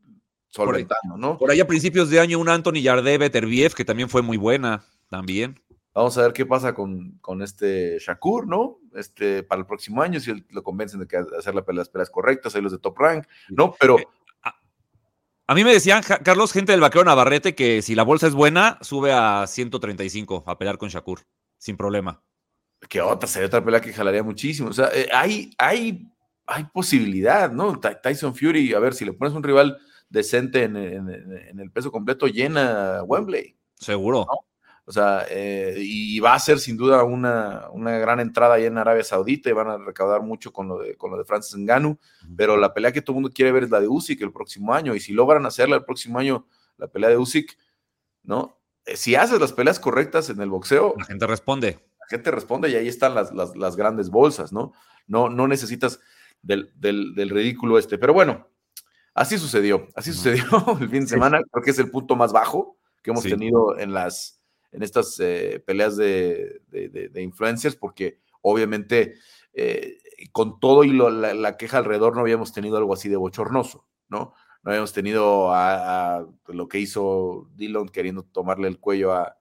[0.48, 1.38] solventando, ¿no?
[1.38, 4.84] Por ahí a principios de año un Anthony Yarde Beterbiev, que también fue muy buena,
[5.08, 5.60] también.
[5.94, 8.80] Vamos a ver qué pasa con, con, este Shakur, ¿no?
[8.94, 12.60] Este, para el próximo año, si lo convencen de que hacer las peleas correctas, ahí
[12.60, 13.74] los de Top Rank, ¿no?
[13.80, 13.98] Pero...
[13.98, 14.06] Eh,
[15.48, 18.78] a mí me decían, Carlos, gente del vaquero Navarrete, que si la bolsa es buena,
[18.80, 21.20] sube a 135 a pelear con Shakur
[21.66, 22.22] sin problema.
[22.88, 24.68] Que otra, sería otra pelea que jalaría muchísimo.
[24.68, 26.08] O sea, eh, hay, hay,
[26.46, 27.80] hay posibilidad, ¿no?
[27.80, 29.76] Tyson Fury, a ver, si le pones un rival
[30.08, 33.56] decente en, el peso completo, llena Wembley.
[33.74, 34.26] Seguro.
[34.84, 38.78] O sea, eh, y va a ser sin duda una, una, gran entrada ahí en
[38.78, 41.98] Arabia Saudita y van a recaudar mucho con lo de, con lo de Francis Ngannou,
[42.36, 44.72] pero la pelea que todo el mundo quiere ver es la de Usyk el próximo
[44.72, 47.58] año, y si logran hacerla el próximo año, la pelea de Usyk,
[48.22, 48.56] ¿no?
[48.86, 51.78] Eh, si haces las peleas correctas en el boxeo, la gente responde.
[52.00, 54.72] La gente responde y ahí están las, grandes bolsas, ¿no?
[55.06, 56.00] No, no necesitas
[56.40, 56.70] del,
[57.30, 57.98] ridículo este.
[57.98, 58.48] Pero bueno,
[59.14, 60.44] así sucedió, así sucedió
[60.80, 61.40] el fin de semana.
[61.50, 64.40] Creo que es el punto más bajo que hemos tenido en las
[64.72, 69.14] en estas eh, peleas de, de, influencers, porque obviamente
[69.54, 69.98] eh,
[70.32, 74.34] con todo y la, queja alrededor no habíamos tenido algo así de bochornoso, ¿no?
[74.66, 79.32] No habíamos tenido a, lo que hizo Dillon queriendo tomarle el cuello a,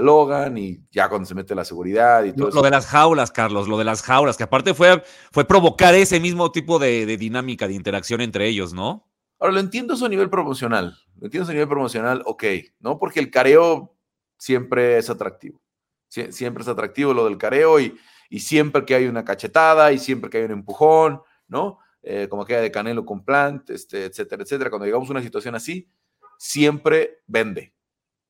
[0.00, 3.68] Logan y ya cuando se mete la seguridad y todo lo, de las jaulas, Carlos,
[3.68, 5.02] lo de las jaulas, que aparte fue,
[5.32, 9.06] fue provocar ese mismo tipo de, dinámica, de interacción entre ellos, ¿no?
[9.38, 12.44] Ahora, lo entiendo eso a nivel promocional, lo entiendo eso a nivel promocional, ok,
[12.78, 12.98] ¿no?
[12.98, 13.94] Porque el careo
[14.38, 15.60] siempre es atractivo,
[16.08, 17.98] siempre es atractivo lo del careo y,
[18.30, 21.80] y siempre que hay una cachetada y siempre que hay un empujón, ¿no?
[22.02, 24.70] Eh, como aquella de Canelo con Plant, este, etcétera, etcétera.
[24.70, 25.90] Cuando llegamos a una situación así,
[26.38, 27.74] siempre vende,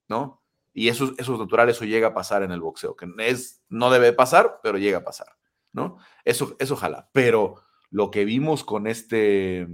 [0.09, 0.43] ¿no?
[0.73, 3.91] Y eso, eso es natural, eso llega a pasar en el boxeo, que es, no
[3.91, 5.29] debe pasar, pero llega a pasar,
[5.73, 5.99] ¿no?
[6.25, 7.11] Eso, eso ojalá.
[7.13, 9.67] Pero lo que vimos con este,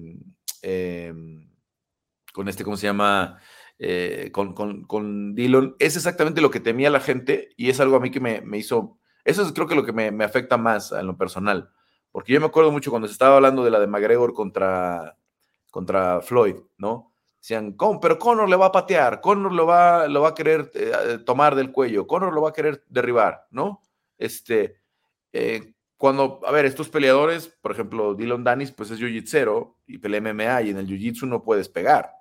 [0.62, 1.50] em,
[2.32, 3.38] con este, ¿cómo se llama?
[3.78, 7.96] Eh, con, con, con, Dillon, es exactamente lo que temía la gente y es algo
[7.96, 10.56] a mí que me, me hizo, eso es creo que lo que me, me afecta
[10.56, 11.70] más en lo personal
[12.16, 15.18] porque yo me acuerdo mucho cuando se estaba hablando de la de McGregor contra,
[15.70, 17.12] contra Floyd, ¿no?
[17.38, 21.18] Decían, pero Conor le va a patear, Conor lo va, lo va a querer eh,
[21.26, 23.82] tomar del cuello, Conor lo va a querer derribar, ¿no?
[24.16, 24.80] Este,
[25.30, 30.22] eh, cuando, a ver, estos peleadores, por ejemplo, Dylan Danis, pues es jiu-jitsu y pelea
[30.22, 32.12] MMA y en el jiu-jitsu no puedes pegar,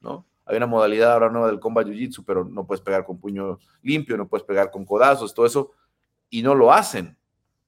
[0.00, 0.24] ¿no?
[0.46, 4.16] Hay una modalidad ahora nueva del combat jiu-jitsu, pero no puedes pegar con puño limpio,
[4.16, 5.72] no puedes pegar con codazos, todo eso,
[6.30, 7.18] y no lo hacen,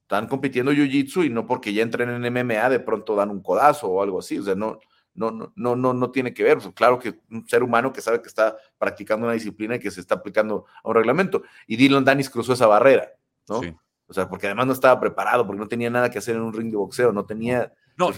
[0.05, 3.87] están compitiendo jiu-jitsu y no porque ya entren en MMA de pronto dan un codazo
[3.87, 4.77] o algo así, o sea, no,
[5.15, 6.59] no, no, no, no, no tiene que ver.
[6.59, 9.89] Pues, claro que un ser humano que sabe que está practicando una disciplina y que
[9.89, 11.41] se está aplicando a un reglamento.
[11.65, 13.09] Y Dylan Danis cruzó esa barrera,
[13.49, 13.61] ¿no?
[14.07, 16.53] O sea, porque además no estaba preparado, porque no tenía nada que hacer en un
[16.53, 17.73] ring de boxeo, no tenía.
[17.97, 18.11] No,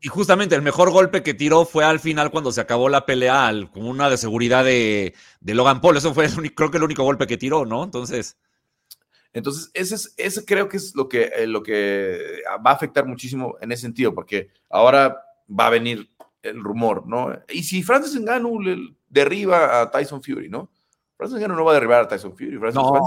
[0.00, 3.52] y, justamente el mejor golpe que tiró fue al final cuando se acabó la pelea,
[3.72, 5.98] como una de seguridad de, de Logan Paul.
[5.98, 7.84] Eso fue, el creo que el único golpe que tiró, ¿no?
[7.84, 8.36] Entonces.
[9.32, 13.06] Entonces, ese, es, ese creo que es lo que, eh, lo que va a afectar
[13.06, 16.10] muchísimo en ese sentido, porque ahora va a venir
[16.42, 17.32] el rumor, ¿no?
[17.48, 20.70] Y si Francis Ngannou le derriba a Tyson Fury, ¿no?
[21.16, 22.58] Francis Ngannou no va a derribar a Tyson Fury.
[22.58, 23.02] Francis, no,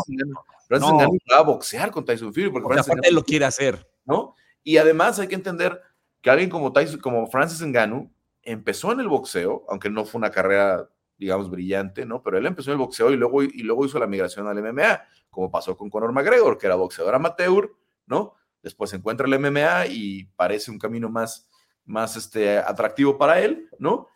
[0.69, 2.49] Ngannou, va a boxear con Tyson Fury.
[2.49, 3.87] Porque, Francis él lo quiere hacer.
[4.05, 4.35] ¿No?
[4.63, 5.81] Y además hay que entender
[6.21, 8.11] que alguien como, Tyson, como Francis Ngannou
[8.43, 10.89] empezó en el boxeo, aunque no fue una carrera,
[11.21, 12.21] digamos, brillante, ¿no?
[12.23, 15.03] Pero él empezó en el boxeo y luego, y luego hizo la migración al MMA
[15.29, 17.73] como pasó con Conor McGregor, que era boxeador amateur,
[18.05, 18.33] ¿no?
[18.61, 21.49] Después encuentra el MMA y parece un camino más,
[21.85, 24.07] más este, atractivo para él, ¿no?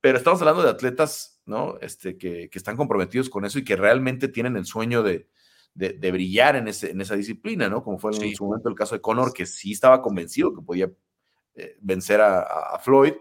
[0.00, 1.78] Pero estamos hablando de atletas ¿no?
[1.80, 5.28] Este, que, están comprometidos con eso y que realmente tienen el sueño de,
[5.74, 7.82] brillar en, ese, en, esa disciplina, ¿no?
[7.82, 10.90] Como fue en su momento el caso de Conor, que sí estaba convencido que podía
[11.54, 13.14] eh, vencer a, Floyd,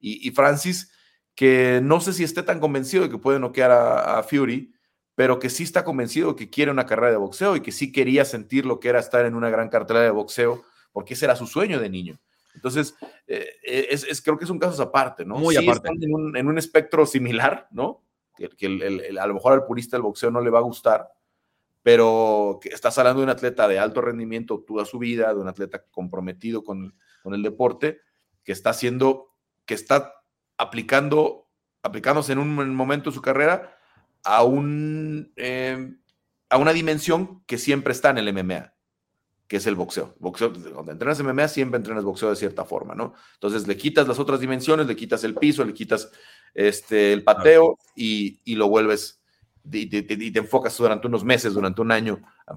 [0.00, 0.92] y, Francis,
[1.38, 4.74] que no sé si esté tan convencido de que puede noquear a, Fury,
[5.14, 7.92] pero que sí está convencido de que quiere una carrera de boxeo y que sí
[7.92, 11.36] quería sentir lo que era estar en una gran cartelera de boxeo, porque ese era
[11.36, 12.18] su sueño de niño.
[12.56, 12.96] Entonces,
[13.28, 15.38] eh, es, creo que es un caso aparte, ¿no?
[15.38, 15.88] Muy aparte.
[15.92, 18.02] en un, espectro similar, ¿no?
[18.36, 18.66] Que,
[19.16, 21.08] a lo mejor al purista del boxeo no le va a gustar,
[21.84, 25.46] pero que estás hablando de un atleta de alto rendimiento toda su vida, de un
[25.46, 26.96] atleta comprometido con,
[27.26, 28.00] el deporte,
[28.42, 29.36] que está haciendo,
[29.66, 30.17] que está
[30.58, 31.48] aplicando,
[31.82, 33.78] aplicándose en un momento de su carrera
[34.24, 35.94] a, un, eh,
[36.50, 38.74] a una dimensión que siempre está en el MMA
[39.48, 40.14] que es el boxeo.
[40.18, 40.52] boxeo.
[40.74, 43.14] Cuando entrenas MMA siempre entrenas boxeo de cierta forma, ¿no?
[43.32, 46.10] Entonces le quitas las otras dimensiones, le quitas el piso, le quitas
[46.52, 49.18] este, el pateo y, y lo vuelves
[49.72, 52.56] y te, enfocas durante unos meses, durante un año a,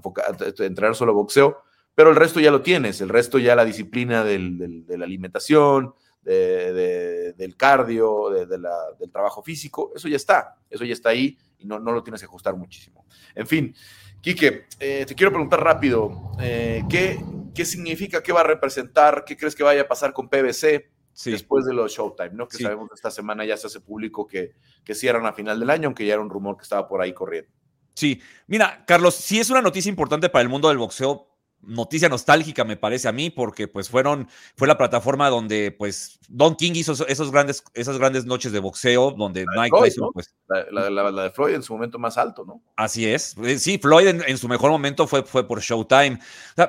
[0.64, 1.62] entrenar solo boxeo,
[1.94, 5.94] pero el resto ya lo tienes, el resto ya la disciplina del, de la alimentación,
[6.22, 11.92] del cardio, del trabajo físico, eso ya está, eso ya está ahí y no, no
[11.92, 13.06] lo tienes que ajustar muchísimo.
[13.34, 13.74] En fin,
[14.22, 17.18] Quique, eh, te quiero preguntar rápido, eh, ¿qué,
[17.52, 20.90] ¿qué significa, qué va a representar, qué crees que vaya a pasar con PBC
[21.24, 22.30] después de los Showtime?
[22.34, 22.46] ¿no?
[22.46, 24.52] Que sabemos que esta semana ya se hace público que,
[24.84, 27.12] que cierran a final del año, aunque ya era un rumor que estaba por ahí
[27.12, 27.50] corriendo.
[27.94, 31.31] Sí, mira, Carlos, sí es una noticia importante para el mundo del boxeo
[31.62, 36.56] noticia nostálgica, me parece a mí, porque pues fueron, fue la plataforma donde pues Don
[36.56, 40.34] King hizo esos grandes, esas grandes noches de boxeo, donde Mike Tyson, pues.
[40.48, 42.62] La, de Floyd en su momento más alto, ¿no?
[42.76, 43.36] Así es.
[43.38, 46.18] Eh, sí, Floyd en, su mejor momento fue, fue por Showtime.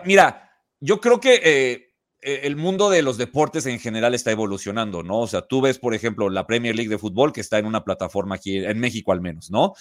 [0.06, 5.04] mira, yo creo que eh, eh, el mundo de los deportes en general está evolucionando,
[5.04, 5.20] ¿no?
[5.20, 7.84] O sea, tú ves, por ejemplo, la Premier League de fútbol que está en una
[7.84, 9.74] plataforma aquí, en México al menos, ¿no?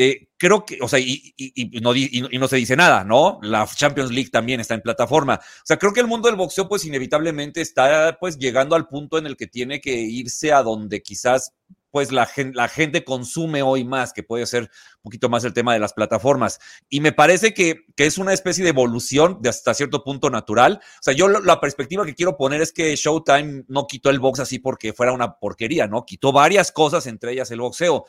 [0.00, 1.34] Eh, creo que, o sea, y,
[1.82, 3.40] no, y, no, se dice nada, ¿no?
[3.42, 5.40] La Champions League también está en plataforma.
[5.42, 9.18] O sea, creo que el mundo del boxeo, pues inevitablemente está, pues, llegando al punto
[9.18, 11.52] en el que tiene que irse a donde quizás
[11.90, 15.72] pues la, la, gente consume hoy más, que puede ser un poquito más el tema
[15.72, 16.60] de las plataformas.
[16.88, 20.80] Y me parece que, que es una especie de evolución de hasta cierto punto natural.
[20.82, 24.40] O sea, yo la perspectiva que quiero poner es que Showtime no quitó el box
[24.40, 26.04] así porque fuera una porquería, ¿no?
[26.04, 28.04] Quitó varias cosas, entre ellas el boxeo.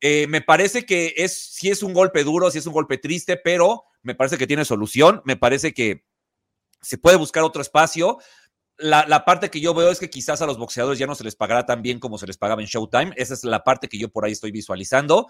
[0.00, 3.36] Eh, me parece que es, sí es un golpe duro, sí es un golpe triste,
[3.36, 5.22] pero me parece que tiene solución.
[5.24, 6.04] Me parece que
[6.80, 8.18] se puede buscar otro espacio
[8.78, 11.34] la, parte que yo veo es que quizás a los boxeadores ya no se les
[11.34, 13.12] pagará tan bien como se les pagaba en Showtime.
[13.16, 15.28] Esa es la parte que yo por ahí estoy visualizando.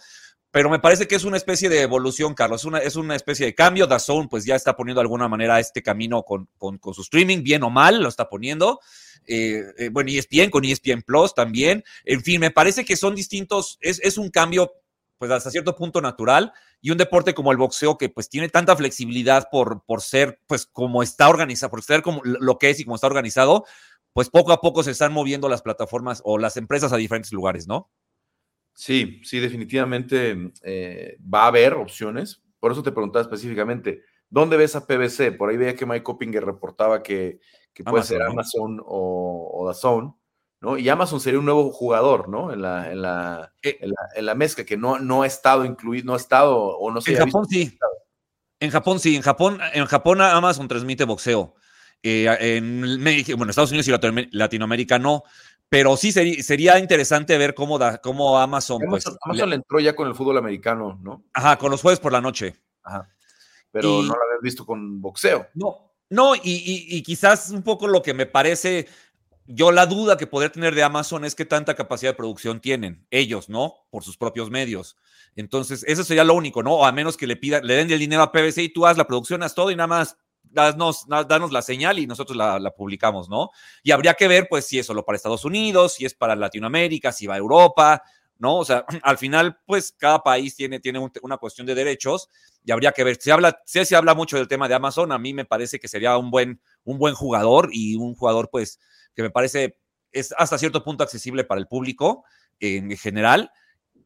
[0.51, 2.65] Pero me parece que es una especie de evolución, Carlos.
[2.65, 3.87] Una, es una especie de cambio.
[3.87, 6.49] Dazón, pues ya está poniendo de alguna manera este camino con,
[6.93, 8.81] su streaming, bien o mal, lo está poniendo.
[9.27, 11.85] Eh, eh, bueno, ESPN con ESPN Plus también.
[12.05, 13.79] En fin, me parece que son distintos.
[13.81, 14.73] Es, es un cambio
[15.19, 18.77] pues hasta cierto punto natural y un deporte como el boxeo que pues tiene tanta
[18.77, 22.85] flexibilidad por, por ser pues como está organizado, por ser como lo que es y
[22.85, 23.65] como está organizado,
[24.13, 27.67] pues poco a poco se están moviendo las plataformas o las empresas a diferentes lugares,
[27.67, 27.91] ¿no?
[28.73, 32.43] Sí, sí, definitivamente eh, va a haber opciones.
[32.61, 35.37] Por eso te preguntaba específicamente, ¿dónde ves a PBC?
[35.37, 37.41] Por ahí veía que Mike Coppinger reportaba que,
[37.85, 40.17] puede ser Amazon o, o Dazón.
[40.61, 40.79] ¿No?
[40.79, 42.53] Y Amazon sería un nuevo jugador, ¿no?
[42.53, 43.79] En la, en la, eh,
[44.15, 47.13] en la, mezcla, que no, no ha estado incluido, no ha estado o no se
[47.13, 47.79] En Japón sí.
[48.61, 49.17] En Japón sí.
[49.17, 51.55] En Japón, en Japón Amazon transmite boxeo.
[52.03, 52.27] Eh,
[52.57, 53.03] en
[53.37, 55.25] bueno, Estados Unidos y Latinoamérica no.
[55.69, 58.83] Pero sí sería, sería interesante ver cómo, da, cómo Amazon.
[58.83, 61.25] Amazon, pues, Amazon le, entró ya con el fútbol americano, ¿no?
[61.33, 62.63] Ajá, con los jueves por la noche.
[62.85, 63.09] Ajá.
[63.73, 65.49] Pero no lo habías visto con boxeo.
[65.55, 68.87] No, no, y, y, quizás un poco lo que me parece
[69.49, 73.07] yo la duda que podría tener de Amazon es qué tanta capacidad de producción tienen
[73.11, 73.75] ellos, ¿no?
[73.91, 74.97] Por sus propios medios.
[75.37, 76.85] Entonces, eso sería lo único, ¿no?
[76.85, 79.07] A menos que le pidan, le den el dinero a PBC y tú haz la
[79.07, 83.51] producción, haz todo y nada más danos, danos la señal y nosotros la, publicamos, ¿no?
[83.83, 87.13] Y habría que ver, pues, si es solo para Estados Unidos, si es para Latinoamérica,
[87.13, 88.03] si va a Europa,
[88.39, 88.57] ¿no?
[88.57, 92.29] O sea, al final, pues, cada país tiene, tiene una cuestión de derechos
[92.65, 93.17] y habría que ver.
[93.21, 95.89] Se habla, si se habla mucho del tema de Amazon, a mí me parece que
[95.89, 98.81] sería un buen, un buen jugador y un jugador, pues,
[99.15, 99.77] que me parece
[100.13, 102.25] es hasta cierto punto accesible para el público
[102.59, 103.51] en general.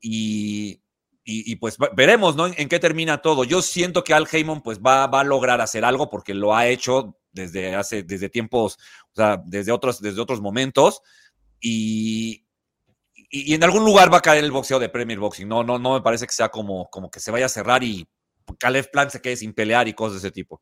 [0.01, 0.83] Y,
[1.25, 2.47] y, pues veremos, ¿no?
[2.47, 3.45] En, qué termina todo.
[3.45, 6.67] Yo siento que Al Heyman pues va, va, a lograr hacer algo porque lo ha
[6.67, 8.79] hecho desde hace, desde tiempos,
[9.13, 11.03] o sea, desde otros, desde otros momentos.
[11.61, 12.47] Y,
[13.15, 15.47] y, en algún lugar va a caer el boxeo de Premier Boxing.
[15.47, 18.09] No, no, no me parece que sea como, como que se vaya a cerrar y
[18.59, 20.61] Caleb Plan se quede sin pelear y cosas de ese tipo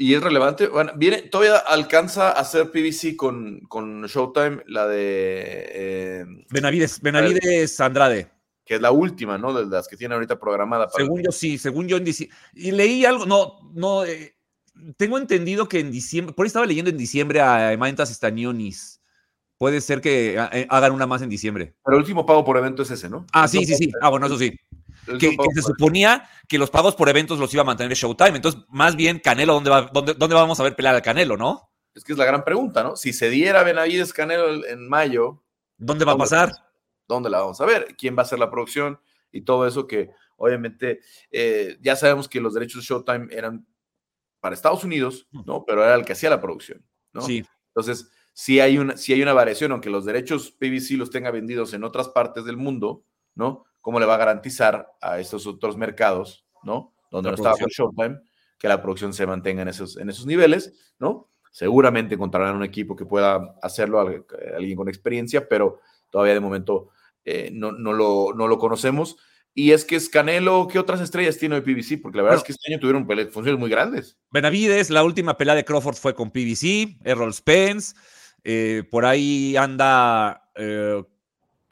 [0.00, 0.68] y es relevante.
[0.68, 5.70] Bueno, viene, todavía alcanza a hacer PBC con, con Showtime, la de.
[5.72, 8.30] Eh, Benavides, Benavides Andrade.
[8.64, 9.52] que es la última, ¿no?
[9.52, 10.88] De las que tiene ahorita programada.
[10.88, 12.36] según yo sí, según yo en diciembre.
[12.54, 14.36] Y leí algo, no, no, eh,
[14.96, 19.02] tengo entendido que en diciembre, por ahí estaba leyendo en diciembre a Emantas Stanionis.
[19.58, 21.74] Puede ser que eh, hagan una más en diciembre.
[21.84, 23.26] Pero el último pago por evento es ese, ¿no?
[23.32, 23.90] Ah, sí, sí, sí.
[24.00, 24.56] Ah, bueno, eso sí.
[25.18, 28.36] Que, se suponía que los pagos por eventos los iba a mantener Showtime.
[28.36, 31.70] Entonces, más bien, Canelo, ¿dónde, va, dónde, dónde vamos a ver pelear al Canelo, no?
[31.94, 32.96] Es que es la gran pregunta, ¿no?
[32.96, 35.42] Si se diera Benavides Canelo en mayo.
[35.76, 36.52] ¿Dónde va a pasar?
[37.06, 37.96] ¿Dónde la vamos a ver?
[37.96, 39.00] ¿Quién va a hacer la producción?
[39.32, 43.66] Y todo eso que, obviamente, eh, ya sabemos que los derechos de Showtime eran
[44.40, 45.64] para Estados Unidos, ¿no?
[45.66, 47.22] Pero era el que hacía la producción, ¿no?
[47.22, 47.44] Sí.
[47.68, 51.74] Entonces, si hay una, si hay una variación, aunque los derechos PBC los tenga vendidos
[51.74, 53.04] en otras partes del mundo,
[53.34, 53.64] ¿no?
[53.80, 56.94] ¿Cómo le va a garantizar a estos otros mercados, ¿no?
[57.10, 58.20] Donde no estaba con Showtime,
[58.58, 61.28] que la producción se mantenga en esos, en esos niveles, ¿no?
[61.50, 65.80] Seguramente encontrarán un equipo que pueda hacerlo, alguien con experiencia, pero
[66.10, 66.90] todavía de momento
[67.24, 69.16] eh, no, no, lo, no lo conocemos.
[69.54, 72.00] Y es que es Canelo, ¿qué otras estrellas tiene el PBC?
[72.00, 74.16] Porque la verdad es que este año tuvieron funciones muy grandes.
[74.30, 77.96] Benavides, la última pelea de Crawford fue con PBC, Errol Spence,
[78.44, 81.02] eh, por ahí anda eh,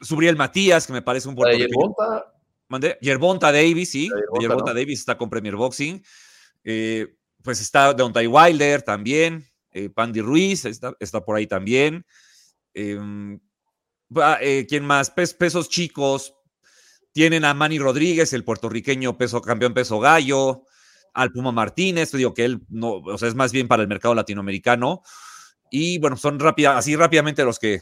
[0.00, 2.32] Subriel Matías, que me parece un buen Yerbonta.
[3.00, 4.10] Yerbonta Davis, sí.
[4.40, 6.02] Yerbonta, Davis está con Premier Boxing.
[6.64, 9.46] Eh, pues está Deontay Wilder también.
[9.94, 12.06] Pandy Ruiz está, está, por ahí también.
[12.72, 13.38] Em,
[14.68, 15.10] ¿Quién más?
[15.10, 16.34] pesos chicos.
[17.16, 20.64] Tienen a Manny Rodríguez, el puertorriqueño peso, campeón peso gallo.
[21.14, 24.14] Al Puma Martínez, digo que él no, o sea, es más bien para el mercado
[24.14, 25.02] latinoamericano.
[25.70, 27.80] Y bueno, son rápida, así rápidamente los que,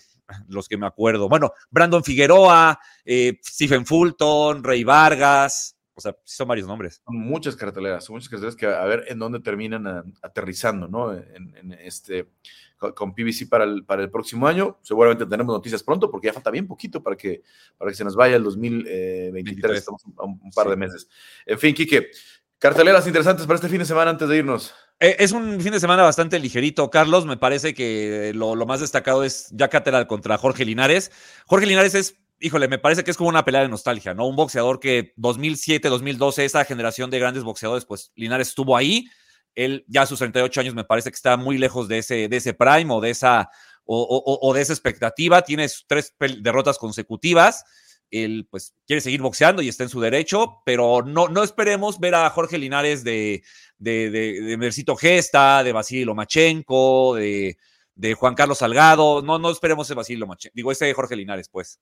[0.49, 1.29] los que me acuerdo.
[1.29, 7.01] Bueno, Brandon Figueroa, eh, Stephen Fulton, Rey Vargas, o sea, son varios nombres.
[7.05, 11.13] Son muchas carteleras, son muchas carteleras que a ver en dónde terminan aterrizando, ¿no?
[11.13, 12.29] En, este,
[12.77, 14.79] con PBC para el, para el próximo año.
[14.83, 17.43] Seguramente tenemos noticias pronto porque ya falta bien poquito para que,
[17.79, 21.09] para que se nos vaya el 2023, estamos un, un par de meses.
[21.47, 22.11] En fin, Quique,
[22.59, 24.75] carteleras interesantes para este fin de semana antes de irnos.
[25.01, 27.27] Eh, es un fin de semana bastante ligerito, Carlos.
[27.27, 31.11] Me parece que lo, más destacado es Jack Catterall contra Jorge Linares.
[31.47, 34.27] Jorge Linares es, híjole, me parece que es como una pelea de nostalgia, ¿no?
[34.27, 39.07] Un boxeador que 2007, 2012, esa generación de grandes boxeadores, pues Linares estuvo ahí.
[39.55, 42.37] Él ya a sus 38 años me parece que está muy lejos de ese, de
[42.37, 43.51] ese prime o de esa,
[43.85, 45.43] o de esa expectativa.
[45.43, 47.65] Tiene tres derrotas consecutivas
[48.11, 52.15] él pues quiere seguir boxeando y está en su derecho, pero no, no esperemos ver
[52.15, 53.43] a Jorge Linares de,
[53.79, 57.57] de, de, Mercito Gesta, de Basilio Lomachenko, de,
[57.95, 59.23] de Juan Carlos Salgado.
[59.23, 60.55] No, no esperemos ese Basilio Lomachenko.
[60.55, 61.81] Digo, ese Jorge Linares, pues.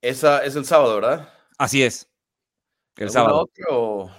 [0.00, 1.32] Esa es el sábado, ¿verdad?
[1.58, 2.08] Así es.
[2.96, 3.42] El sábado.
[3.42, 4.10] Otro?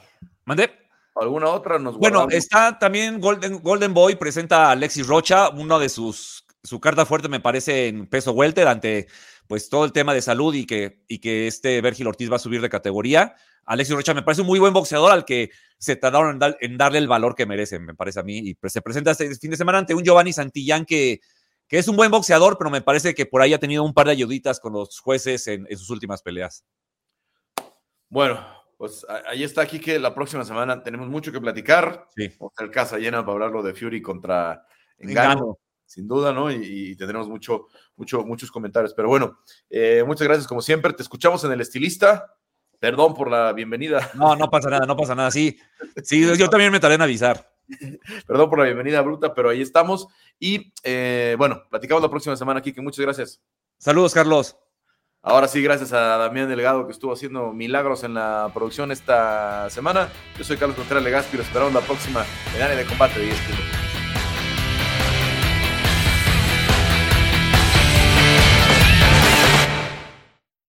[0.45, 0.81] ¿Mande?
[1.15, 1.77] ¿Alguna otra?
[1.77, 6.79] Nos bueno, está también Golden, Golden Boy, presenta a Alexis Rocha, uno de sus, su
[6.79, 9.07] carta fuerte me parece en peso welter ante
[9.47, 12.39] pues todo el tema de salud y que, y que este Vergil Ortiz va a
[12.39, 13.35] subir de categoría.
[13.65, 17.07] Alexis Rocha me parece un muy buen boxeador al que se tardaron en, darle el
[17.07, 18.37] valor que merece, me parece a mí.
[18.37, 21.21] Y pues se presenta este fin de semana ante un Giovanni Santillán que,
[21.67, 24.05] que es un buen boxeador, pero me parece que por ahí ha tenido un par
[24.05, 26.63] de ayuditas con los jueces en, sus últimas peleas.
[28.09, 28.45] Bueno,
[28.77, 32.07] pues ahí está aquí que la próxima semana tenemos mucho que platicar.
[32.15, 32.29] Sí.
[32.39, 34.65] Vamos a casa llena para hablarlo de Fury contra
[34.97, 35.60] Engano
[35.91, 36.49] sin duda, ¿no?
[36.49, 38.93] Y, tendremos mucho, mucho, muchos comentarios.
[38.93, 39.39] Pero bueno,
[39.69, 40.93] eh, muchas gracias como siempre.
[40.93, 42.33] Te escuchamos en el estilista.
[42.79, 44.09] Perdón por la bienvenida.
[44.13, 45.31] No, no pasa nada, no pasa nada.
[45.31, 45.59] Sí,
[46.01, 47.51] sí yo también me tardé en avisar.
[48.25, 50.07] Perdón por la bienvenida bruta, pero ahí estamos.
[50.39, 53.41] Y eh, bueno, platicamos la próxima semana aquí, que muchas gracias.
[53.77, 54.57] Saludos, Carlos.
[55.21, 60.09] Ahora sí, gracias a Damián Delgado que estuvo haciendo milagros en la producción esta semana.
[60.37, 63.27] Yo soy Carlos Contreras Legaspi y lo esperamos la próxima en área de combate de